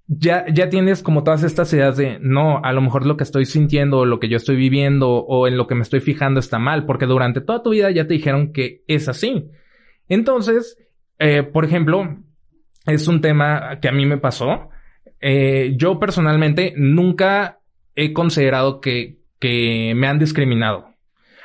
ya, 0.09 0.47
ya 0.53 0.71
tienes 0.71 1.03
como 1.03 1.23
todas 1.23 1.43
estas 1.43 1.73
ideas 1.75 1.97
de, 1.99 2.19
no, 2.21 2.65
a 2.65 2.73
lo 2.73 2.81
mejor 2.81 3.07
lo 3.07 3.17
que 3.19 3.25
estoy 3.25 3.45
sintiendo 3.45 3.99
o 3.99 4.05
lo 4.07 4.19
que 4.19 4.29
yo 4.29 4.39
estoy 4.39 4.57
viviendo 4.57 5.11
o 5.11 5.47
en 5.47 5.59
lo 5.59 5.67
que 5.67 5.75
me 5.75 5.83
estoy 5.83 6.01
fijando 6.01 6.41
está 6.41 6.59
mal, 6.59 6.87
porque 6.87 7.05
durante 7.05 7.43
toda 7.43 7.63
tu 7.63 7.71
vida 7.71 7.91
ya 7.91 8.07
te 8.07 8.15
dijeron 8.15 8.53
que 8.53 8.83
es 8.89 9.09
así. 9.09 9.51
Entonces, 10.09 10.79
eh, 11.19 11.43
por 11.43 11.67
ejemplo, 11.67 12.19
es 12.87 13.07
un 13.07 13.21
tema 13.21 13.79
que 13.81 13.89
a 13.89 13.93
mí 13.93 14.07
me 14.07 14.17
pasó. 14.17 14.71
Eh, 15.21 15.75
yo 15.77 15.99
personalmente 15.99 16.73
nunca 16.77 17.59
he 17.95 18.15
considerado 18.15 18.81
que, 18.81 19.19
que 19.39 19.93
me 19.95 20.07
han 20.07 20.19
discriminado. 20.19 20.87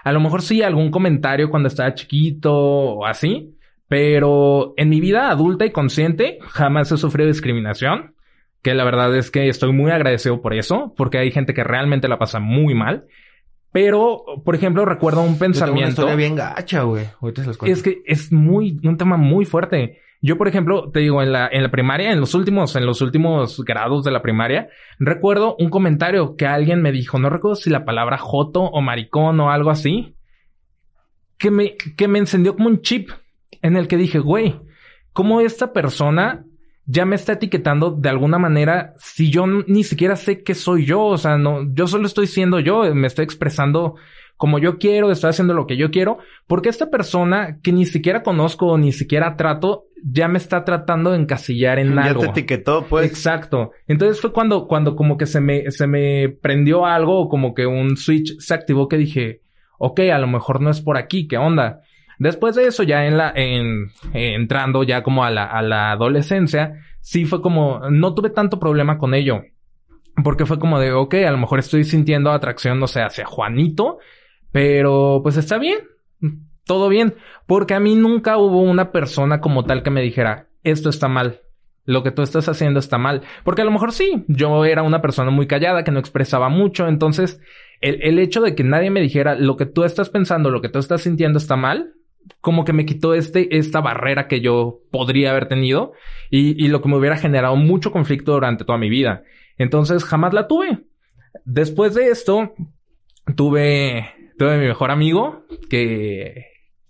A 0.06 0.14
lo 0.14 0.22
mejor 0.22 0.42
sí 0.42 0.62
algún 0.62 0.90
comentario 0.90 1.50
cuando 1.50 1.68
estaba 1.68 1.94
chiquito 1.96 2.54
o 2.54 3.06
así, 3.06 3.58
pero 3.90 4.74
en 4.78 4.90
mi 4.90 5.02
vida 5.02 5.30
adulta 5.30 5.66
y 5.66 5.72
consciente 5.72 6.40
jamás 6.42 6.92
he 6.92 6.98
sufrido 6.98 7.28
discriminación, 7.28 8.16
que 8.64 8.74
la 8.74 8.86
verdad 8.86 9.16
es 9.16 9.30
que 9.30 9.50
estoy 9.50 9.74
muy 9.74 9.92
agradecido 9.92 10.42
por 10.42 10.54
eso, 10.54 10.94
porque 10.98 11.18
hay 11.20 11.32
gente 11.32 11.54
que 11.54 11.64
realmente 11.64 12.08
la 12.08 12.18
pasa 12.18 12.40
muy 12.40 12.74
mal. 12.74 13.06
Pero, 13.74 14.24
por 14.46 14.56
ejemplo, 14.56 14.86
recuerdo 14.86 15.22
un 15.22 15.34
Yo 15.34 15.40
tengo 15.40 15.46
una 15.46 15.54
pensamiento. 15.54 15.90
historia 15.90 16.16
bien 16.16 16.36
gacha, 16.36 16.84
güey. 16.84 17.08
Ahorita 17.22 17.42
se 17.42 17.48
los 17.48 17.58
cuento. 17.58 17.74
Es 17.74 17.84
que 17.84 18.02
es 18.06 18.32
muy, 18.32 18.80
un 18.84 18.98
tema 18.98 19.18
muy 19.18 19.46
fuerte. 19.46 20.00
Yo, 20.22 20.38
por 20.38 20.48
ejemplo, 20.48 20.90
te 20.92 21.02
digo, 21.02 21.22
en 21.22 21.34
la, 21.34 21.50
en 21.52 21.64
la 21.64 21.72
primaria, 21.72 22.14
en 22.14 22.22
los 22.22 22.34
últimos, 22.36 22.76
en 22.78 22.86
los 22.86 23.02
últimos 23.02 23.66
grados 23.66 24.06
de 24.06 24.12
la 24.12 24.22
primaria, 24.22 24.70
recuerdo 24.98 25.58
un 25.60 25.70
comentario 25.70 26.38
que 26.38 26.46
alguien 26.46 26.82
me 26.82 26.94
dijo, 26.94 27.20
no 27.20 27.30
recuerdo 27.30 27.56
si 27.56 27.70
la 27.70 27.84
palabra 27.84 28.18
joto 28.18 28.62
o 28.62 28.82
maricón 28.82 29.40
o 29.42 29.52
algo 29.52 29.72
así, 29.72 30.16
que 31.38 31.52
me, 31.52 31.76
que 31.76 32.08
me 32.08 32.20
encendió 32.20 32.56
como 32.56 32.70
un 32.70 32.82
chip 32.82 33.10
en 33.62 33.76
el 33.76 33.90
que 33.90 33.98
dije, 33.98 34.20
güey, 34.20 34.62
¿cómo 35.12 35.42
esta 35.42 35.74
persona 35.74 36.46
ya 36.86 37.06
me 37.06 37.16
está 37.16 37.34
etiquetando 37.34 37.92
de 37.92 38.10
alguna 38.10 38.38
manera 38.38 38.94
si 38.98 39.30
yo 39.30 39.46
ni 39.48 39.84
siquiera 39.84 40.16
sé 40.16 40.44
qué 40.44 40.54
soy 40.56 40.86
yo? 40.86 41.04
O 41.04 41.18
sea, 41.18 41.38
no, 41.38 41.74
yo 41.74 41.88
solo 41.88 42.06
estoy 42.08 42.28
siendo 42.28 42.60
yo, 42.60 42.94
me 42.94 43.08
estoy 43.08 43.24
expresando 43.24 43.96
como 44.36 44.60
yo 44.60 44.78
quiero, 44.78 45.12
estoy 45.12 45.30
haciendo 45.30 45.54
lo 45.54 45.68
que 45.68 45.78
yo 45.78 45.92
quiero, 45.92 46.18
porque 46.48 46.70
esta 46.70 46.90
persona 46.90 47.60
que 47.62 47.72
ni 47.72 47.86
siquiera 47.86 48.24
conozco 48.24 48.68
o 48.68 48.78
ni 48.78 48.92
siquiera 48.92 49.38
trato, 49.38 49.86
ya 50.04 50.28
me 50.28 50.38
está 50.38 50.66
tratando 50.66 51.12
de 51.12 51.20
encasillar 51.20 51.80
en 51.80 51.96
Ya 51.96 52.04
algo. 52.06 52.22
te 52.22 52.28
etiquetó, 52.28 52.86
pues. 52.90 53.06
Exacto. 53.06 53.72
Entonces 53.88 54.20
fue 54.20 54.34
cuando, 54.34 54.68
cuando 54.68 54.96
como 54.96 55.18
que 55.18 55.28
se 55.28 55.40
me, 55.40 55.72
se 55.72 55.88
me 55.88 56.30
prendió 56.30 56.86
algo, 56.86 57.22
o 57.22 57.30
como 57.30 57.54
que 57.54 57.66
un 57.66 57.96
switch 57.96 58.38
se 58.40 58.54
activó 58.54 58.90
que 58.90 58.98
dije, 58.98 59.42
ok, 59.78 60.02
a 60.14 60.18
lo 60.18 60.28
mejor 60.28 60.60
no 60.62 60.70
es 60.72 60.82
por 60.82 60.98
aquí, 60.98 61.28
¿qué 61.28 61.38
onda? 61.38 61.80
Después 62.20 62.56
de 62.56 62.68
eso, 62.68 62.84
ya 62.84 63.06
en 63.06 63.18
la, 63.18 63.32
en, 63.36 63.92
entrando 64.14 64.84
ya 64.84 65.04
como 65.04 65.24
a 65.24 65.32
la, 65.32 65.46
a 65.46 65.62
la 65.62 65.92
adolescencia, 65.92 66.80
sí 67.02 67.26
fue 67.26 67.42
como, 67.42 67.82
no 67.90 68.14
tuve 68.14 68.30
tanto 68.30 68.60
problema 68.60 68.98
con 68.98 69.14
ello. 69.14 69.44
Porque 70.24 70.46
fue 70.46 70.60
como 70.60 70.80
de, 70.80 70.94
ok, 70.94 71.16
a 71.28 71.32
lo 71.32 71.38
mejor 71.38 71.60
estoy 71.60 71.84
sintiendo 71.84 72.32
atracción, 72.32 72.80
no 72.80 72.88
sé, 72.88 73.02
hacia 73.02 73.26
Juanito, 73.26 73.98
pero 74.52 75.22
pues 75.24 75.38
está 75.38 75.58
bien, 75.58 75.80
todo 76.66 76.90
bien. 76.90 77.16
Porque 77.48 77.74
a 77.74 77.80
mí 77.80 77.96
nunca 77.96 78.38
hubo 78.38 78.62
una 78.62 78.92
persona 78.92 79.42
como 79.42 79.66
tal 79.66 79.84
que 79.84 79.90
me 79.90 80.02
dijera, 80.02 80.48
esto 80.64 80.90
está 80.90 81.08
mal. 81.08 81.42
Lo 81.86 82.04
que 82.04 82.12
tú 82.12 82.22
estás 82.22 82.48
haciendo 82.48 82.80
está 82.80 82.98
mal. 82.98 83.24
Porque 83.44 83.64
a 83.64 83.66
lo 83.66 83.72
mejor 83.72 83.92
sí, 83.92 84.24
yo 84.28 84.64
era 84.64 84.84
una 84.84 85.02
persona 85.02 85.32
muy 85.32 85.48
callada 85.48 85.84
que 85.84 85.92
no 85.92 86.00
expresaba 86.00 86.48
mucho. 86.48 86.88
Entonces, 86.88 87.42
el, 87.82 88.02
el 88.04 88.20
hecho 88.20 88.42
de 88.42 88.56
que 88.56 88.64
nadie 88.64 88.90
me 88.90 89.02
dijera 89.02 89.36
lo 89.36 89.58
que 89.58 89.66
tú 89.66 89.84
estás 89.84 90.10
pensando, 90.10 90.50
lo 90.50 90.62
que 90.62 90.70
tú 90.70 90.80
estás 90.80 91.02
sintiendo 91.02 91.40
está 91.40 91.58
mal, 91.58 91.96
como 92.42 92.66
que 92.66 92.74
me 92.74 92.86
quitó 92.86 93.14
este, 93.14 93.58
esta 93.58 93.82
barrera 93.82 94.28
que 94.28 94.42
yo 94.42 94.80
podría 94.92 95.32
haber 95.32 95.48
tenido 95.48 95.94
y, 96.30 96.64
y 96.64 96.68
lo 96.68 96.82
que 96.82 96.90
me 96.90 96.98
hubiera 96.98 97.18
generado 97.18 97.56
mucho 97.56 97.92
conflicto 97.92 98.34
durante 98.34 98.66
toda 98.66 98.78
mi 98.78 98.90
vida. 98.90 99.24
Entonces, 99.58 100.04
jamás 100.04 100.34
la 100.34 100.48
tuve. 100.48 100.86
Después 101.46 101.94
de 101.94 102.10
esto, 102.10 102.54
tuve, 103.36 104.10
tuve 104.38 104.58
mi 104.58 104.68
mejor 104.68 104.92
amigo 104.92 105.46
que, 105.70 106.46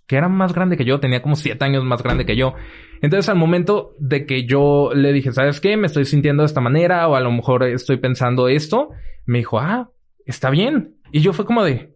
que 0.07 0.15
era 0.15 0.27
más 0.27 0.53
grande 0.53 0.77
que 0.77 0.85
yo, 0.85 0.99
tenía 0.99 1.21
como 1.21 1.35
siete 1.35 1.63
años 1.65 1.83
más 1.83 2.03
grande 2.03 2.25
que 2.25 2.35
yo. 2.35 2.55
Entonces, 3.01 3.29
al 3.29 3.37
momento 3.37 3.93
de 3.99 4.25
que 4.25 4.45
yo 4.45 4.91
le 4.93 5.11
dije, 5.11 5.31
¿sabes 5.31 5.59
qué? 5.59 5.75
Me 5.77 5.87
estoy 5.87 6.05
sintiendo 6.05 6.43
de 6.43 6.47
esta 6.47 6.61
manera 6.61 7.07
o 7.07 7.15
a 7.15 7.21
lo 7.21 7.31
mejor 7.31 7.63
estoy 7.63 7.97
pensando 7.97 8.47
esto, 8.47 8.89
me 9.25 9.39
dijo, 9.39 9.59
ah, 9.59 9.89
está 10.25 10.49
bien. 10.49 10.95
Y 11.11 11.19
yo 11.19 11.33
fue 11.33 11.45
como 11.45 11.63
de, 11.63 11.92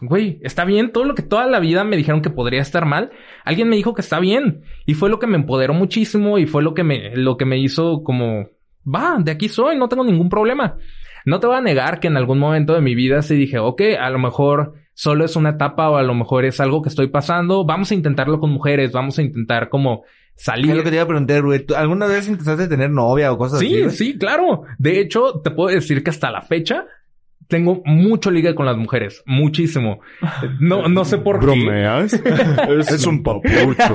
güey, 0.00 0.40
está 0.42 0.64
bien, 0.64 0.92
todo 0.92 1.04
lo 1.04 1.14
que 1.14 1.22
toda 1.22 1.46
la 1.46 1.60
vida 1.60 1.84
me 1.84 1.96
dijeron 1.96 2.22
que 2.22 2.30
podría 2.30 2.62
estar 2.62 2.86
mal, 2.86 3.10
alguien 3.44 3.68
me 3.68 3.76
dijo 3.76 3.94
que 3.94 4.00
está 4.00 4.18
bien. 4.20 4.62
Y 4.86 4.94
fue 4.94 5.10
lo 5.10 5.18
que 5.18 5.26
me 5.26 5.36
empoderó 5.36 5.74
muchísimo 5.74 6.38
y 6.38 6.46
fue 6.46 6.62
lo 6.62 6.74
que 6.74 6.84
me, 6.84 7.16
lo 7.16 7.36
que 7.36 7.44
me 7.44 7.58
hizo 7.58 8.02
como, 8.02 8.48
va, 8.86 9.18
de 9.20 9.32
aquí 9.32 9.48
soy, 9.48 9.76
no 9.76 9.88
tengo 9.88 10.04
ningún 10.04 10.28
problema. 10.28 10.76
No 11.26 11.38
te 11.38 11.46
voy 11.46 11.56
a 11.56 11.60
negar 11.60 12.00
que 12.00 12.08
en 12.08 12.16
algún 12.16 12.38
momento 12.38 12.74
de 12.74 12.80
mi 12.80 12.94
vida 12.94 13.20
sí 13.22 13.36
dije, 13.36 13.58
ok, 13.58 13.82
a 14.00 14.08
lo 14.10 14.18
mejor 14.18 14.74
solo 14.94 15.24
es 15.24 15.36
una 15.36 15.50
etapa 15.50 15.90
o 15.90 15.96
a 15.96 16.02
lo 16.02 16.14
mejor 16.14 16.44
es 16.44 16.60
algo 16.60 16.82
que 16.82 16.88
estoy 16.88 17.08
pasando. 17.08 17.64
Vamos 17.64 17.90
a 17.90 17.94
intentarlo 17.94 18.40
con 18.40 18.50
mujeres, 18.50 18.92
vamos 18.92 19.18
a 19.18 19.22
intentar 19.22 19.68
como 19.68 20.04
salir. 20.34 20.70
Es 20.70 20.76
lo 20.76 20.82
que 20.82 20.90
te 20.90 20.96
iba 20.96 21.04
a 21.04 21.08
preguntar, 21.08 21.42
güey. 21.42 21.64
¿Tú 21.66 21.74
¿Alguna 21.74 22.06
vez 22.06 22.26
intentaste 22.26 22.68
tener 22.68 22.90
novia 22.90 23.32
o 23.32 23.38
cosas 23.38 23.58
así? 23.58 23.68
Sí, 23.68 23.90
sí, 23.90 24.18
claro. 24.18 24.62
De 24.78 25.00
hecho, 25.00 25.40
te 25.44 25.50
puedo 25.50 25.74
decir 25.74 26.02
que 26.02 26.10
hasta 26.10 26.30
la 26.30 26.40
fecha 26.40 26.86
tengo 27.50 27.82
mucho 27.84 28.30
liga 28.30 28.54
con 28.54 28.64
las 28.64 28.78
mujeres. 28.78 29.22
Muchísimo. 29.26 30.00
No, 30.58 30.88
no 30.88 31.04
sé 31.04 31.18
por 31.18 31.40
qué. 31.40 31.46
¿Bromeas? 31.46 32.12
es 32.90 33.06
un 33.06 33.22
papucho. 33.22 33.50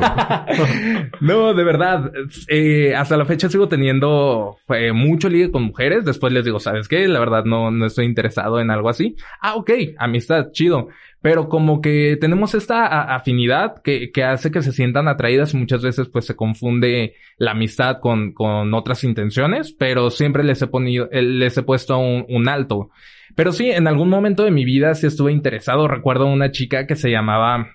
No, 1.21 1.53
de 1.53 1.63
verdad. 1.63 2.11
eh, 2.47 2.93
hasta 2.95 3.17
la 3.17 3.25
fecha 3.25 3.49
sigo 3.49 3.67
teniendo 3.67 4.57
eh, 4.69 4.91
mucho 4.91 5.29
ligue 5.29 5.51
con 5.51 5.63
mujeres. 5.63 6.05
Después 6.05 6.33
les 6.33 6.45
digo, 6.45 6.59
¿sabes 6.59 6.87
qué? 6.87 7.07
La 7.07 7.19
verdad 7.19 7.45
no, 7.45 7.71
no 7.71 7.85
estoy 7.85 8.05
interesado 8.05 8.59
en 8.59 8.69
algo 8.69 8.89
así. 8.89 9.15
Ah, 9.41 9.55
ok. 9.55 9.71
Amistad, 9.97 10.51
chido. 10.51 10.89
Pero 11.25 11.49
como 11.49 11.81
que 11.81 12.19
tenemos 12.21 12.53
esta 12.53 13.15
afinidad 13.15 13.81
que, 13.81 14.11
que 14.11 14.23
hace 14.23 14.51
que 14.51 14.61
se 14.61 14.71
sientan 14.71 15.07
atraídas 15.07 15.55
y 15.55 15.57
muchas 15.57 15.81
veces 15.81 16.07
pues 16.07 16.27
se 16.27 16.35
confunde 16.35 17.15
la 17.39 17.49
amistad 17.49 17.97
con, 17.99 18.31
con 18.31 18.71
otras 18.75 19.03
intenciones, 19.03 19.73
pero 19.73 20.11
siempre 20.11 20.43
les 20.43 20.61
he 20.61 20.67
ponido, 20.67 21.09
les 21.11 21.57
he 21.57 21.63
puesto 21.63 21.97
un, 21.97 22.27
un 22.29 22.47
alto. 22.47 22.91
Pero 23.33 23.53
sí, 23.53 23.71
en 23.71 23.87
algún 23.87 24.07
momento 24.07 24.43
de 24.43 24.51
mi 24.51 24.65
vida 24.65 24.93
sí 24.93 25.07
estuve 25.07 25.31
interesado. 25.31 25.87
Recuerdo 25.87 26.27
una 26.27 26.51
chica 26.51 26.85
que 26.85 26.95
se 26.95 27.09
llamaba, 27.09 27.69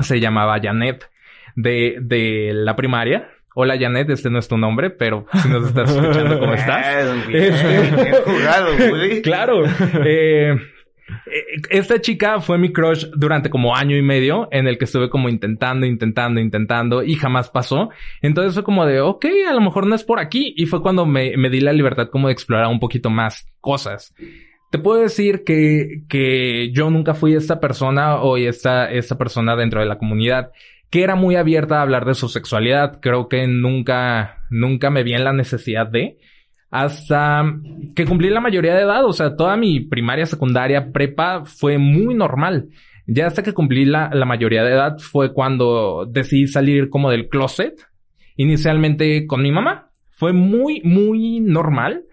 se 0.00 0.18
llamaba 0.18 0.58
Janet 0.60 1.08
de, 1.54 1.98
de 2.00 2.50
la 2.52 2.74
primaria. 2.74 3.28
Hola 3.54 3.78
Janet, 3.78 4.10
este 4.10 4.28
no 4.28 4.40
es 4.40 4.48
tu 4.48 4.58
nombre, 4.58 4.90
pero 4.90 5.26
si 5.40 5.48
nos 5.48 5.68
estás 5.68 5.88
escuchando, 5.88 6.40
¿cómo 6.40 6.54
estás? 6.54 7.06
Don 7.06 7.28
Miguel, 7.28 7.52
bien 7.52 8.14
jugado, 8.24 8.76
güey. 8.90 9.22
Claro. 9.22 9.62
Eh, 10.04 10.56
esta 11.70 12.00
chica 12.00 12.40
fue 12.40 12.58
mi 12.58 12.72
crush 12.72 13.06
durante 13.14 13.50
como 13.50 13.76
año 13.76 13.96
y 13.96 14.02
medio 14.02 14.48
en 14.50 14.66
el 14.66 14.78
que 14.78 14.86
estuve 14.86 15.08
como 15.08 15.28
intentando, 15.28 15.86
intentando, 15.86 16.40
intentando 16.40 17.02
y 17.02 17.14
jamás 17.14 17.50
pasó. 17.50 17.90
Entonces 18.22 18.54
fue 18.54 18.64
como 18.64 18.86
de, 18.86 19.00
ok, 19.00 19.26
a 19.48 19.52
lo 19.52 19.60
mejor 19.60 19.86
no 19.86 19.94
es 19.94 20.04
por 20.04 20.18
aquí. 20.18 20.54
Y 20.56 20.66
fue 20.66 20.82
cuando 20.82 21.06
me, 21.06 21.36
me 21.36 21.50
di 21.50 21.60
la 21.60 21.72
libertad 21.72 22.08
como 22.08 22.28
de 22.28 22.32
explorar 22.32 22.68
un 22.68 22.80
poquito 22.80 23.10
más 23.10 23.46
cosas. 23.60 24.14
Te 24.70 24.78
puedo 24.78 25.00
decir 25.00 25.44
que, 25.44 26.02
que 26.08 26.70
yo 26.72 26.90
nunca 26.90 27.14
fui 27.14 27.34
esta 27.34 27.60
persona 27.60 28.16
o 28.16 28.36
esta, 28.36 28.90
esta 28.90 29.16
persona 29.16 29.54
dentro 29.56 29.80
de 29.80 29.86
la 29.86 29.98
comunidad 29.98 30.50
que 30.90 31.02
era 31.02 31.16
muy 31.16 31.34
abierta 31.34 31.78
a 31.78 31.82
hablar 31.82 32.04
de 32.04 32.14
su 32.14 32.28
sexualidad. 32.28 33.00
Creo 33.00 33.28
que 33.28 33.46
nunca, 33.46 34.44
nunca 34.50 34.90
me 34.90 35.02
vi 35.02 35.14
en 35.14 35.24
la 35.24 35.32
necesidad 35.32 35.86
de 35.86 36.18
hasta 36.70 37.44
que 37.94 38.04
cumplí 38.04 38.30
la 38.30 38.40
mayoría 38.40 38.74
de 38.74 38.82
edad. 38.82 39.04
O 39.04 39.12
sea, 39.12 39.36
toda 39.36 39.56
mi 39.56 39.80
primaria, 39.80 40.26
secundaria, 40.26 40.92
prepa 40.92 41.44
fue 41.44 41.78
muy 41.78 42.14
normal. 42.14 42.68
Ya 43.06 43.26
hasta 43.26 43.42
que 43.42 43.54
cumplí 43.54 43.84
la, 43.84 44.10
la 44.12 44.26
mayoría 44.26 44.64
de 44.64 44.72
edad 44.72 44.98
fue 44.98 45.32
cuando 45.32 46.06
decidí 46.10 46.46
salir 46.48 46.90
como 46.90 47.10
del 47.10 47.28
closet. 47.28 47.74
Inicialmente 48.36 49.26
con 49.26 49.42
mi 49.42 49.52
mamá. 49.52 49.90
Fue 50.10 50.32
muy, 50.32 50.82
muy 50.82 51.40
normal. 51.40 52.04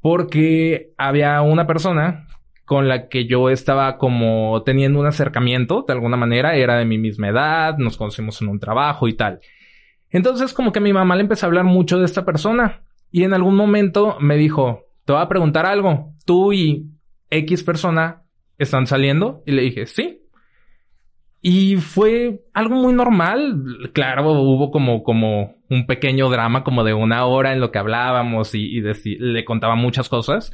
Porque 0.00 0.90
había 0.96 1.40
una 1.42 1.66
persona 1.66 2.26
con 2.64 2.88
la 2.88 3.08
que 3.08 3.26
yo 3.26 3.50
estaba 3.50 3.98
como 3.98 4.62
teniendo 4.64 4.98
un 4.98 5.06
acercamiento 5.06 5.84
de 5.86 5.92
alguna 5.92 6.16
manera. 6.16 6.56
Era 6.56 6.76
de 6.76 6.86
mi 6.86 6.98
misma 6.98 7.28
edad. 7.28 7.76
Nos 7.76 7.96
conocimos 7.96 8.40
en 8.40 8.48
un 8.48 8.58
trabajo 8.58 9.06
y 9.06 9.12
tal. 9.12 9.40
Entonces 10.10 10.52
como 10.52 10.72
que 10.72 10.80
mi 10.80 10.92
mamá 10.92 11.14
le 11.14 11.22
empezó 11.22 11.46
a 11.46 11.48
hablar 11.48 11.64
mucho 11.64 11.98
de 11.98 12.06
esta 12.06 12.24
persona. 12.24 12.82
Y 13.12 13.24
en 13.24 13.34
algún 13.34 13.54
momento 13.54 14.16
me 14.18 14.36
dijo, 14.36 14.86
te 15.04 15.12
voy 15.12 15.22
a 15.22 15.28
preguntar 15.28 15.66
algo. 15.66 16.14
Tú 16.24 16.52
y 16.52 16.90
X 17.30 17.62
persona 17.62 18.22
están 18.58 18.86
saliendo. 18.86 19.42
Y 19.46 19.52
le 19.52 19.62
dije, 19.62 19.86
sí. 19.86 20.22
Y 21.42 21.76
fue 21.76 22.40
algo 22.54 22.76
muy 22.76 22.94
normal. 22.94 23.90
Claro, 23.92 24.32
hubo 24.32 24.70
como, 24.70 25.02
como 25.02 25.56
un 25.68 25.86
pequeño 25.86 26.30
drama 26.30 26.64
como 26.64 26.84
de 26.84 26.94
una 26.94 27.26
hora 27.26 27.52
en 27.52 27.60
lo 27.60 27.70
que 27.70 27.78
hablábamos 27.78 28.54
y, 28.54 28.78
y 28.78 28.80
le 28.80 29.44
contaba 29.44 29.76
muchas 29.76 30.08
cosas. 30.08 30.52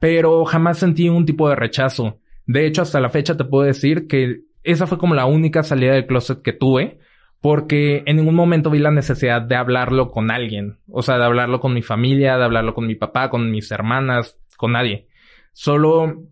Pero 0.00 0.44
jamás 0.44 0.78
sentí 0.78 1.08
un 1.08 1.24
tipo 1.24 1.48
de 1.48 1.54
rechazo. 1.54 2.18
De 2.46 2.66
hecho, 2.66 2.82
hasta 2.82 3.00
la 3.00 3.10
fecha 3.10 3.36
te 3.36 3.44
puedo 3.44 3.64
decir 3.64 4.08
que 4.08 4.40
esa 4.64 4.88
fue 4.88 4.98
como 4.98 5.14
la 5.14 5.26
única 5.26 5.62
salida 5.62 5.92
del 5.92 6.06
closet 6.06 6.42
que 6.42 6.52
tuve. 6.52 6.98
Porque 7.42 8.04
en 8.06 8.16
ningún 8.16 8.36
momento 8.36 8.70
vi 8.70 8.78
la 8.78 8.92
necesidad 8.92 9.42
de 9.42 9.56
hablarlo 9.56 10.10
con 10.10 10.30
alguien. 10.30 10.78
O 10.88 11.02
sea, 11.02 11.18
de 11.18 11.24
hablarlo 11.24 11.60
con 11.60 11.74
mi 11.74 11.82
familia, 11.82 12.38
de 12.38 12.44
hablarlo 12.44 12.72
con 12.72 12.86
mi 12.86 12.94
papá, 12.94 13.28
con 13.28 13.50
mis 13.50 13.70
hermanas, 13.72 14.38
con 14.56 14.72
nadie. 14.72 15.08
Solo 15.52 16.22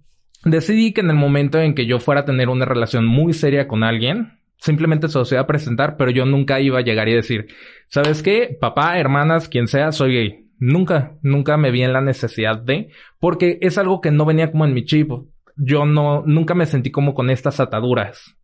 decidí 0.45 0.93
que 0.93 1.01
en 1.01 1.11
el 1.11 1.17
momento 1.17 1.59
en 1.59 1.75
que 1.75 1.85
yo 1.85 1.99
fuera 1.99 2.23
a 2.23 2.25
tener 2.25 2.49
una 2.49 2.65
relación 2.65 3.07
muy 3.07 3.33
seria 3.33 3.67
con 3.67 3.83
alguien, 3.83 4.39
simplemente 4.59 5.09
se 5.09 5.19
los 5.19 5.33
iba 5.33 5.41
a 5.41 5.47
presentar, 5.47 5.97
pero 5.97 6.13
yo 6.13 6.25
nunca 6.25 6.61
iba 6.61 6.79
a 6.79 6.83
llegar 6.83 7.09
y 7.09 7.15
decir, 7.15 7.49
¿sabes 7.89 8.23
qué? 8.23 8.57
Papá, 8.61 8.99
hermanas, 8.99 9.49
quien 9.49 9.67
sea, 9.67 9.93
soy 9.93 10.15
gay. 10.15 10.47
Nunca, 10.59 11.17
nunca 11.23 11.57
me 11.57 11.71
vi 11.71 11.83
en 11.83 11.93
la 11.93 12.03
necesidad 12.03 12.59
de, 12.59 12.91
porque 13.19 13.59
es 13.63 13.79
algo 13.79 14.01
que 14.01 14.11
no 14.11 14.27
venía 14.27 14.53
como 14.53 14.65
en 14.65 14.75
mi 14.75 14.85
chip. 14.85 15.11
Yo 15.57 15.87
no, 15.87 16.23
nunca 16.25 16.55
me 16.55 16.67
sentí 16.67 16.91
como 16.91 17.15
con 17.15 17.31
estas 17.31 17.59
ataduras. 17.59 18.37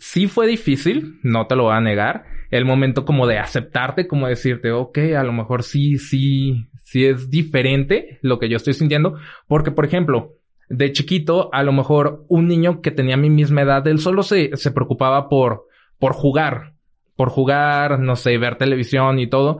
Sí 0.00 0.28
fue 0.28 0.46
difícil, 0.46 1.20
no 1.22 1.46
te 1.46 1.54
lo 1.56 1.64
voy 1.64 1.74
a 1.74 1.80
negar. 1.82 2.24
El 2.50 2.64
momento 2.64 3.04
como 3.04 3.26
de 3.26 3.38
aceptarte, 3.38 4.08
como 4.08 4.28
decirte, 4.28 4.72
ok, 4.72 4.96
a 5.14 5.22
lo 5.22 5.32
mejor 5.34 5.62
sí, 5.62 5.98
sí, 5.98 6.70
sí 6.82 7.04
es 7.04 7.28
diferente 7.28 8.18
lo 8.22 8.38
que 8.38 8.48
yo 8.48 8.56
estoy 8.56 8.72
sintiendo. 8.72 9.18
Porque, 9.46 9.72
por 9.72 9.84
ejemplo, 9.84 10.36
de 10.70 10.90
chiquito, 10.92 11.50
a 11.52 11.62
lo 11.62 11.72
mejor 11.72 12.24
un 12.28 12.48
niño 12.48 12.80
que 12.80 12.90
tenía 12.90 13.18
mi 13.18 13.28
misma 13.28 13.60
edad, 13.60 13.86
él 13.88 13.98
solo 13.98 14.22
se, 14.22 14.56
se 14.56 14.70
preocupaba 14.70 15.28
por, 15.28 15.66
por 15.98 16.14
jugar. 16.14 16.72
Por 17.14 17.28
jugar, 17.28 18.00
no 18.00 18.16
sé, 18.16 18.38
ver 18.38 18.56
televisión 18.56 19.18
y 19.18 19.26
todo. 19.28 19.58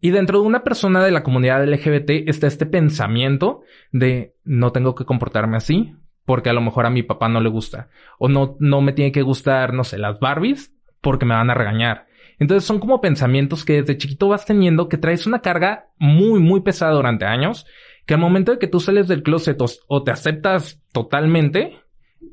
Y 0.00 0.10
dentro 0.10 0.40
de 0.40 0.46
una 0.46 0.62
persona 0.62 1.04
de 1.04 1.10
la 1.10 1.24
comunidad 1.24 1.66
LGBT 1.68 2.28
está 2.28 2.46
este 2.46 2.64
pensamiento 2.64 3.62
de 3.90 4.34
no 4.44 4.70
tengo 4.70 4.94
que 4.94 5.04
comportarme 5.04 5.56
así 5.56 5.96
porque 6.30 6.48
a 6.48 6.52
lo 6.52 6.60
mejor 6.60 6.86
a 6.86 6.90
mi 6.90 7.02
papá 7.02 7.28
no 7.28 7.40
le 7.40 7.48
gusta. 7.48 7.88
O 8.16 8.28
no, 8.28 8.56
no 8.60 8.80
me 8.82 8.92
tiene 8.92 9.10
que 9.10 9.22
gustar, 9.22 9.74
no 9.74 9.82
sé, 9.82 9.98
las 9.98 10.20
Barbies 10.20 10.72
porque 11.00 11.26
me 11.26 11.34
van 11.34 11.50
a 11.50 11.54
regañar. 11.54 12.06
Entonces 12.38 12.62
son 12.62 12.78
como 12.78 13.00
pensamientos 13.00 13.64
que 13.64 13.80
desde 13.80 13.98
chiquito 13.98 14.28
vas 14.28 14.46
teniendo 14.46 14.88
que 14.88 14.96
traes 14.96 15.26
una 15.26 15.40
carga 15.40 15.88
muy, 15.98 16.38
muy 16.38 16.60
pesada 16.60 16.92
durante 16.92 17.24
años 17.24 17.66
que 18.06 18.14
al 18.14 18.20
momento 18.20 18.52
de 18.52 18.60
que 18.60 18.68
tú 18.68 18.78
sales 18.78 19.08
del 19.08 19.24
closet 19.24 19.58
o, 19.88 20.04
te 20.04 20.12
aceptas 20.12 20.80
totalmente, 20.92 21.80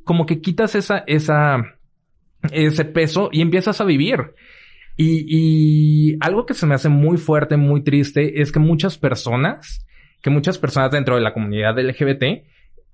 como 0.04 0.28
que 0.28 0.42
quitas 0.42 0.76
esa, 0.76 1.04
esa, 1.08 1.64
ese 2.52 2.86
peso 2.86 3.30
y 3.32 3.42
empiezas 3.42 3.82
a 3.82 3.86
vivir. 3.86 4.36
Y, 4.96 5.26
y 5.28 6.18
algo 6.20 6.46
que 6.46 6.54
se 6.54 6.68
me 6.68 6.76
hace 6.76 6.90
muy 6.90 7.18
fuerte, 7.18 7.58
muy 7.58 7.84
triste, 7.84 8.44
es 8.44 8.52
que 8.52 8.60
muchas 8.60 9.00
personas, 9.00 9.88
que 10.22 10.30
muchas 10.30 10.60
personas 10.60 10.92
dentro 10.92 11.16
de 11.16 11.22
la 11.22 11.34
comunidad 11.34 11.80
LGBT 11.80 12.46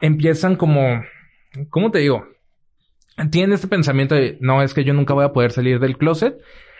empiezan 0.01 0.55
como, 0.55 1.03
¿cómo 1.69 1.91
te 1.91 1.99
digo? 1.99 2.25
Tienen 3.29 3.53
este 3.53 3.67
pensamiento 3.67 4.15
de, 4.15 4.37
no, 4.41 4.61
es 4.61 4.73
que 4.73 4.83
yo 4.83 4.93
nunca 4.93 5.13
voy 5.13 5.25
a 5.25 5.33
poder 5.33 5.51
salir 5.51 5.79
del 5.79 5.97
closet 5.97 6.37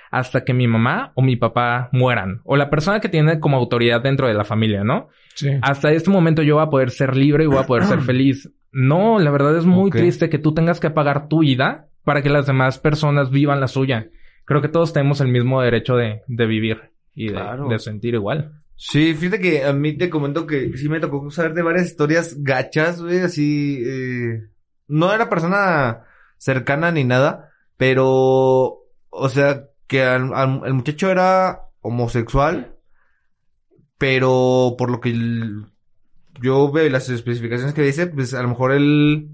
hasta 0.09 0.43
que 0.43 0.53
mi 0.53 0.67
mamá 0.67 1.11
o 1.15 1.21
mi 1.21 1.35
papá 1.35 1.89
mueran. 1.91 2.41
O 2.43 2.55
la 2.55 2.69
persona 2.69 2.99
que 2.99 3.09
tiene 3.09 3.39
como 3.39 3.57
autoridad 3.57 4.01
dentro 4.01 4.27
de 4.27 4.33
la 4.35 4.43
familia, 4.43 4.83
¿no? 4.83 5.09
Sí. 5.33 5.49
Hasta 5.61 5.91
este 5.91 6.11
momento 6.11 6.43
yo 6.43 6.55
voy 6.55 6.63
a 6.63 6.69
poder 6.69 6.91
ser 6.91 7.15
libre 7.15 7.45
y 7.45 7.47
voy 7.47 7.57
a 7.57 7.65
poder 7.65 7.85
ser 7.85 8.01
feliz. 8.03 8.51
No, 8.71 9.19
la 9.19 9.31
verdad 9.31 9.57
es 9.57 9.65
muy 9.65 9.89
triste 9.89 10.29
que 10.29 10.39
tú 10.39 10.53
tengas 10.53 10.79
que 10.79 10.89
pagar 10.89 11.27
tu 11.29 11.39
vida 11.39 11.87
para 12.03 12.21
que 12.21 12.29
las 12.29 12.45
demás 12.45 12.77
personas 12.79 13.31
vivan 13.31 13.59
la 13.59 13.67
suya. 13.67 14.09
Creo 14.45 14.61
que 14.61 14.67
todos 14.67 14.93
tenemos 14.93 15.21
el 15.21 15.29
mismo 15.29 15.61
derecho 15.61 15.95
de, 15.95 16.21
de 16.27 16.45
vivir 16.45 16.91
y 17.15 17.29
de 17.29 17.79
sentir 17.79 18.13
igual. 18.15 18.62
Sí, 18.75 19.13
fíjate 19.13 19.39
que 19.39 19.63
a 19.63 19.73
mí 19.73 19.97
te 19.97 20.09
comento 20.09 20.45
que 20.45 20.75
sí 20.77 20.89
me 20.89 20.99
tocó 20.99 21.29
saber 21.31 21.53
de 21.53 21.61
varias 21.61 21.85
historias 21.85 22.35
gachas, 22.43 23.01
güey, 23.01 23.19
así, 23.19 23.81
eh, 23.85 24.49
no 24.87 25.13
era 25.13 25.29
persona 25.29 26.03
cercana 26.37 26.91
ni 26.91 27.03
nada, 27.03 27.51
pero, 27.77 28.81
o 29.09 29.29
sea, 29.29 29.69
que 29.87 30.03
el 30.03 30.73
muchacho 30.73 31.09
era 31.09 31.69
homosexual, 31.81 32.75
pero 33.97 34.75
por 34.77 34.89
lo 34.91 34.99
que 34.99 35.13
yo 36.41 36.71
veo 36.71 36.89
las 36.89 37.07
especificaciones 37.09 37.73
que 37.73 37.83
dice, 37.83 38.07
pues 38.07 38.33
a 38.33 38.41
lo 38.41 38.49
mejor 38.49 38.73
él 38.73 39.29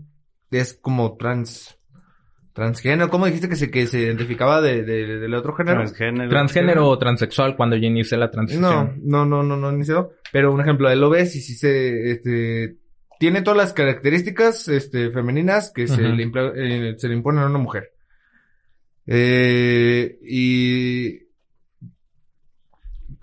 es 0.52 0.76
como 0.76 1.18
trans, 1.18 1.79
transgénero, 2.54 3.10
¿cómo 3.10 3.26
dijiste 3.26 3.48
que 3.50 3.56
se, 3.56 3.70
que 3.72 3.88
se 3.88 4.00
identificaba 4.02 4.62
de, 4.62 4.84
de- 4.84 5.20
del 5.20 5.34
otro 5.34 5.54
género? 5.54 5.78
Transgénero. 5.80 6.30
Transgénero 6.30 6.88
o 6.88 6.98
transexual 6.98 7.56
cuando 7.56 7.76
yo 7.76 7.88
inicié 7.88 8.18
la 8.18 8.26
No, 8.26 8.32
transición. 8.32 9.00
no, 9.04 9.26
no, 9.26 9.44
no, 9.44 9.56
no 9.56 9.72
inició. 9.72 10.12
Pero 10.32 10.52
un 10.54 10.60
ejemplo, 10.62 10.90
él 10.90 11.00
lo 11.00 11.10
ves 11.10 11.36
y 11.36 11.42
sí 11.42 11.56
se, 11.56 12.12
este, 12.12 12.78
tiene 13.20 13.42
todas 13.42 13.58
las 13.58 13.74
características, 13.74 14.68
este, 14.68 15.12
femeninas 15.12 15.72
que 15.74 15.88
se 15.88 16.02
le, 16.02 16.26
impla- 16.26 16.54
eh, 16.56 16.96
se 16.98 17.08
le 17.08 17.16
imponen 17.16 17.44
a 17.44 17.48
una 17.48 17.60
mujer. 17.60 17.92
Eh, 19.12 20.20
y, 20.24 21.20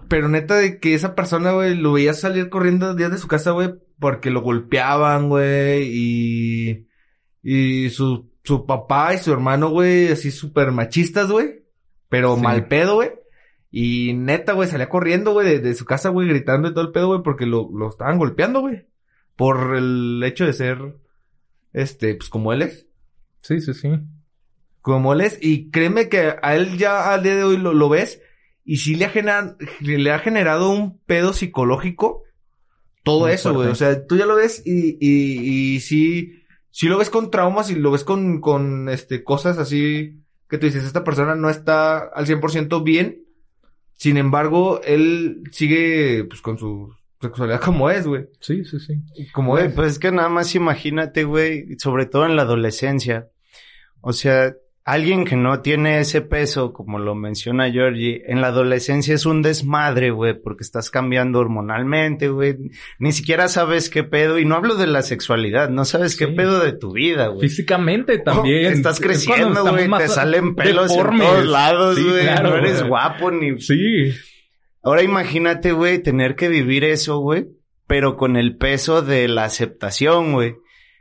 pero 0.09 0.29
neta 0.29 0.57
de 0.57 0.79
que 0.81 0.95
esa 0.95 1.15
persona, 1.15 1.53
güey, 1.53 1.77
lo 1.77 1.93
veía 1.93 2.13
salir 2.15 2.49
corriendo 2.49 2.95
días 2.95 3.11
de 3.11 3.19
su 3.19 3.29
casa, 3.29 3.51
güey, 3.53 3.71
porque 3.99 4.31
lo 4.31 4.41
golpeaban, 4.43 5.29
güey, 5.29 5.89
y, 5.93 6.87
Y 7.43 7.91
su, 7.91 8.31
su 8.47 8.65
papá 8.65 9.13
y 9.15 9.19
su 9.19 9.33
hermano, 9.33 9.69
güey, 9.71 10.09
así 10.09 10.31
súper 10.31 10.71
machistas, 10.73 11.31
güey. 11.31 11.65
Pero 12.09 12.37
Sí. 12.37 12.43
mal 12.43 12.69
pedo, 12.69 12.95
güey. 12.95 13.11
Y 13.71 14.13
neta, 14.15 14.53
güey, 14.53 14.69
salía 14.69 14.89
corriendo, 14.89 15.33
güey, 15.33 15.49
de, 15.49 15.59
de 15.59 15.75
su 15.75 15.85
casa, 15.85 16.09
güey, 16.11 16.29
gritando 16.29 16.69
y 16.69 16.73
todo 16.75 16.85
el 16.85 16.93
pedo, 16.93 17.09
güey, 17.09 17.23
porque 17.23 17.47
lo, 17.47 17.69
lo 17.77 17.89
estaban 17.89 18.19
golpeando, 18.19 18.61
güey. 18.61 18.87
Por 19.35 19.77
el 19.77 20.23
hecho 20.25 20.47
de 20.47 20.53
ser, 20.53 20.79
este, 21.73 22.15
pues 22.15 22.31
como 22.31 22.53
él 22.53 22.63
es. 22.63 22.87
Sí, 23.43 23.61
sí, 23.61 23.75
sí. 23.75 23.91
Como 24.81 25.13
él 25.13 25.21
es. 25.23 25.39
Y 25.43 25.71
créeme 25.71 26.09
que 26.09 26.37
a 26.41 26.55
él 26.57 26.79
ya 26.79 27.13
al 27.13 27.23
día 27.25 27.35
de 27.37 27.43
hoy 27.45 27.57
lo, 27.59 27.75
lo 27.75 27.89
ves. 27.89 28.23
Y 28.65 28.79
sí 28.79 28.95
le 28.95 29.05
ha, 29.05 29.11
generado, 29.11 29.57
le 29.81 30.11
ha 30.13 30.19
generado 30.21 30.71
un 30.71 30.99
pedo 31.01 31.33
psicológico. 31.33 32.23
Todo 33.03 33.21
Muy 33.27 33.33
eso, 33.33 33.53
güey. 33.53 33.69
O 33.69 33.75
sea, 33.75 34.07
tú 34.07 34.17
ya 34.17 34.27
lo 34.27 34.37
ves 34.37 34.63
y, 34.65 34.97
y, 35.01 35.75
y 35.75 35.81
sí, 35.81 36.43
sí 36.77 36.89
lo 36.89 36.99
ves 36.99 37.09
con 37.09 37.31
traumas 37.31 37.71
y 37.71 37.75
lo 37.75 37.91
ves 37.91 38.05
con, 38.05 38.43
con, 38.43 38.91
este, 38.91 39.25
cosas 39.25 39.57
así 39.57 40.21
que 40.47 40.59
tú 40.59 40.67
dices, 40.67 40.85
esta 40.85 41.05
persona 41.05 41.35
no 41.35 41.49
está 41.49 42.01
al 42.01 42.27
100% 42.27 42.85
bien. 42.85 43.25
Sin 43.95 44.19
embargo, 44.19 44.83
él 44.85 45.43
sigue, 45.53 46.25
pues, 46.25 46.43
con 46.43 46.59
su 46.59 46.95
sexualidad 47.19 47.63
como 47.63 47.89
es, 47.89 48.07
güey. 48.07 48.27
Sí, 48.41 48.63
sí, 48.67 48.79
sí. 48.79 49.01
Como 49.33 49.53
Güey, 49.53 49.69
es. 49.69 49.73
pues 49.73 49.93
es 49.93 49.99
que 49.99 50.13
nada 50.13 50.29
más 50.29 50.55
imagínate, 50.55 51.25
güey, 51.25 51.79
sobre 51.79 52.05
todo 52.05 52.27
en 52.27 52.37
la 52.37 52.43
adolescencia. 52.43 53.31
O 54.03 54.13
sea, 54.13 54.55
alguien 54.89 55.25
que 55.25 55.35
no 55.35 55.63
tiene 55.63 55.99
ese 55.99 56.21
peso, 56.23 56.73
como 56.73 57.01
lo 57.01 57.17
menciona 57.17 57.71
Georgie, 57.73 58.23
en 58.29 58.41
la 58.41 58.47
adolescencia 58.49 59.15
es 59.17 59.27
un 59.27 59.43
desmadre, 59.43 60.13
güey, 60.13 60.41
porque 60.41 60.63
estás 60.63 60.91
cambiando 60.91 61.41
hormonalmente, 61.41 62.29
güey. 62.29 62.57
Ni 63.01 63.11
siquiera 63.11 63.49
sabes 63.49 63.91
qué 63.91 64.05
pedo, 64.05 64.39
y 64.39 64.45
no 64.45 64.55
hablo 64.55 64.77
de 64.77 64.87
la 64.87 65.03
sexualidad, 65.03 65.71
no 65.71 65.85
sabes 65.85 66.17
qué 66.17 66.29
pedo 66.29 66.61
de 66.61 66.73
tu 66.73 66.93
vida, 66.93 67.27
güey. 67.27 67.49
Físicamente 67.49 68.19
también. 68.21 68.67
Oh, 68.67 68.69
estás 68.71 69.01
Es 69.01 69.27
cuando 69.27 69.47
creciendo, 69.65 69.71
güey, 69.73 69.91
te 69.99 70.09
salen 70.09 70.55
pelos 70.55 70.89
deformes. 70.91 71.21
en 71.21 71.27
todos 71.35 71.47
lados, 71.47 71.97
Sí, 71.97 72.05
güey. 72.05 72.23
claro, 72.23 72.51
no 72.51 72.57
eres 72.57 72.83
guapo 72.87 73.31
ni 73.33 73.61
Sí. 73.61 74.13
Ahora 74.85 75.03
imagínate, 75.03 75.73
güey, 75.73 76.01
tener 76.01 76.37
que 76.37 76.49
vivir 76.49 76.85
eso, 76.85 77.19
güey, 77.19 77.49
pero 77.89 78.17
con 78.17 78.37
el 78.37 78.57
peso 78.57 79.03
de 79.03 79.27
la 79.27 79.43
aceptación, 79.43 80.33
güey. 80.33 80.55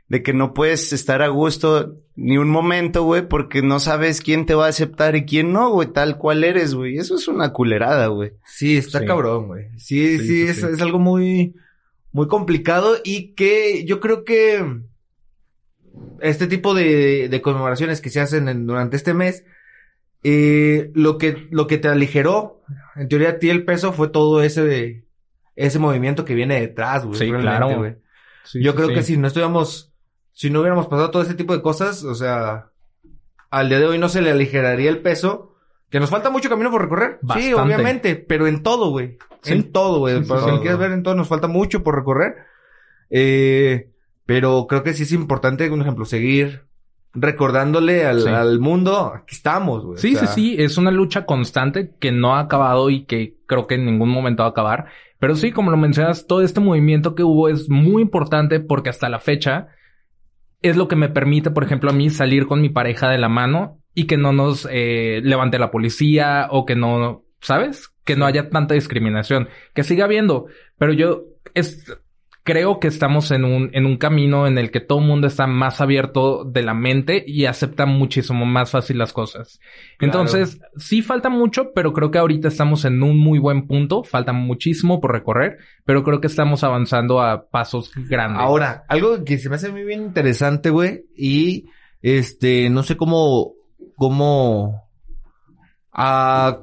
De 0.08 0.22
que 0.22 0.32
no 0.32 0.54
puedes 0.54 0.92
estar 0.92 1.20
a 1.22 1.28
gusto 1.28 1.96
ni 2.14 2.38
un 2.38 2.48
momento, 2.48 3.02
güey, 3.02 3.26
porque 3.28 3.60
no 3.62 3.80
sabes 3.80 4.20
quién 4.20 4.46
te 4.46 4.54
va 4.54 4.66
a 4.66 4.68
aceptar 4.68 5.16
y 5.16 5.24
quién 5.26 5.52
no, 5.52 5.70
güey, 5.70 5.88
tal 5.92 6.16
cual 6.16 6.44
eres, 6.44 6.74
güey. 6.74 6.96
Eso 6.96 7.16
es 7.16 7.26
una 7.28 7.52
culerada, 7.52 8.06
güey. 8.06 8.32
Sí, 8.44 8.76
está 8.76 9.00
Sí. 9.00 9.06
cabrón, 9.06 9.48
güey. 9.48 9.64
Sí, 9.78 10.18
sí, 10.18 10.18
Sí, 10.18 10.26
sí, 10.28 10.42
es, 10.42 10.56
sí. 10.60 10.66
es 10.72 10.80
algo 10.80 10.98
muy, 11.00 11.54
muy 12.12 12.28
complicado 12.28 12.96
y 13.04 13.34
que 13.34 13.84
yo 13.84 13.98
creo 14.00 14.24
que 14.24 14.64
este 16.20 16.46
tipo 16.46 16.74
de, 16.74 17.28
de 17.28 17.42
conmemoraciones 17.42 18.00
que 18.00 18.10
se 18.10 18.20
hacen 18.20 18.48
en- 18.48 18.66
durante 18.66 18.96
este 18.96 19.12
mes, 19.14 19.44
eh, 20.22 20.90
lo 20.94 21.18
que, 21.18 21.46
lo 21.50 21.66
que 21.66 21.78
te 21.78 21.88
aligeró, 21.88 22.62
en 22.96 23.08
teoría 23.08 23.30
a 23.30 23.38
ti 23.38 23.50
el 23.50 23.64
peso 23.64 23.92
fue 23.92 24.08
todo 24.08 24.42
ese 24.42 24.62
de, 24.64 25.04
ese 25.56 25.78
movimiento 25.78 26.24
que 26.24 26.34
viene 26.34 26.60
detrás, 26.60 27.04
güey. 27.04 27.18
Sí, 27.18 27.30
claro. 27.30 27.76
güey. 27.78 27.96
Sí, 28.44 28.62
Yo 28.62 28.72
sí, 28.72 28.76
creo 28.76 28.88
sí. 28.88 28.94
que 28.94 29.02
si 29.02 29.16
no 29.16 29.26
estuviéramos, 29.26 29.92
si 30.36 30.50
no 30.50 30.60
hubiéramos 30.60 30.86
pasado 30.86 31.10
todo 31.10 31.22
este 31.22 31.34
tipo 31.34 31.54
de 31.56 31.62
cosas, 31.62 32.04
o 32.04 32.14
sea, 32.14 32.66
al 33.48 33.70
día 33.70 33.80
de 33.80 33.86
hoy 33.86 33.98
no 33.98 34.10
se 34.10 34.20
le 34.20 34.30
aligeraría 34.30 34.90
el 34.90 35.00
peso, 35.00 35.56
que 35.88 35.98
nos 35.98 36.10
falta 36.10 36.28
mucho 36.28 36.50
camino 36.50 36.70
por 36.70 36.82
recorrer. 36.82 37.18
Sí, 37.32 37.54
obviamente, 37.54 38.16
pero 38.16 38.46
en 38.46 38.62
todo, 38.62 38.90
güey. 38.90 39.16
Sí. 39.40 39.54
En 39.54 39.72
todo, 39.72 40.00
güey. 40.00 40.22
Sí. 40.22 40.24
si 40.24 40.50
lo 40.50 40.60
quieres 40.60 40.78
ver 40.78 40.92
en 40.92 41.02
todo, 41.02 41.14
nos 41.14 41.26
falta 41.28 41.48
mucho 41.48 41.82
por 41.82 41.94
recorrer. 41.96 42.34
Eh, 43.08 43.92
pero 44.26 44.66
creo 44.68 44.82
que 44.82 44.92
sí 44.92 45.04
es 45.04 45.12
importante, 45.12 45.70
un 45.70 45.80
ejemplo, 45.80 46.04
seguir 46.04 46.66
recordándole 47.14 48.04
al, 48.04 48.20
Sí. 48.20 48.28
al 48.28 48.60
mundo, 48.60 49.14
aquí 49.14 49.36
estamos, 49.36 49.86
güey. 49.86 49.96
Sí, 49.98 50.16
O 50.16 50.18
sea, 50.18 50.28
sí, 50.28 50.56
sí, 50.56 50.62
es 50.62 50.76
una 50.76 50.90
lucha 50.90 51.24
constante 51.24 51.94
que 51.98 52.12
no 52.12 52.34
ha 52.36 52.40
acabado 52.40 52.90
y 52.90 53.06
que 53.06 53.38
creo 53.46 53.66
que 53.66 53.76
en 53.76 53.86
ningún 53.86 54.10
momento 54.10 54.42
va 54.42 54.48
a 54.48 54.50
acabar. 54.50 54.84
Pero 55.18 55.34
sí, 55.34 55.50
como 55.50 55.70
lo 55.70 55.78
mencionas, 55.78 56.26
todo 56.26 56.42
este 56.42 56.60
movimiento 56.60 57.14
que 57.14 57.22
hubo 57.22 57.48
es 57.48 57.70
muy 57.70 58.02
importante 58.02 58.60
porque 58.60 58.90
hasta 58.90 59.08
la 59.08 59.18
fecha 59.18 59.68
es 60.68 60.76
lo 60.76 60.88
que 60.88 60.96
me 60.96 61.08
permite, 61.08 61.50
por 61.50 61.64
ejemplo, 61.64 61.90
a 61.90 61.94
mí 61.94 62.10
salir 62.10 62.46
con 62.46 62.60
mi 62.60 62.68
pareja 62.68 63.10
de 63.10 63.18
la 63.18 63.28
mano 63.28 63.80
y 63.94 64.06
que 64.06 64.16
no 64.16 64.32
nos 64.32 64.68
eh, 64.70 65.20
levante 65.22 65.58
la 65.58 65.70
policía 65.70 66.48
o 66.50 66.66
que 66.66 66.76
no, 66.76 67.24
¿sabes? 67.40 67.90
Que 68.04 68.16
no 68.16 68.26
haya 68.26 68.50
tanta 68.50 68.74
discriminación. 68.74 69.48
Que 69.74 69.84
siga 69.84 70.04
habiendo. 70.04 70.46
Pero 70.78 70.92
yo 70.92 71.24
es, 71.54 71.96
creo 72.46 72.78
que 72.78 72.86
estamos 72.86 73.32
en 73.32 73.44
un, 73.44 73.70
en 73.72 73.86
un 73.86 73.96
camino 73.96 74.46
en 74.46 74.56
el 74.56 74.70
que 74.70 74.78
todo 74.78 75.00
el 75.00 75.04
mundo 75.04 75.26
está 75.26 75.48
más 75.48 75.80
abierto 75.80 76.44
de 76.44 76.62
la 76.62 76.74
mente 76.74 77.24
y 77.26 77.44
acepta 77.46 77.86
muchísimo 77.86 78.46
más 78.46 78.70
fácil 78.70 78.98
las 78.98 79.12
cosas. 79.12 79.58
Entonces, 79.98 80.60
sí 80.76 81.02
falta 81.02 81.28
mucho, 81.28 81.72
pero 81.74 81.92
creo 81.92 82.12
que 82.12 82.18
ahorita 82.18 82.46
estamos 82.46 82.84
en 82.84 83.02
un 83.02 83.18
muy 83.18 83.40
buen 83.40 83.66
punto. 83.66 84.04
Falta 84.04 84.32
muchísimo 84.32 85.00
por 85.00 85.10
recorrer, 85.10 85.58
pero 85.84 86.04
creo 86.04 86.20
que 86.20 86.28
estamos 86.28 86.62
avanzando 86.62 87.20
a 87.20 87.48
pasos 87.48 87.90
grandes. 88.08 88.40
Ahora, 88.40 88.84
algo 88.88 89.24
que 89.24 89.38
se 89.38 89.48
me 89.48 89.56
hace 89.56 89.72
muy 89.72 89.82
bien 89.82 90.02
interesante, 90.02 90.70
güey, 90.70 91.04
y 91.16 91.66
este, 92.00 92.70
no 92.70 92.84
sé 92.84 92.96
cómo, 92.96 93.54
cómo, 93.96 94.88
a, 95.90 96.60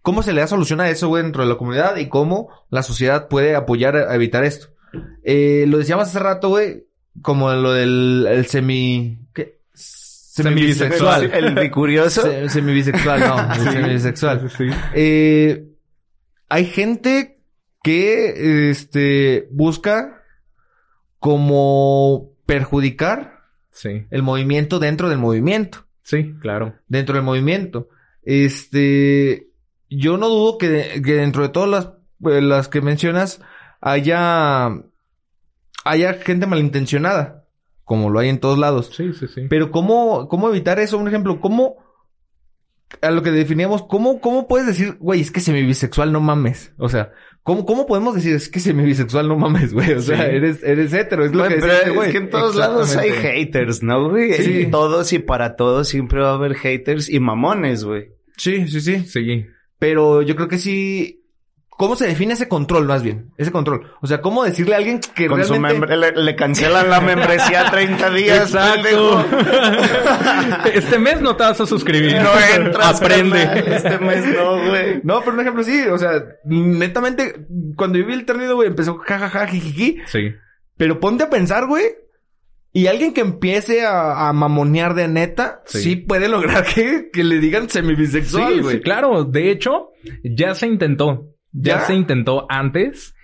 cómo 0.00 0.22
se 0.22 0.32
le 0.32 0.40
da 0.40 0.46
solución 0.46 0.80
a 0.80 0.88
eso, 0.88 1.08
güey, 1.08 1.22
dentro 1.22 1.42
de 1.42 1.50
la 1.50 1.58
comunidad 1.58 1.98
y 1.98 2.08
cómo 2.08 2.48
la 2.70 2.82
sociedad 2.82 3.28
puede 3.28 3.54
apoyar 3.54 3.96
a 3.96 4.14
evitar 4.14 4.44
esto. 4.44 4.68
Eh, 5.22 5.64
lo 5.68 5.78
decíamos 5.78 6.08
hace 6.08 6.18
rato, 6.18 6.48
güey, 6.50 6.84
como 7.22 7.52
lo 7.52 7.72
del 7.72 8.26
el 8.30 8.46
semi, 8.46 9.18
¿qué? 9.34 9.60
Semibisexual. 9.74 11.30
El 11.32 11.54
bicurioso. 11.54 12.22
Se- 12.22 12.48
semibisexual, 12.48 13.20
no, 13.20 13.52
el 13.54 13.60
semibisexual. 13.72 14.50
Sí. 14.50 14.66
Eh, 14.94 15.66
hay 16.48 16.64
gente 16.66 17.40
que 17.82 18.70
este 18.70 19.48
busca 19.50 20.22
como 21.18 22.32
perjudicar 22.46 23.38
Sí. 23.72 24.06
el 24.10 24.22
movimiento 24.22 24.78
dentro 24.78 25.08
del 25.08 25.18
movimiento, 25.18 25.86
Sí, 26.02 26.34
claro. 26.40 26.74
dentro 26.88 27.14
del 27.14 27.24
movimiento. 27.24 27.88
Este, 28.22 29.48
yo 29.88 30.16
no 30.16 30.28
dudo 30.28 30.58
que, 30.58 31.00
que 31.04 31.14
dentro 31.14 31.42
de 31.44 31.48
todas 31.50 31.68
las, 31.70 32.32
eh, 32.34 32.42
las 32.42 32.68
que 32.68 32.80
mencionas 32.80 33.40
haya 33.80 34.70
haya 35.84 36.14
gente 36.14 36.46
malintencionada, 36.46 37.44
como 37.84 38.10
lo 38.10 38.18
hay 38.18 38.28
en 38.28 38.38
todos 38.40 38.58
lados. 38.58 38.90
Sí, 38.94 39.12
sí, 39.14 39.26
sí. 39.34 39.42
Pero 39.48 39.70
¿cómo, 39.70 40.28
cómo 40.28 40.48
evitar 40.50 40.78
eso? 40.78 40.98
Un 40.98 41.08
ejemplo, 41.08 41.40
¿cómo, 41.40 41.76
a 43.00 43.10
lo 43.10 43.22
que 43.22 43.30
definíamos, 43.30 43.82
¿cómo, 43.84 44.20
cómo 44.20 44.46
puedes 44.46 44.66
decir, 44.66 44.96
güey, 45.00 45.20
es 45.20 45.30
que 45.30 45.40
semi-bisexual, 45.40 46.12
no 46.12 46.20
mames? 46.20 46.72
O 46.76 46.88
sea, 46.90 47.12
¿cómo, 47.42 47.64
cómo 47.64 47.86
podemos 47.86 48.14
decir, 48.14 48.34
es 48.34 48.48
que 48.50 48.60
semi-bisexual, 48.60 49.26
no 49.26 49.36
mames, 49.38 49.72
güey? 49.72 49.92
O 49.94 50.02
sea, 50.02 50.16
Sí. 50.18 50.22
eres, 50.36 50.62
eres 50.62 50.92
hetero, 50.92 51.24
es 51.24 51.32
lo 51.32 51.38
Güey, 51.44 51.54
que 51.54 51.60
pero 51.60 51.66
decía 51.72 51.78
este 51.78 51.90
es 51.90 51.96
güey. 51.96 52.12
que 52.12 52.18
en 52.18 52.30
todos 52.30 52.56
lados 52.56 52.96
hay 52.96 53.10
haters, 53.10 53.82
¿no, 53.82 54.10
güey? 54.10 54.34
Sí. 54.34 54.62
En 54.64 54.70
todos 54.70 55.12
y 55.14 55.18
para 55.18 55.56
todos 55.56 55.88
siempre 55.88 56.20
va 56.20 56.30
a 56.32 56.34
haber 56.34 56.54
haters 56.56 57.08
y 57.08 57.20
mamones, 57.20 57.84
güey. 57.84 58.10
Sí, 58.36 58.68
sí, 58.68 58.80
sí. 58.82 59.00
Sí. 59.06 59.46
Pero 59.78 60.20
yo 60.22 60.36
creo 60.36 60.48
que 60.48 60.58
sí... 60.58 61.19
¿Cómo 61.80 61.96
se 61.96 62.06
define 62.06 62.34
ese 62.34 62.46
control, 62.46 62.84
más 62.84 63.02
bien? 63.02 63.32
Ese 63.38 63.50
control. 63.50 63.90
O 64.02 64.06
sea, 64.06 64.20
¿cómo 64.20 64.44
decirle 64.44 64.74
a 64.74 64.76
alguien 64.76 65.00
que 65.14 65.28
Con 65.28 65.42
su 65.42 65.54
realmente... 65.54 65.78
membre- 65.78 65.96
le, 65.96 66.12
le 66.22 66.36
cancelan 66.36 66.90
la 66.90 67.00
membresía 67.00 67.70
30 67.70 68.10
días, 68.10 68.52
pendejo. 68.52 69.24
este 70.74 70.98
mes 70.98 71.22
no 71.22 71.36
te 71.36 71.44
vas 71.44 71.58
a 71.58 71.64
suscribir. 71.66 72.16
No 72.16 72.30
entras, 72.54 73.00
Aprende. 73.00 73.44
carnal. 73.46 73.72
Este 73.72 73.98
mes 73.98 74.26
no, 74.26 74.58
güey. 74.68 75.00
No, 75.04 75.20
pero 75.20 75.32
un 75.32 75.40
ejemplo 75.40 75.64
sí, 75.64 75.80
o 75.90 75.96
sea, 75.96 76.22
netamente, 76.44 77.46
cuando 77.76 77.96
yo 77.98 78.04
vi 78.04 78.12
el 78.12 78.26
término, 78.26 78.56
güey, 78.56 78.68
empezó 78.68 78.98
jajaja, 78.98 79.46
jijiji, 79.46 79.96
Sí. 80.06 80.32
Pero 80.76 81.00
ponte 81.00 81.24
a 81.24 81.30
pensar, 81.30 81.66
güey. 81.66 81.84
Y 82.74 82.88
alguien 82.88 83.14
que 83.14 83.22
empiece 83.22 83.86
a, 83.86 84.28
a 84.28 84.32
mamonear 84.34 84.94
de 84.94 85.08
neta, 85.08 85.62
sí, 85.64 85.80
Sí. 85.80 85.96
puede 85.96 86.28
lograr 86.28 86.64
que, 86.66 87.08
que 87.10 87.24
le 87.24 87.38
digan 87.38 87.70
semibisexual, 87.70 88.52
Sí, 88.52 88.60
güey. 88.60 88.76
sí, 88.76 88.82
claro. 88.82 89.24
De 89.24 89.50
hecho, 89.50 89.88
ya 90.22 90.54
se 90.54 90.66
intentó. 90.66 91.26
Ya, 91.52 91.78
¿Ya? 91.78 91.80
se 91.82 91.94
intentó 91.94 92.46
antes. 92.48 93.14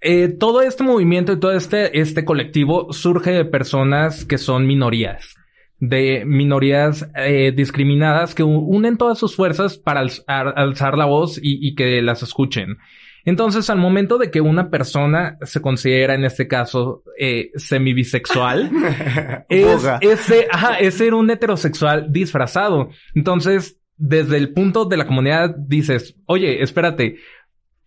Eh, 0.00 0.28
todo 0.28 0.62
este 0.62 0.82
movimiento 0.82 1.32
y 1.32 1.38
todo 1.40 1.52
este, 1.52 2.00
este 2.00 2.24
colectivo 2.24 2.92
surge 2.92 3.32
de 3.32 3.44
personas 3.44 4.24
que 4.24 4.38
son 4.38 4.66
minorías. 4.66 5.34
De 5.78 6.24
minorías 6.26 7.08
eh, 7.16 7.52
discriminadas 7.54 8.34
que 8.34 8.42
unen 8.42 8.96
todas 8.96 9.18
sus 9.18 9.34
fuerzas 9.36 9.78
para 9.78 10.02
alz- 10.02 10.22
ar- 10.26 10.54
alzar 10.56 10.96
la 10.98 11.04
voz 11.06 11.38
y, 11.42 11.66
y 11.66 11.74
que 11.74 12.00
las 12.02 12.22
escuchen. 12.22 12.76
Entonces, 13.26 13.68
al 13.68 13.76
momento 13.78 14.16
de 14.16 14.30
que 14.30 14.40
una 14.40 14.70
persona 14.70 15.36
se 15.42 15.60
considera, 15.60 16.14
en 16.14 16.24
este 16.24 16.48
caso, 16.48 17.02
eh, 17.18 17.50
semibisexual, 17.54 18.70
es, 19.50 19.66
Boga. 19.82 19.98
es 20.00 20.20
ser- 20.20 20.46
ajá, 20.50 20.78
es 20.78 20.94
ser 20.94 21.12
un 21.14 21.30
heterosexual 21.30 22.10
disfrazado. 22.10 22.88
Entonces, 23.14 23.78
desde 23.96 24.38
el 24.38 24.52
punto 24.54 24.86
de 24.86 24.96
la 24.96 25.06
comunidad 25.06 25.54
dices, 25.56 26.16
oye, 26.26 26.62
espérate, 26.62 27.16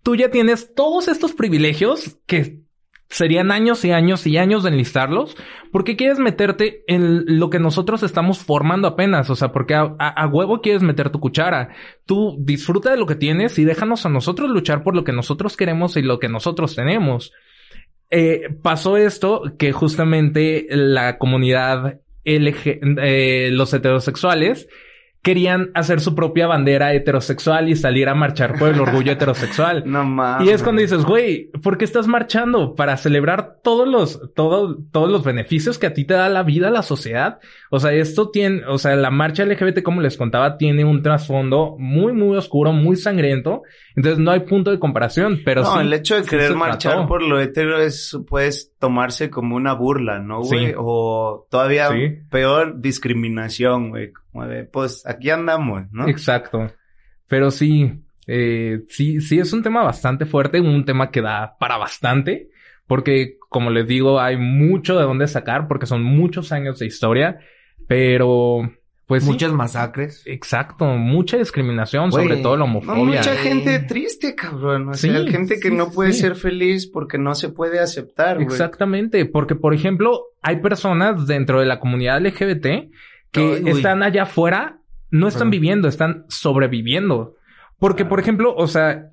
tú 0.03 0.15
ya 0.15 0.29
tienes 0.29 0.73
todos 0.75 1.07
estos 1.07 1.33
privilegios 1.33 2.17
que 2.27 2.61
serían 3.09 3.51
años 3.51 3.85
y 3.85 3.91
años 3.91 4.25
y 4.25 4.37
años 4.37 4.63
de 4.63 4.69
enlistarlos. 4.69 5.35
¿Por 5.71 5.83
qué 5.83 5.95
quieres 5.95 6.17
meterte 6.19 6.83
en 6.87 7.39
lo 7.39 7.49
que 7.51 7.59
nosotros 7.59 8.01
estamos 8.01 8.39
formando 8.39 8.87
apenas? 8.87 9.29
O 9.29 9.35
sea, 9.35 9.51
porque 9.51 9.75
a, 9.75 9.95
a- 9.99 10.09
a 10.23 10.27
huevo 10.27 10.61
quieres 10.61 10.81
meter 10.81 11.09
tu 11.11 11.19
cuchara. 11.19 11.69
Tú 12.05 12.35
disfruta 12.39 12.89
de 12.91 12.97
lo 12.97 13.05
que 13.05 13.15
tienes 13.15 13.59
y 13.59 13.65
déjanos 13.65 14.05
a 14.05 14.09
nosotros 14.09 14.49
luchar 14.49 14.83
por 14.83 14.95
lo 14.95 15.03
que 15.03 15.11
nosotros 15.11 15.55
queremos 15.55 15.95
y 15.95 16.01
lo 16.01 16.19
que 16.19 16.27
nosotros 16.29 16.75
tenemos. 16.75 17.31
Eh, 18.09 18.49
pasó 18.61 18.97
esto 18.97 19.43
que 19.57 19.71
justamente 19.73 20.65
la 20.69 21.17
comunidad 21.17 21.99
LG, 22.25 22.79
eh, 23.01 23.49
los 23.51 23.73
heterosexuales 23.73 24.67
querían 25.23 25.71
hacer 25.73 26.01
su 26.01 26.13
propia 26.15 26.47
bandera 26.47 26.93
heterosexual 26.93 27.69
y 27.69 27.75
salir 27.77 28.09
a 28.09 28.13
marchar 28.13 28.59
por 28.59 28.67
el 28.69 28.79
orgullo 28.81 29.11
heterosexual. 29.13 29.83
No 29.85 30.03
mames. 30.03 30.47
Y 30.47 30.51
es 30.51 30.61
cuando 30.61 30.81
dices, 30.81 31.05
güey, 31.05 31.49
¿por 31.63 31.77
qué 31.77 31.85
estás 31.85 32.07
marchando? 32.07 32.75
Para 32.75 32.97
celebrar 32.97 33.55
todos 33.63 33.87
los, 33.87 34.33
todo- 34.35 34.77
todos 34.91 35.09
los 35.09 35.23
beneficios 35.23 35.79
que 35.79 35.87
a 35.87 35.93
ti 35.93 36.03
te 36.05 36.13
da 36.13 36.27
la 36.27 36.43
vida, 36.43 36.69
la 36.69 36.81
sociedad. 36.83 37.39
O 37.71 37.79
sea, 37.79 37.93
esto 37.93 38.29
tiene, 38.31 38.65
o 38.67 38.77
sea, 38.77 38.95
la 38.97 39.11
marcha 39.11 39.45
LGBT, 39.45 39.81
como 39.81 40.01
les 40.01 40.17
contaba, 40.17 40.57
tiene 40.57 40.83
un 40.83 41.01
trasfondo 41.01 41.77
muy, 41.79 42.11
muy 42.11 42.35
oscuro, 42.35 42.73
muy 42.73 42.97
sangriento. 42.97 43.61
Entonces 43.95 44.19
no 44.19 44.31
hay 44.31 44.41
punto 44.41 44.71
de 44.71 44.79
comparación, 44.79 45.39
pero 45.45 45.61
no, 45.61 45.73
sí, 45.75 45.79
el 45.79 45.93
hecho 45.93 46.15
de 46.15 46.23
sí 46.23 46.29
querer 46.31 46.53
marchar 46.55 46.93
trató. 46.95 47.07
por 47.07 47.21
lo 47.23 47.39
hetero 47.39 47.79
es, 47.79 48.17
puedes 48.27 48.73
tomarse 48.77 49.29
como 49.29 49.55
una 49.55 49.71
burla, 49.73 50.19
¿no, 50.19 50.41
güey? 50.41 50.67
Sí. 50.67 50.73
O 50.77 51.47
todavía 51.49 51.87
peor, 52.29 52.81
discriminación, 52.81 53.89
güey. 53.91 54.11
Pues, 54.71 55.05
aquí 55.05 55.29
andamos, 55.29 55.83
¿no? 55.91 56.07
Exacto. 56.07 56.71
Pero 57.27 57.51
sí, 57.51 57.91
eh, 58.27 58.81
sí, 58.89 59.21
sí 59.21 59.39
es 59.39 59.53
un 59.53 59.63
tema 59.63 59.83
bastante 59.83 60.25
fuerte, 60.25 60.59
un 60.59 60.85
tema 60.85 61.11
que 61.11 61.21
da 61.21 61.55
para 61.59 61.77
bastante, 61.77 62.49
porque 62.87 63.37
como 63.49 63.69
les 63.69 63.87
digo, 63.87 64.19
hay 64.19 64.37
mucho 64.37 64.97
de 64.97 65.03
dónde 65.03 65.27
sacar, 65.27 65.67
porque 65.67 65.85
son 65.85 66.03
muchos 66.03 66.51
años 66.51 66.79
de 66.79 66.87
historia, 66.87 67.39
pero 67.87 68.71
pues 69.05 69.23
sí. 69.23 69.29
Muchas 69.29 69.51
masacres. 69.51 70.23
Exacto, 70.25 70.85
mucha 70.85 71.37
discriminación, 71.37 72.11
sobre 72.11 72.37
todo 72.37 72.53
la 72.53 72.59
No, 72.59 72.65
homofobia. 72.65 73.03
mucha 73.03 73.35
gente 73.35 73.79
triste, 73.79 74.33
cabrón. 74.33 74.89
O 74.89 74.93
Sí, 74.93 75.09
sea, 75.09 75.27
gente 75.27 75.59
que 75.59 75.69
sí, 75.69 75.75
no 75.75 75.91
puede 75.91 76.13
sí. 76.13 76.21
ser 76.21 76.35
feliz 76.35 76.87
porque 76.87 77.17
no 77.17 77.35
se 77.35 77.49
puede 77.49 77.79
aceptar, 77.79 78.35
güey. 78.37 78.47
Exactamente, 78.47 79.25
porque 79.25 79.55
por 79.55 79.73
ejemplo, 79.73 80.21
hay 80.41 80.61
personas 80.61 81.27
dentro 81.27 81.59
de 81.59 81.65
la 81.65 81.79
comunidad 81.79 82.21
LGBT 82.25 82.89
que 83.33 83.55
Ay, 83.55 83.69
están 83.69 84.03
allá 84.03 84.23
afuera, 84.23 84.77
no 85.11 85.27
están 85.27 85.49
viviendo, 85.49 85.89
están 85.89 86.25
sobreviviendo. 86.29 87.35
Porque, 87.77 88.05
por 88.05 88.21
ejemplo, 88.21 88.55
o 88.55 88.67
sea, 88.67 89.09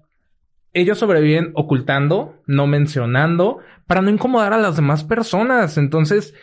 ellos 0.72 0.98
sobreviven 0.98 1.50
ocultando, 1.54 2.36
no 2.46 2.68
mencionando, 2.68 3.58
para 3.88 4.02
no 4.02 4.10
incomodar 4.10 4.52
a 4.52 4.58
las 4.58 4.76
demás 4.76 5.02
personas. 5.02 5.76
Entonces, 5.76 6.34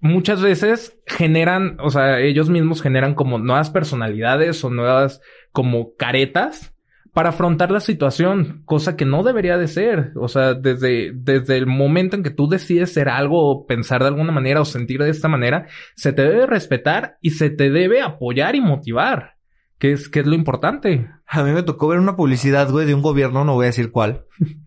muchas 0.00 0.42
veces 0.42 0.98
generan, 1.06 1.76
o 1.80 1.90
sea, 1.90 2.18
ellos 2.18 2.50
mismos 2.50 2.82
generan 2.82 3.14
como 3.14 3.38
nuevas 3.38 3.70
personalidades 3.70 4.64
o 4.64 4.70
nuevas 4.70 5.20
como 5.52 5.94
caretas 5.94 6.74
para 7.18 7.30
afrontar 7.30 7.72
la 7.72 7.80
situación, 7.80 8.62
cosa 8.64 8.96
que 8.96 9.04
no 9.04 9.24
debería 9.24 9.58
de 9.58 9.66
ser. 9.66 10.12
O 10.14 10.28
sea, 10.28 10.54
desde, 10.54 11.10
desde 11.12 11.56
el 11.56 11.66
momento 11.66 12.14
en 12.14 12.22
que 12.22 12.30
tú 12.30 12.48
decides 12.48 12.92
ser 12.92 13.08
algo 13.08 13.44
o 13.44 13.66
pensar 13.66 14.02
de 14.02 14.06
alguna 14.06 14.30
manera 14.30 14.60
o 14.60 14.64
sentir 14.64 15.02
de 15.02 15.10
esta 15.10 15.26
manera, 15.26 15.66
se 15.96 16.12
te 16.12 16.22
debe 16.22 16.46
respetar 16.46 17.18
y 17.20 17.30
se 17.30 17.50
te 17.50 17.70
debe 17.70 18.02
apoyar 18.02 18.54
y 18.54 18.60
motivar, 18.60 19.34
que 19.80 19.90
es, 19.90 20.08
que 20.08 20.20
es 20.20 20.28
lo 20.28 20.36
importante. 20.36 21.10
A 21.26 21.42
mí 21.42 21.50
me 21.50 21.64
tocó 21.64 21.88
ver 21.88 21.98
una 21.98 22.14
publicidad, 22.14 22.70
güey, 22.70 22.86
de 22.86 22.94
un 22.94 23.02
gobierno, 23.02 23.44
no 23.44 23.54
voy 23.54 23.64
a 23.64 23.70
decir 23.74 23.90
cuál, 23.90 24.24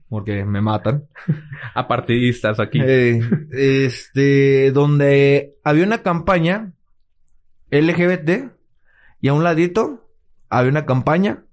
porque 0.09 0.43
me 0.43 0.59
matan. 0.59 1.05
A 1.73 1.87
partidistas 1.87 2.59
aquí. 2.59 2.81
Eh, 2.83 3.21
este, 3.53 4.73
donde 4.73 5.55
había 5.63 5.85
una 5.85 6.03
campaña 6.03 6.73
LGBT 7.69 8.51
y 9.21 9.29
a 9.29 9.33
un 9.33 9.45
ladito 9.45 10.09
había 10.49 10.69
una 10.69 10.85
campaña 10.85 11.45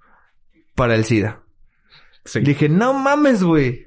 para 0.79 0.95
el 0.95 1.05
SIDA. 1.05 1.43
Sí. 2.25 2.41
Dije, 2.41 2.69
no 2.69 2.95
mames, 2.95 3.43
güey. 3.43 3.87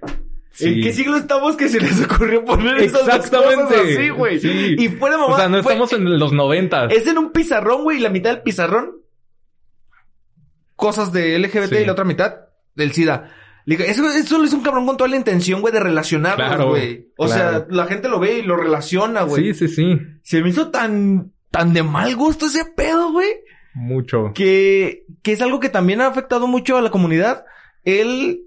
Sí. 0.51 0.67
¿En 0.67 0.81
qué 0.83 0.91
siglo 0.93 1.15
estamos 1.17 1.55
que 1.55 1.69
se 1.69 1.79
les 1.79 2.03
ocurrió 2.03 2.43
poner 2.43 2.77
esas 2.79 3.01
Exactamente. 3.07 3.63
cosas 3.63 3.79
así, 3.97 4.09
güey? 4.09 4.39
Sí. 4.39 4.75
Y 4.77 4.89
fuera 4.89 5.17
mamá. 5.17 5.33
O 5.33 5.37
sea, 5.37 5.47
no 5.47 5.63
fue- 5.63 5.71
estamos 5.73 5.93
en 5.93 6.19
los 6.19 6.33
noventas. 6.33 6.91
Es 6.93 7.07
en 7.07 7.17
un 7.17 7.31
pizarrón, 7.31 7.83
güey, 7.83 7.97
y 7.97 8.01
la 8.01 8.09
mitad 8.09 8.31
del 8.31 8.41
pizarrón. 8.41 8.91
Cosas 10.75 11.11
de 11.13 11.37
LGBT 11.39 11.81
y 11.81 11.85
la 11.85 11.91
otra 11.93 12.03
mitad 12.05 12.35
del 12.75 12.91
SIDA. 12.91 13.31
Le 13.65 13.77
dije, 13.77 13.91
eso, 13.91 14.09
eso 14.09 14.37
lo 14.39 14.45
hizo 14.45 14.57
un 14.57 14.63
cabrón 14.63 14.87
con 14.87 14.97
toda 14.97 15.09
la 15.09 15.15
intención, 15.15 15.61
güey, 15.61 15.71
de 15.73 15.79
relacionarlos, 15.79 16.47
Claro, 16.47 16.69
güey. 16.69 17.11
O 17.17 17.27
claro. 17.27 17.51
sea, 17.51 17.67
la 17.69 17.85
gente 17.85 18.09
lo 18.09 18.19
ve 18.19 18.39
y 18.39 18.41
lo 18.41 18.57
relaciona, 18.57 19.21
güey. 19.21 19.53
Sí, 19.53 19.67
sí, 19.67 19.75
sí. 19.75 19.99
Se 20.23 20.41
me 20.41 20.49
hizo 20.49 20.69
tan, 20.71 21.31
tan 21.51 21.71
de 21.73 21.83
mal 21.83 22.15
gusto 22.15 22.47
ese 22.47 22.65
pedo, 22.65 23.11
güey. 23.11 23.29
Mucho. 23.73 24.31
Que, 24.33 25.05
que 25.23 25.31
es 25.33 25.41
algo 25.41 25.59
que 25.59 25.69
también 25.69 26.01
ha 26.01 26.07
afectado 26.07 26.47
mucho 26.47 26.77
a 26.77 26.81
la 26.81 26.89
comunidad. 26.91 27.45
El 27.83 28.43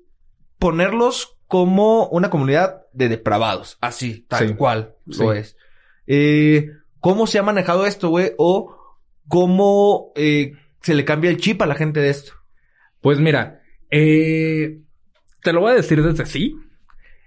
ponerlos 0.59 1.37
como 1.47 2.09
una 2.09 2.31
comunidad 2.31 2.83
de 2.93 3.09
depravados. 3.09 3.79
Así, 3.81 4.27
tal 4.29 4.49
Sí. 4.49 4.55
cual 4.55 4.95
Sí. 5.09 5.23
lo 5.23 5.33
es. 5.33 5.57
Eh, 6.07 6.69
¿Cómo 7.01 7.27
se 7.27 7.39
ha 7.39 7.43
manejado 7.43 7.87
esto, 7.87 8.09
güey? 8.09 8.33
O 8.39 8.77
cómo 9.29 10.13
eh, 10.17 10.53
se 10.81 10.95
le 10.95 11.05
cambia 11.05 11.31
el 11.31 11.39
chip 11.39 11.61
a 11.63 11.67
la 11.67 11.75
gente 11.75 12.01
de 12.01 12.11
esto. 12.11 12.33
Pues 13.01 13.19
mira, 13.21 13.61
eh, 13.91 14.81
te 15.43 15.53
lo 15.53 15.61
voy 15.61 15.73
a 15.73 15.77
decir 15.77 16.03
desde 16.03 16.27
sí. 16.27 16.57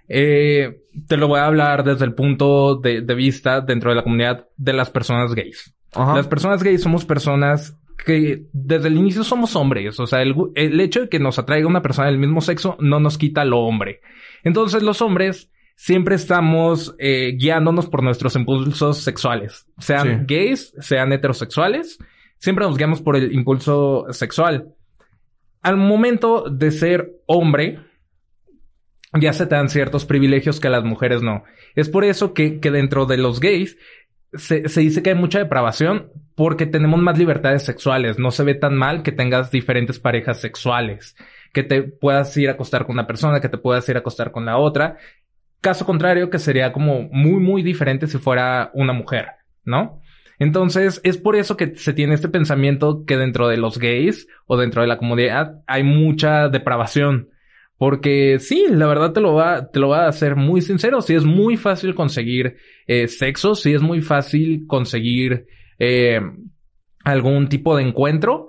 Eh, 0.08 0.84
te 1.08 1.18
lo 1.18 1.28
voy 1.28 1.40
a 1.40 1.46
hablar 1.46 1.84
desde 1.84 2.06
el 2.06 2.14
punto 2.14 2.76
de, 2.76 3.02
de 3.02 3.16
vista 3.16 3.62
dentro 3.62 3.90
de 3.92 3.96
la 3.98 4.04
comunidad 4.04 4.48
de 4.58 4.74
las 4.74 4.90
personas 4.90 5.34
gays. 5.34 5.74
Las 5.96 6.28
personas 6.28 6.62
gays 6.64 6.82
somos 6.82 7.06
personas 7.06 7.76
que 8.06 8.44
desde 8.54 8.88
el 8.88 8.98
inicio 8.98 9.24
somos 9.24 9.56
hombres. 9.56 10.00
O 10.00 10.08
sea, 10.08 10.22
el, 10.22 10.36
el 10.56 10.80
hecho 10.80 11.02
de 11.02 11.10
que 11.10 11.20
nos 11.20 11.40
atraiga 11.40 11.68
una 11.68 11.82
persona 11.82 12.08
del 12.08 12.18
mismo 12.20 12.42
sexo 12.42 12.78
no 12.80 13.00
nos 13.00 13.18
quita 13.18 13.44
lo 13.46 13.60
hombre. 13.60 14.02
Entonces 14.44 14.84
los 14.84 15.02
hombres 15.02 15.52
siempre 15.76 16.16
estamos 16.16 16.96
eh, 17.00 17.34
guiándonos 17.38 17.88
por 17.88 18.04
nuestros 18.04 18.36
impulsos 18.36 19.00
sexuales. 19.00 19.68
Sean 19.80 20.26
Sí. 20.28 20.36
gays, 20.36 20.74
sean 20.80 21.12
heterosexuales. 21.14 21.98
Siempre 22.38 22.66
nos 22.66 22.78
guiamos 22.78 23.02
por 23.02 23.16
el 23.16 23.34
impulso 23.34 24.06
sexual. 24.12 24.74
Al 25.62 25.76
momento 25.78 26.46
de 26.50 26.72
ser 26.72 27.12
hombre, 27.26 27.80
ya 29.20 29.34
se 29.34 29.48
te 29.48 29.56
dan 29.56 29.70
ciertos 29.70 30.06
privilegios 30.06 30.60
que 30.60 30.68
a 30.68 30.72
las 30.72 30.84
mujeres 30.84 31.22
no. 31.24 31.44
Es 31.76 31.90
por 31.90 32.04
eso 32.04 32.34
que, 32.34 32.60
que 32.60 32.72
dentro 32.72 33.06
de 33.06 33.18
los 33.18 33.40
gays 33.40 33.78
se, 34.38 34.62
dice 34.62 35.04
que 35.04 35.12
hay 35.12 35.16
mucha 35.16 35.40
depravación 35.40 36.12
porque 36.36 36.66
tenemos 36.66 37.00
más 37.00 37.18
libertades 37.18 37.64
sexuales. 37.64 38.20
No 38.20 38.32
se 38.32 38.44
ve 38.44 38.56
tan 38.56 38.76
mal 38.76 39.04
que 39.04 39.12
tengas 39.12 39.52
diferentes 39.52 40.00
parejas 40.00 40.40
sexuales. 40.40 41.16
Que 41.54 41.64
te 41.64 41.84
puedas 41.84 42.36
ir 42.38 42.50
a 42.50 42.54
acostar 42.54 42.86
con 42.86 42.94
una 42.94 43.08
persona, 43.08 43.42
que 43.42 43.50
te 43.50 43.58
puedas 43.58 43.88
ir 43.90 43.96
a 43.96 44.00
acostar 44.00 44.32
con 44.32 44.46
la 44.46 44.58
otra. 44.58 44.98
Caso 45.62 45.86
contrario, 45.86 46.30
que 46.30 46.40
sería 46.40 46.72
como 46.72 47.04
muy, 47.12 47.40
muy 47.40 47.64
diferente 47.64 48.08
si 48.08 48.18
fuera 48.18 48.70
una 48.74 48.94
mujer, 48.94 49.28
¿no? 49.64 50.02
Entonces, 50.40 51.02
es 51.04 51.18
por 51.18 51.36
eso 51.36 51.58
que 51.58 51.76
se 51.76 51.94
tiene 51.94 52.14
este 52.14 52.30
pensamiento 52.30 53.06
que 53.06 53.18
dentro 53.18 53.48
de 53.48 53.58
los 53.58 53.80
gays 53.80 54.28
o 54.46 54.58
dentro 54.58 54.82
de 54.82 54.88
la 54.88 54.98
comunidad 54.98 55.64
hay 55.66 55.84
mucha 55.84 56.50
depravación. 56.50 57.30
Porque 57.78 58.40
sí, 58.40 58.66
la 58.70 58.88
verdad 58.88 59.14
te 59.14 59.22
lo 59.22 59.34
va, 59.36 59.70
te 59.70 59.80
lo 59.80 59.90
va 59.90 60.06
a 60.06 60.10
hacer 60.10 60.36
muy 60.36 60.62
sincero. 60.62 61.02
Sí 61.02 61.14
es 61.14 61.26
muy 61.26 61.58
fácil 61.58 61.94
conseguir 61.94 62.58
eh, 62.88 63.08
sexo, 63.08 63.54
sí 63.54 63.74
es 63.74 63.82
muy 63.84 64.02
fácil 64.02 64.66
conseguir 64.68 65.46
eh, 65.78 66.20
algún 67.04 67.50
tipo 67.50 67.76
de 67.78 67.84
encuentro, 67.84 68.48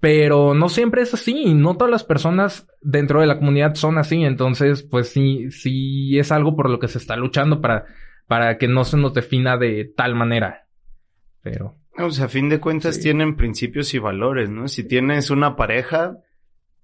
pero 0.00 0.54
no 0.54 0.68
siempre 0.68 1.02
es 1.02 1.12
así. 1.12 1.54
No 1.54 1.76
todas 1.76 1.90
las 1.90 2.04
personas 2.04 2.68
dentro 2.80 3.20
de 3.20 3.26
la 3.26 3.38
comunidad 3.38 3.74
son 3.74 3.98
así. 3.98 4.22
Entonces, 4.22 4.84
pues 4.84 5.08
sí, 5.08 5.50
sí 5.50 6.16
es 6.18 6.30
algo 6.30 6.54
por 6.54 6.70
lo 6.70 6.78
que 6.78 6.86
se 6.88 6.98
está 6.98 7.16
luchando 7.16 7.60
para, 7.60 7.86
para 8.28 8.58
que 8.58 8.68
no 8.68 8.84
se 8.84 8.96
nos 8.96 9.12
defina 9.12 9.56
de 9.56 9.92
tal 9.96 10.14
manera. 10.14 10.66
Pero 11.42 11.74
O 11.98 12.10
sea, 12.10 12.26
a 12.26 12.28
fin 12.28 12.48
de 12.48 12.60
cuentas 12.60 12.94
Sí. 12.94 13.02
tienen 13.02 13.34
principios 13.36 13.92
y 13.94 13.98
valores, 13.98 14.48
¿no? 14.50 14.68
Si 14.68 14.86
tienes 14.86 15.30
una 15.30 15.56
pareja 15.56 16.18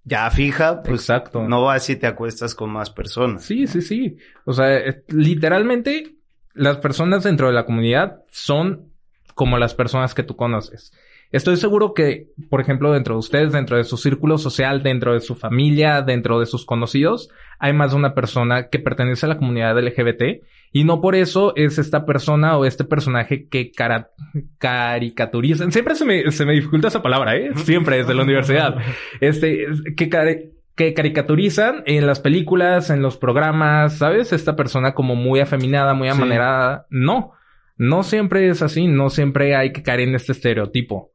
ya 0.04 0.30
fija, 0.30 0.82
pues 0.82 1.02
Exacto. 1.02 1.48
no 1.48 1.62
vas 1.62 1.88
y 1.88 1.96
te 1.96 2.06
acuestas 2.06 2.54
con 2.54 2.70
más 2.70 2.90
personas. 2.90 3.44
Sí, 3.44 3.66
sí, 3.66 3.80
sí. 3.80 4.16
O 4.44 4.52
sea, 4.52 4.76
eh, 4.76 5.02
literalmente 5.08 6.14
las 6.52 6.76
personas 6.76 7.24
dentro 7.24 7.48
de 7.48 7.54
la 7.54 7.64
comunidad 7.64 8.22
son 8.30 8.92
como 9.34 9.58
las 9.58 9.74
personas 9.74 10.14
que 10.14 10.22
tú 10.22 10.36
conoces. 10.36 10.92
Estoy 11.32 11.56
seguro 11.56 11.94
que, 11.94 12.28
por 12.48 12.60
ejemplo, 12.60 12.92
dentro 12.92 13.14
de 13.14 13.18
ustedes, 13.18 13.52
dentro 13.52 13.76
de 13.76 13.82
su 13.82 13.96
círculo 13.96 14.38
social, 14.38 14.84
dentro 14.84 15.14
de 15.14 15.20
su 15.20 15.34
familia, 15.34 16.02
dentro 16.02 16.38
de 16.38 16.46
sus 16.46 16.64
conocidos, 16.64 17.28
hay 17.58 17.72
más 17.72 17.90
de 17.90 17.96
una 17.96 18.14
persona 18.14 18.68
que 18.68 18.78
pertenece 18.78 19.26
a 19.26 19.30
la 19.30 19.38
comunidad 19.38 19.76
LGBT 19.76 20.44
y 20.76 20.82
no 20.84 21.00
por 21.00 21.14
eso 21.14 21.54
es 21.54 21.78
esta 21.78 22.04
persona 22.04 22.58
o 22.58 22.64
este 22.64 22.82
personaje 22.84 23.46
que 23.48 23.70
cara- 23.70 24.10
caricaturizan. 24.58 25.70
Siempre 25.72 25.94
se 25.94 26.04
me, 26.04 26.30
se 26.32 26.44
me 26.44 26.52
dificulta 26.52 26.88
esa 26.88 27.00
palabra, 27.02 27.36
¿eh? 27.36 27.52
Siempre 27.56 27.98
desde 27.98 28.14
la 28.14 28.22
universidad. 28.24 28.76
Este, 29.20 29.64
es- 29.64 29.82
que 29.96 30.08
care- 30.10 30.50
que 30.74 30.92
caricaturizan 30.92 31.84
en 31.86 32.06
las 32.06 32.18
películas, 32.18 32.90
en 32.90 33.00
los 33.02 33.16
programas, 33.16 33.98
¿sabes? 33.98 34.32
Esta 34.32 34.56
persona 34.56 34.92
como 34.94 35.14
muy 35.14 35.38
afeminada, 35.40 35.94
muy 35.94 36.08
amanerada. 36.08 36.86
No, 36.90 37.30
no 37.76 38.02
siempre 38.02 38.48
es 38.48 38.60
así, 38.60 38.88
no 38.88 39.08
siempre 39.10 39.54
hay 39.54 39.72
que 39.72 39.82
caer 39.84 40.00
en 40.00 40.16
este 40.16 40.32
estereotipo. 40.32 41.12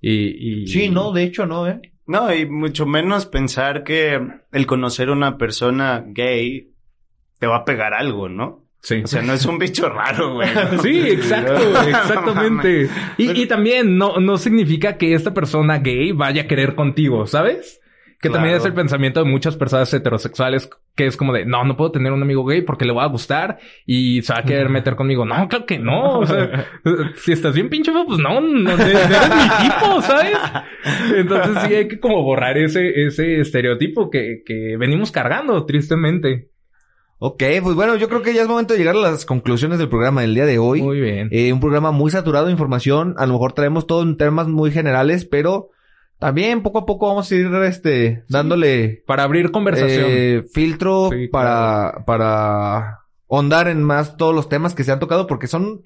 Y, 0.00 0.62
y... 0.62 0.66
Sí, 0.68 0.88
no, 0.88 1.12
de 1.12 1.24
hecho 1.24 1.46
no, 1.46 1.66
¿eh? 1.66 1.80
No, 2.06 2.32
y 2.32 2.46
mucho 2.46 2.86
menos 2.86 3.26
pensar 3.26 3.82
que 3.82 4.20
el 4.52 4.66
conocer 4.66 5.08
a 5.08 5.12
una 5.12 5.36
persona 5.36 6.04
gay 6.06 6.70
te 7.40 7.46
va 7.48 7.56
a 7.58 7.64
pegar 7.64 7.92
algo, 7.94 8.28
¿no? 8.28 8.64
Sí. 8.82 9.02
O 9.04 9.06
sea, 9.06 9.22
no 9.22 9.34
es 9.34 9.44
un 9.44 9.58
bicho 9.58 9.88
raro, 9.88 10.34
güey. 10.34 10.48
Sí, 10.82 11.00
exacto, 11.00 11.82
exactamente. 11.88 12.88
Y, 13.18 13.42
y 13.42 13.46
también 13.46 13.98
no, 13.98 14.18
no 14.18 14.38
significa 14.38 14.96
que 14.96 15.14
esta 15.14 15.34
persona 15.34 15.78
gay 15.78 16.12
vaya 16.12 16.42
a 16.42 16.46
querer 16.46 16.74
contigo, 16.74 17.26
¿sabes? 17.26 17.80
Que 18.20 18.28
también 18.28 18.56
es 18.56 18.66
el 18.66 18.74
pensamiento 18.74 19.24
de 19.24 19.30
muchas 19.30 19.56
personas 19.56 19.92
heterosexuales 19.94 20.68
que 20.94 21.06
es 21.06 21.16
como 21.16 21.32
de, 21.32 21.46
no, 21.46 21.64
no 21.64 21.78
puedo 21.78 21.92
tener 21.92 22.12
un 22.12 22.20
amigo 22.20 22.44
gay 22.44 22.60
porque 22.60 22.84
le 22.84 22.92
va 22.92 23.04
a 23.04 23.08
gustar 23.08 23.58
y 23.86 24.20
se 24.20 24.34
va 24.34 24.40
a 24.40 24.42
querer 24.42 24.68
meter 24.68 24.94
conmigo. 24.94 25.24
No, 25.24 25.48
claro 25.48 25.64
que 25.64 25.78
no. 25.78 26.18
O 26.18 26.26
sea, 26.26 26.66
si 27.16 27.32
estás 27.32 27.54
bien 27.54 27.70
pinche 27.70 27.90
pues 28.06 28.18
no, 28.18 28.38
no, 28.42 28.48
no 28.48 28.72
eres 28.72 29.08
mi 29.30 29.68
tipo, 29.68 30.02
¿sabes? 30.02 30.36
Entonces 31.16 31.62
sí 31.66 31.74
hay 31.74 31.88
que 31.88 31.98
como 31.98 32.22
borrar 32.22 32.58
ese, 32.58 33.06
ese 33.06 33.40
estereotipo 33.40 34.10
que, 34.10 34.42
que 34.44 34.76
venimos 34.76 35.10
cargando, 35.10 35.64
tristemente. 35.64 36.49
Ok, 37.22 37.42
pues 37.62 37.76
bueno, 37.76 37.96
yo 37.96 38.08
creo 38.08 38.22
que 38.22 38.32
ya 38.32 38.40
es 38.40 38.48
momento 38.48 38.72
de 38.72 38.78
llegar 38.78 38.96
a 38.96 39.00
las 39.00 39.26
conclusiones 39.26 39.78
del 39.78 39.90
programa 39.90 40.22
del 40.22 40.34
día 40.34 40.46
de 40.46 40.58
hoy. 40.58 40.80
Muy 40.80 40.98
bien. 41.00 41.28
Eh, 41.30 41.52
un 41.52 41.60
programa 41.60 41.90
muy 41.90 42.10
saturado 42.10 42.46
de 42.46 42.52
información. 42.52 43.14
A 43.18 43.26
lo 43.26 43.34
mejor 43.34 43.52
traemos 43.52 43.86
todo 43.86 44.02
en 44.02 44.16
temas 44.16 44.48
muy 44.48 44.70
generales, 44.70 45.26
pero 45.26 45.68
también 46.18 46.62
poco 46.62 46.78
a 46.78 46.86
poco 46.86 47.08
vamos 47.08 47.30
a 47.30 47.34
ir 47.34 47.46
este 47.66 48.24
dándole 48.30 49.04
Para 49.06 49.24
abrir 49.24 49.50
conversación. 49.50 50.04
eh, 50.08 50.44
filtro 50.50 51.10
Sí, 51.12 51.28
para 51.28 52.04
para 52.06 53.00
ahondar 53.28 53.68
en 53.68 53.82
más 53.82 54.16
todos 54.16 54.34
los 54.34 54.48
temas 54.48 54.74
que 54.74 54.82
se 54.82 54.90
han 54.90 54.98
tocado 54.98 55.26
porque 55.26 55.46
son 55.46 55.82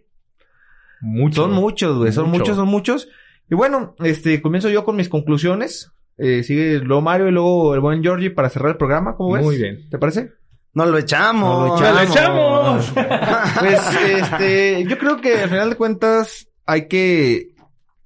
Mucho. 1.00 1.42
son 1.42 1.52
muchos, 1.52 1.98
güey, 1.98 2.12
son 2.12 2.26
Mucho. 2.26 2.38
muchos, 2.38 2.56
son 2.56 2.68
muchos. 2.68 3.08
Y 3.50 3.56
bueno, 3.56 3.96
este 4.04 4.40
comienzo 4.40 4.68
yo 4.70 4.84
con 4.84 4.94
mis 4.94 5.08
conclusiones. 5.08 5.90
Eh, 6.16 6.44
sigue 6.44 6.78
luego 6.78 7.02
Mario 7.02 7.26
y 7.26 7.32
luego 7.32 7.74
el 7.74 7.80
buen 7.80 8.04
Georgie 8.04 8.30
para 8.30 8.50
cerrar 8.50 8.70
el 8.70 8.76
programa, 8.76 9.16
¿cómo 9.16 9.32
ves? 9.34 9.42
Muy 9.42 9.56
bien. 9.56 9.90
¿Te 9.90 9.98
parece? 9.98 10.30
No 10.74 10.86
lo 10.86 10.98
echamos. 10.98 11.80
No 11.80 11.86
lo 11.86 11.94
¡Lo 11.94 12.00
echamos! 12.00 12.92
Pues, 13.60 13.80
este, 14.08 14.84
yo 14.84 14.98
creo 14.98 15.20
que 15.20 15.42
al 15.42 15.48
final 15.48 15.70
de 15.70 15.76
cuentas 15.76 16.48
hay 16.66 16.88
que, 16.88 17.52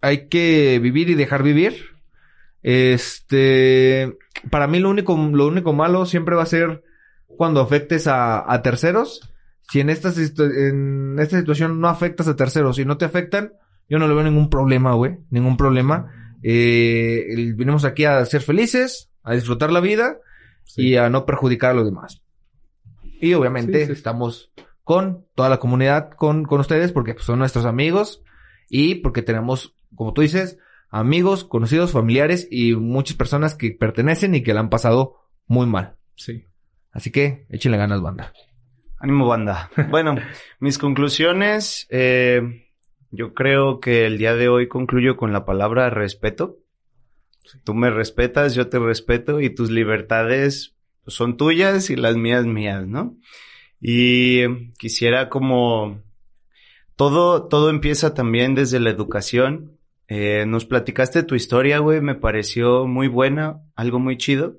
hay 0.01 0.29
que 0.29 0.79
vivir 0.81 1.09
y 1.09 1.15
dejar 1.15 1.43
vivir. 1.43 1.87
Este, 2.63 4.17
para 4.51 4.67
mí 4.67 4.79
lo 4.81 4.91
único, 4.91 5.17
lo 5.17 5.47
único 5.47 5.73
malo 5.73 6.05
siempre 6.05 6.37
va 6.37 6.43
a 6.43 6.47
ser 6.47 6.85
cuando 7.27 7.61
afectes 7.61 8.07
a, 8.07 8.53
a 8.53 8.63
terceros. 8.63 9.21
Si 9.71 9.81
en 9.81 9.91
esta, 9.91 10.11
en 10.11 11.17
esta 11.19 11.39
situación 11.39 11.81
no 11.81 11.89
afectas 11.89 12.29
a 12.29 12.37
terceros 12.37 12.79
y 12.79 12.85
no 12.85 12.99
te 12.99 13.05
afectan, 13.05 13.53
yo 13.89 13.99
no 13.99 14.07
le 14.07 14.15
veo 14.15 14.25
ningún 14.25 14.51
problema, 14.51 14.95
güey. 14.95 15.19
Ningún 15.31 15.57
problema. 15.57 16.13
Eh, 16.43 17.53
vinimos 17.57 17.85
aquí 17.85 18.05
a 18.05 18.25
ser 18.25 18.43
felices, 18.43 19.11
a 19.23 19.35
disfrutar 19.35 19.73
la 19.73 19.81
vida 19.81 20.19
y 20.77 20.97
a 20.97 21.09
no 21.09 21.25
perjudicar 21.27 21.71
a 21.71 21.75
los 21.75 21.87
demás. 21.87 22.23
Y 23.21 23.35
obviamente 23.35 23.81
Sí, 23.81 23.87
sí. 23.87 23.93
estamos 23.93 24.53
con 24.85 25.27
toda 25.35 25.49
la 25.49 25.59
comunidad, 25.59 26.11
con, 26.11 26.45
con 26.45 26.61
ustedes, 26.61 26.93
porque 26.93 27.15
pues, 27.15 27.27
son 27.27 27.39
nuestros 27.39 27.65
amigos 27.67 28.23
y 28.69 28.97
porque 28.97 29.23
tenemos, 29.23 29.75
como 29.95 30.13
tú 30.15 30.23
dices, 30.23 30.59
amigos, 30.91 31.45
conocidos, 31.45 31.93
familiares 31.93 32.49
y 32.51 32.75
muchas 32.75 33.17
personas 33.17 33.55
que 33.55 33.73
pertenecen 33.73 34.35
y 34.35 34.43
que 34.43 34.55
la 34.55 34.61
han 34.61 34.71
pasado 34.71 35.17
muy 35.47 35.67
mal. 35.67 35.97
Sí. 36.15 36.45
Así 36.91 37.11
que 37.11 37.47
échenle 37.51 37.77
ganas, 37.79 38.01
banda. 38.01 38.33
Ánimo, 38.99 39.27
banda. 39.27 39.71
Bueno, 39.91 40.17
mis 40.59 40.79
conclusiones. 40.79 41.87
eh, 41.91 42.65
yo 43.11 43.33
creo 43.33 43.81
que 43.81 44.05
el 44.07 44.19
día 44.19 44.35
de 44.35 44.49
hoy 44.49 44.69
concluyo 44.69 45.17
con 45.17 45.33
la 45.33 45.45
palabra 45.47 45.89
respeto. 45.91 46.59
Tú 47.65 47.73
me 47.75 47.89
respetas, 47.91 48.55
yo 48.55 48.69
te 48.69 48.79
respeto 48.79 49.41
y 49.41 49.49
tus 49.55 49.71
libertades 49.71 50.77
son 51.09 51.37
tuyas 51.37 51.91
y 51.91 51.97
las 51.97 52.17
mías 52.17 52.47
mías, 52.47 52.87
¿no? 52.87 53.17
Y 53.81 54.71
quisiera 54.79 55.29
como 55.29 56.03
todo, 56.97 57.47
todo 57.49 57.71
empieza 57.71 58.15
también 58.15 58.55
desde 58.55 58.81
la 58.81 58.91
educación. 58.91 59.79
Eh, 60.09 60.45
nos 60.47 60.65
platicaste 60.65 61.23
tu 61.23 61.35
historia, 61.35 61.79
güey, 61.79 62.01
me 62.01 62.15
pareció 62.15 62.87
muy 62.87 63.09
buena, 63.09 63.61
algo 63.77 63.99
muy 63.99 64.17
chido, 64.17 64.57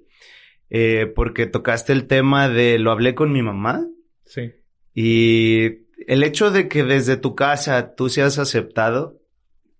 eh, 0.70 1.12
porque 1.16 1.48
tocaste 1.48 1.92
el 1.92 2.08
tema 2.08 2.48
de 2.48 2.80
lo 2.80 2.92
hablé 2.92 3.16
con 3.16 3.32
mi 3.32 3.42
mamá. 3.42 3.86
Sí. 4.26 4.54
Y 4.94 5.88
el 6.08 6.24
hecho 6.24 6.52
de 6.52 6.68
que 6.68 6.84
desde 6.84 7.18
tu 7.18 7.36
casa 7.36 7.96
tú 7.96 8.10
seas 8.10 8.40
aceptado, 8.40 9.20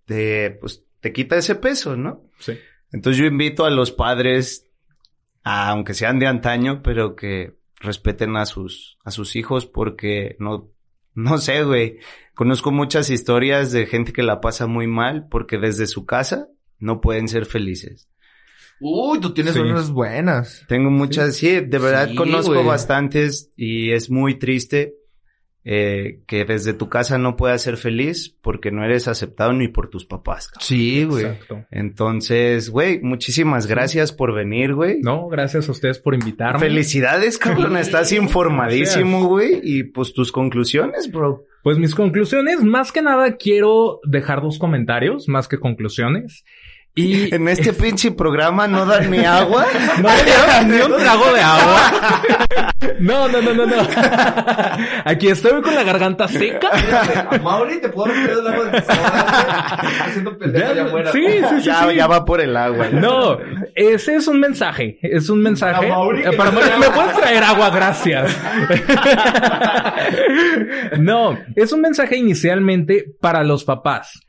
te, 0.04 0.50
pues, 0.50 0.84
te 1.00 1.12
quita 1.12 1.36
ese 1.36 1.54
peso, 1.54 1.96
¿no? 1.96 2.24
Sí. 2.38 2.58
Entonces 2.92 3.20
yo 3.20 3.26
invito 3.26 3.64
a 3.64 3.70
los 3.70 3.92
padres, 3.92 4.69
aunque 5.42 5.94
sean 5.94 6.18
de 6.18 6.26
antaño, 6.26 6.82
pero 6.82 7.16
que 7.16 7.58
respeten 7.80 8.36
a 8.36 8.46
sus, 8.46 8.98
a 9.04 9.10
sus 9.10 9.36
hijos 9.36 9.66
porque 9.66 10.36
no, 10.38 10.70
no 11.14 11.38
sé, 11.38 11.62
güey. 11.64 11.98
Conozco 12.34 12.70
muchas 12.70 13.10
historias 13.10 13.72
de 13.72 13.86
gente 13.86 14.12
que 14.12 14.22
la 14.22 14.40
pasa 14.40 14.66
muy 14.66 14.86
mal 14.86 15.28
porque 15.30 15.58
desde 15.58 15.86
su 15.86 16.06
casa 16.06 16.48
no 16.78 17.00
pueden 17.00 17.28
ser 17.28 17.46
felices. 17.46 18.08
Uy, 18.80 19.20
tú 19.20 19.34
tienes 19.34 19.52
Sí. 19.54 19.60
unas 19.60 19.90
buenas. 19.90 20.64
Tengo 20.68 20.90
muchas, 20.90 21.36
sí, 21.36 21.60
de 21.60 21.78
verdad 21.78 22.08
Sí, 22.08 22.14
conozco 22.14 22.64
bastantes 22.64 23.52
y 23.56 23.92
es 23.92 24.10
muy 24.10 24.38
triste 24.38 24.94
eh, 25.64 26.20
que 26.26 26.44
desde 26.44 26.72
tu 26.72 26.88
casa 26.88 27.18
no 27.18 27.36
puedas 27.36 27.62
ser 27.62 27.76
feliz 27.76 28.34
porque 28.40 28.70
no 28.70 28.84
eres 28.84 29.08
aceptado 29.08 29.52
ni 29.52 29.68
por 29.68 29.90
tus 29.90 30.06
papás. 30.06 30.48
cabrón. 30.48 30.66
Sí, 30.66 31.04
güey. 31.04 31.24
Exacto. 31.26 31.64
Entonces, 31.70 32.70
güey, 32.70 33.00
muchísimas 33.00 33.66
gracias 33.66 34.12
por 34.12 34.34
venir, 34.34 34.74
güey. 34.74 35.00
No, 35.02 35.28
gracias 35.28 35.68
a 35.68 35.72
ustedes 35.72 35.98
por 35.98 36.14
invitarme. 36.14 36.60
Felicidades, 36.60 37.36
cabrón, 37.38 37.76
estás 37.76 38.12
informadísimo, 38.12 39.26
güey, 39.26 39.60
y 39.62 39.84
pues 39.84 40.12
tus 40.14 40.32
conclusiones, 40.32 41.10
bro. 41.12 41.44
Pues 41.62 41.76
mis 41.76 41.94
conclusiones, 41.94 42.62
más 42.62 42.90
que 42.90 43.02
nada 43.02 43.36
quiero 43.36 44.00
dejar 44.04 44.40
dos 44.40 44.58
comentarios, 44.58 45.28
más 45.28 45.46
que 45.46 45.58
conclusiones. 45.58 46.44
Y 46.94 47.34
En 47.34 47.48
este 47.48 47.72
pinche 47.72 48.10
programa 48.10 48.66
no 48.66 48.84
dan 48.84 49.10
ni 49.10 49.24
agua. 49.24 49.66
no 50.02 50.08
ni 50.66 50.80
un 50.80 51.00
trago 51.00 51.32
de 51.32 51.40
agua. 51.40 51.92
No, 52.98 53.28
no, 53.28 53.40
no, 53.40 53.54
no, 53.54 53.66
no. 53.66 53.76
Aquí 55.04 55.28
estoy 55.28 55.60
con 55.62 55.74
la 55.74 55.84
garganta 55.84 56.28
seca. 56.28 56.70
Mauri, 57.42 57.80
¿te 57.80 57.88
puedo 57.88 58.12
meter 58.12 58.30
el 58.38 58.46
agua 58.46 58.64
de 58.66 58.78
Haciendo 58.78 60.38
pendejo 60.38 60.70
allá 60.70 60.84
afuera. 60.84 61.12
Sí, 61.12 61.26
sí, 61.26 61.56
sí. 61.60 61.62
ya, 61.62 61.88
sí. 61.88 61.94
ya 61.94 62.06
va 62.06 62.24
por 62.24 62.40
el 62.40 62.56
agua. 62.56 62.88
No, 62.90 63.38
ese 63.74 64.16
es 64.16 64.28
un 64.28 64.40
mensaje. 64.40 64.98
Es 65.02 65.30
un 65.30 65.42
mensaje. 65.42 65.76
Para 65.76 65.88
Mauri, 65.88 66.20
Eh, 66.20 66.30
que 66.30 66.36
para 66.36 66.50
no 66.50 66.60
Mauri, 66.60 66.68
sea 66.68 66.78
¿Me 66.78 66.90
puedes 66.90 67.16
traer 67.16 67.42
agua? 67.42 67.70
Gracias. 67.70 68.38
no, 70.98 71.38
es 71.56 71.72
un 71.72 71.80
mensaje 71.80 72.16
inicialmente 72.16 73.06
para 73.20 73.44
los 73.44 73.64
papás. 73.64 74.20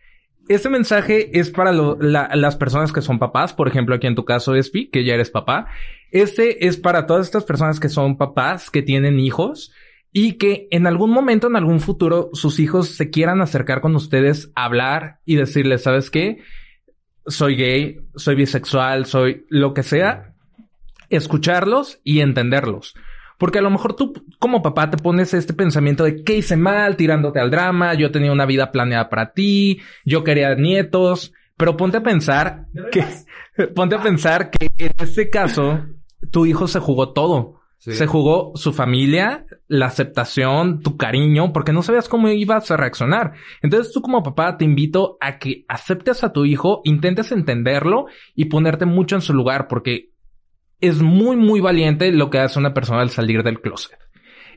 Este 0.48 0.70
mensaje 0.70 1.40
es 1.40 1.50
para 1.50 1.72
las 1.72 2.56
personas 2.56 2.92
que 2.92 3.02
son 3.02 3.20
papás. 3.20 3.54
Por 3.54 3.68
ejemplo, 3.68 3.96
aquí 3.96 4.08
en 4.08 4.16
tu 4.16 4.26
caso, 4.26 4.56
Espi, 4.56 4.90
que 4.90 5.06
ya 5.06 5.14
eres 5.14 5.30
papá. 5.30 5.68
Este 6.12 6.68
es 6.68 6.78
para 6.78 7.06
todas 7.06 7.26
estas 7.28 7.46
personas 7.46 7.80
que 7.80 7.90
son 7.90 8.18
papás, 8.18 8.70
que 8.70 8.82
tienen 8.82 9.20
hijos 9.20 9.72
y 10.12 10.34
que 10.34 10.68
en 10.72 10.88
algún 10.88 11.12
momento, 11.12 11.48
en 11.48 11.56
algún 11.56 11.80
futuro, 11.80 12.30
sus 12.34 12.60
hijos 12.60 12.90
se 12.90 13.10
quieran 13.10 13.42
acercar 13.42 13.80
con 13.80 13.96
ustedes, 13.96 14.52
hablar 14.56 15.20
y 15.26 15.36
decirles, 15.36 15.84
¿sabes 15.84 16.10
qué? 16.10 16.40
Soy 17.26 17.56
gay, 17.56 18.00
soy 18.16 18.36
bisexual, 18.36 19.06
soy 19.06 19.46
lo 19.50 19.74
que 19.74 19.84
sea. 19.84 20.34
Escucharlos 21.10 22.02
y 22.04 22.20
entenderlos. 22.20 22.94
Porque 23.42 23.58
a 23.58 23.64
lo 23.64 23.72
mejor 23.72 23.96
tú 23.96 24.14
como 24.38 24.62
papá 24.62 24.92
te 24.92 24.98
pones 24.98 25.34
este 25.34 25.56
pensamiento 25.56 26.04
de 26.04 26.24
qué 26.24 26.36
hice 26.36 26.58
mal 26.58 26.96
tirándote 26.96 27.40
al 27.40 27.50
drama, 27.50 27.96
yo 27.96 28.12
tenía 28.12 28.32
una 28.32 28.46
vida 28.46 28.72
planeada 28.72 29.10
para 29.10 29.34
ti, 29.34 29.82
yo 30.06 30.24
quería 30.24 30.54
nietos, 30.54 31.34
pero 31.58 31.76
ponte 31.76 31.98
a 31.98 32.04
pensar 32.04 32.68
que 32.92 33.04
ponte 33.76 33.96
a 33.96 34.04
pensar 34.04 34.52
que 34.52 34.68
en 34.78 34.92
este 35.00 35.32
caso 35.32 35.88
tu 36.30 36.46
hijo 36.46 36.68
se 36.68 36.80
jugó 36.80 37.14
todo. 37.14 37.62
Sí. 37.80 37.94
Se 37.94 38.06
jugó 38.06 38.52
su 38.54 38.74
familia, 38.74 39.48
la 39.68 39.88
aceptación, 39.88 40.84
tu 40.84 40.96
cariño, 40.96 41.52
porque 41.52 41.74
no 41.74 41.82
sabías 41.82 42.08
cómo 42.08 42.30
ibas 42.30 42.70
a 42.70 42.78
reaccionar. 42.78 43.34
Entonces 43.64 43.92
tú 43.92 44.04
como 44.04 44.22
papá 44.22 44.56
te 44.58 44.66
invito 44.66 45.18
a 45.20 45.40
que 45.40 45.66
aceptes 45.68 46.24
a 46.24 46.32
tu 46.32 46.46
hijo, 46.46 46.82
intentes 46.84 47.32
entenderlo 47.32 48.06
y 48.36 48.46
ponerte 48.46 48.86
mucho 48.86 49.16
en 49.16 49.22
su 49.22 49.34
lugar, 49.34 49.68
porque 49.68 50.11
es 50.82 51.02
muy, 51.02 51.38
muy 51.38 51.62
valiente 51.62 52.12
lo 52.12 52.30
que 52.30 52.40
hace 52.40 52.60
una 52.60 52.74
persona 52.74 53.02
al 53.02 53.10
salir 53.10 53.44
del 53.44 53.62
closet. 53.62 53.98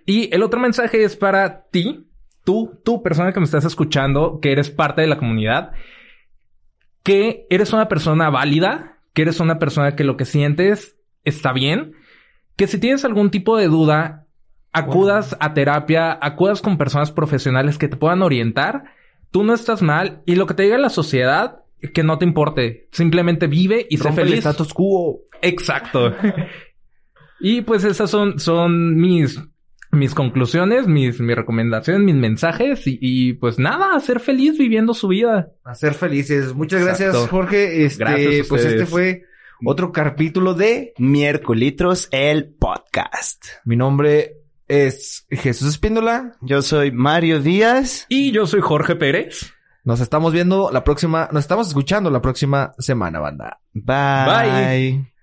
Y 0.06 0.34
el 0.34 0.42
otro 0.42 0.60
mensaje 0.60 1.04
es 1.04 1.16
para 1.16 1.66
ti, 1.66 2.06
tú, 2.44 2.80
tú 2.84 3.02
persona 3.02 3.32
que 3.32 3.40
me 3.40 3.44
estás 3.44 3.64
escuchando, 3.64 4.40
que 4.40 4.52
eres 4.52 4.70
parte 4.70 5.00
de 5.02 5.06
la 5.06 5.18
comunidad, 5.18 5.72
que 7.02 7.46
eres 7.50 7.72
una 7.72 7.88
persona 7.88 8.30
válida, 8.30 8.98
que 9.12 9.22
eres 9.22 9.40
una 9.40 9.58
persona 9.58 9.94
que 9.96 10.04
lo 10.04 10.16
que 10.16 10.24
sientes 10.24 10.96
está 11.22 11.52
bien. 11.52 11.94
Que 12.56 12.66
si 12.66 12.78
tienes 12.78 13.04
algún 13.04 13.30
tipo 13.30 13.56
de 13.56 13.68
duda, 13.68 14.26
acudas 14.72 15.36
a 15.40 15.54
terapia, 15.54 16.18
acudas 16.20 16.60
con 16.62 16.78
personas 16.78 17.12
profesionales 17.12 17.78
que 17.78 17.88
te 17.88 17.96
puedan 17.96 18.22
orientar. 18.22 18.84
Tú 19.30 19.44
no 19.44 19.54
estás 19.54 19.82
mal 19.82 20.22
y 20.26 20.36
lo 20.36 20.46
que 20.46 20.54
te 20.54 20.64
diga 20.64 20.78
la 20.78 20.90
sociedad, 20.90 21.62
que 21.92 22.02
no 22.02 22.18
te 22.18 22.24
importe. 22.24 22.88
Simplemente 22.92 23.46
vive 23.46 23.86
y 23.88 23.96
sé 23.96 24.04
Rompe 24.04 24.22
el 24.22 24.28
feliz. 24.28 24.46
status 24.46 24.72
quo. 24.72 25.22
Exacto. 25.44 26.14
y 27.40 27.62
pues 27.62 27.84
esas 27.84 28.10
son, 28.10 28.38
son 28.38 28.96
mis, 28.96 29.40
mis 29.92 30.14
conclusiones, 30.14 30.86
mis, 30.86 31.20
mis 31.20 31.36
recomendaciones, 31.36 32.02
mis 32.02 32.14
mensajes 32.14 32.86
y, 32.86 32.98
y, 33.00 33.32
pues 33.34 33.58
nada, 33.58 33.98
ser 34.00 34.20
feliz 34.20 34.58
viviendo 34.58 34.94
su 34.94 35.08
vida. 35.08 35.52
A 35.64 35.74
ser 35.74 35.94
felices. 35.94 36.54
Muchas 36.54 36.84
gracias. 36.84 37.16
Jorge. 37.28 37.84
Este, 37.84 38.04
Gracias 38.04 38.46
a 38.46 38.48
pues 38.48 38.64
este 38.64 38.86
fue 38.86 39.24
otro 39.64 39.92
capítulo 39.92 40.54
de 40.54 40.92
Miércolitros, 40.98 42.08
el 42.10 42.54
podcast. 42.54 43.44
Mi 43.64 43.76
nombre 43.76 44.38
es 44.68 45.26
Jesús 45.30 45.68
Espíndola. 45.68 46.36
Yo 46.40 46.62
soy 46.62 46.90
Mario 46.90 47.40
Díaz. 47.40 48.06
Y 48.08 48.32
yo 48.32 48.46
soy 48.46 48.60
Jorge 48.60 48.96
Pérez. 48.96 49.52
Nos 49.84 50.00
estamos 50.00 50.32
viendo 50.32 50.70
la 50.72 50.82
próxima, 50.82 51.28
nos 51.30 51.44
estamos 51.44 51.68
escuchando 51.68 52.10
la 52.10 52.22
próxima 52.22 52.72
semana, 52.78 53.20
banda. 53.20 53.60
Bye. 53.72 54.94
Bye. 54.94 55.13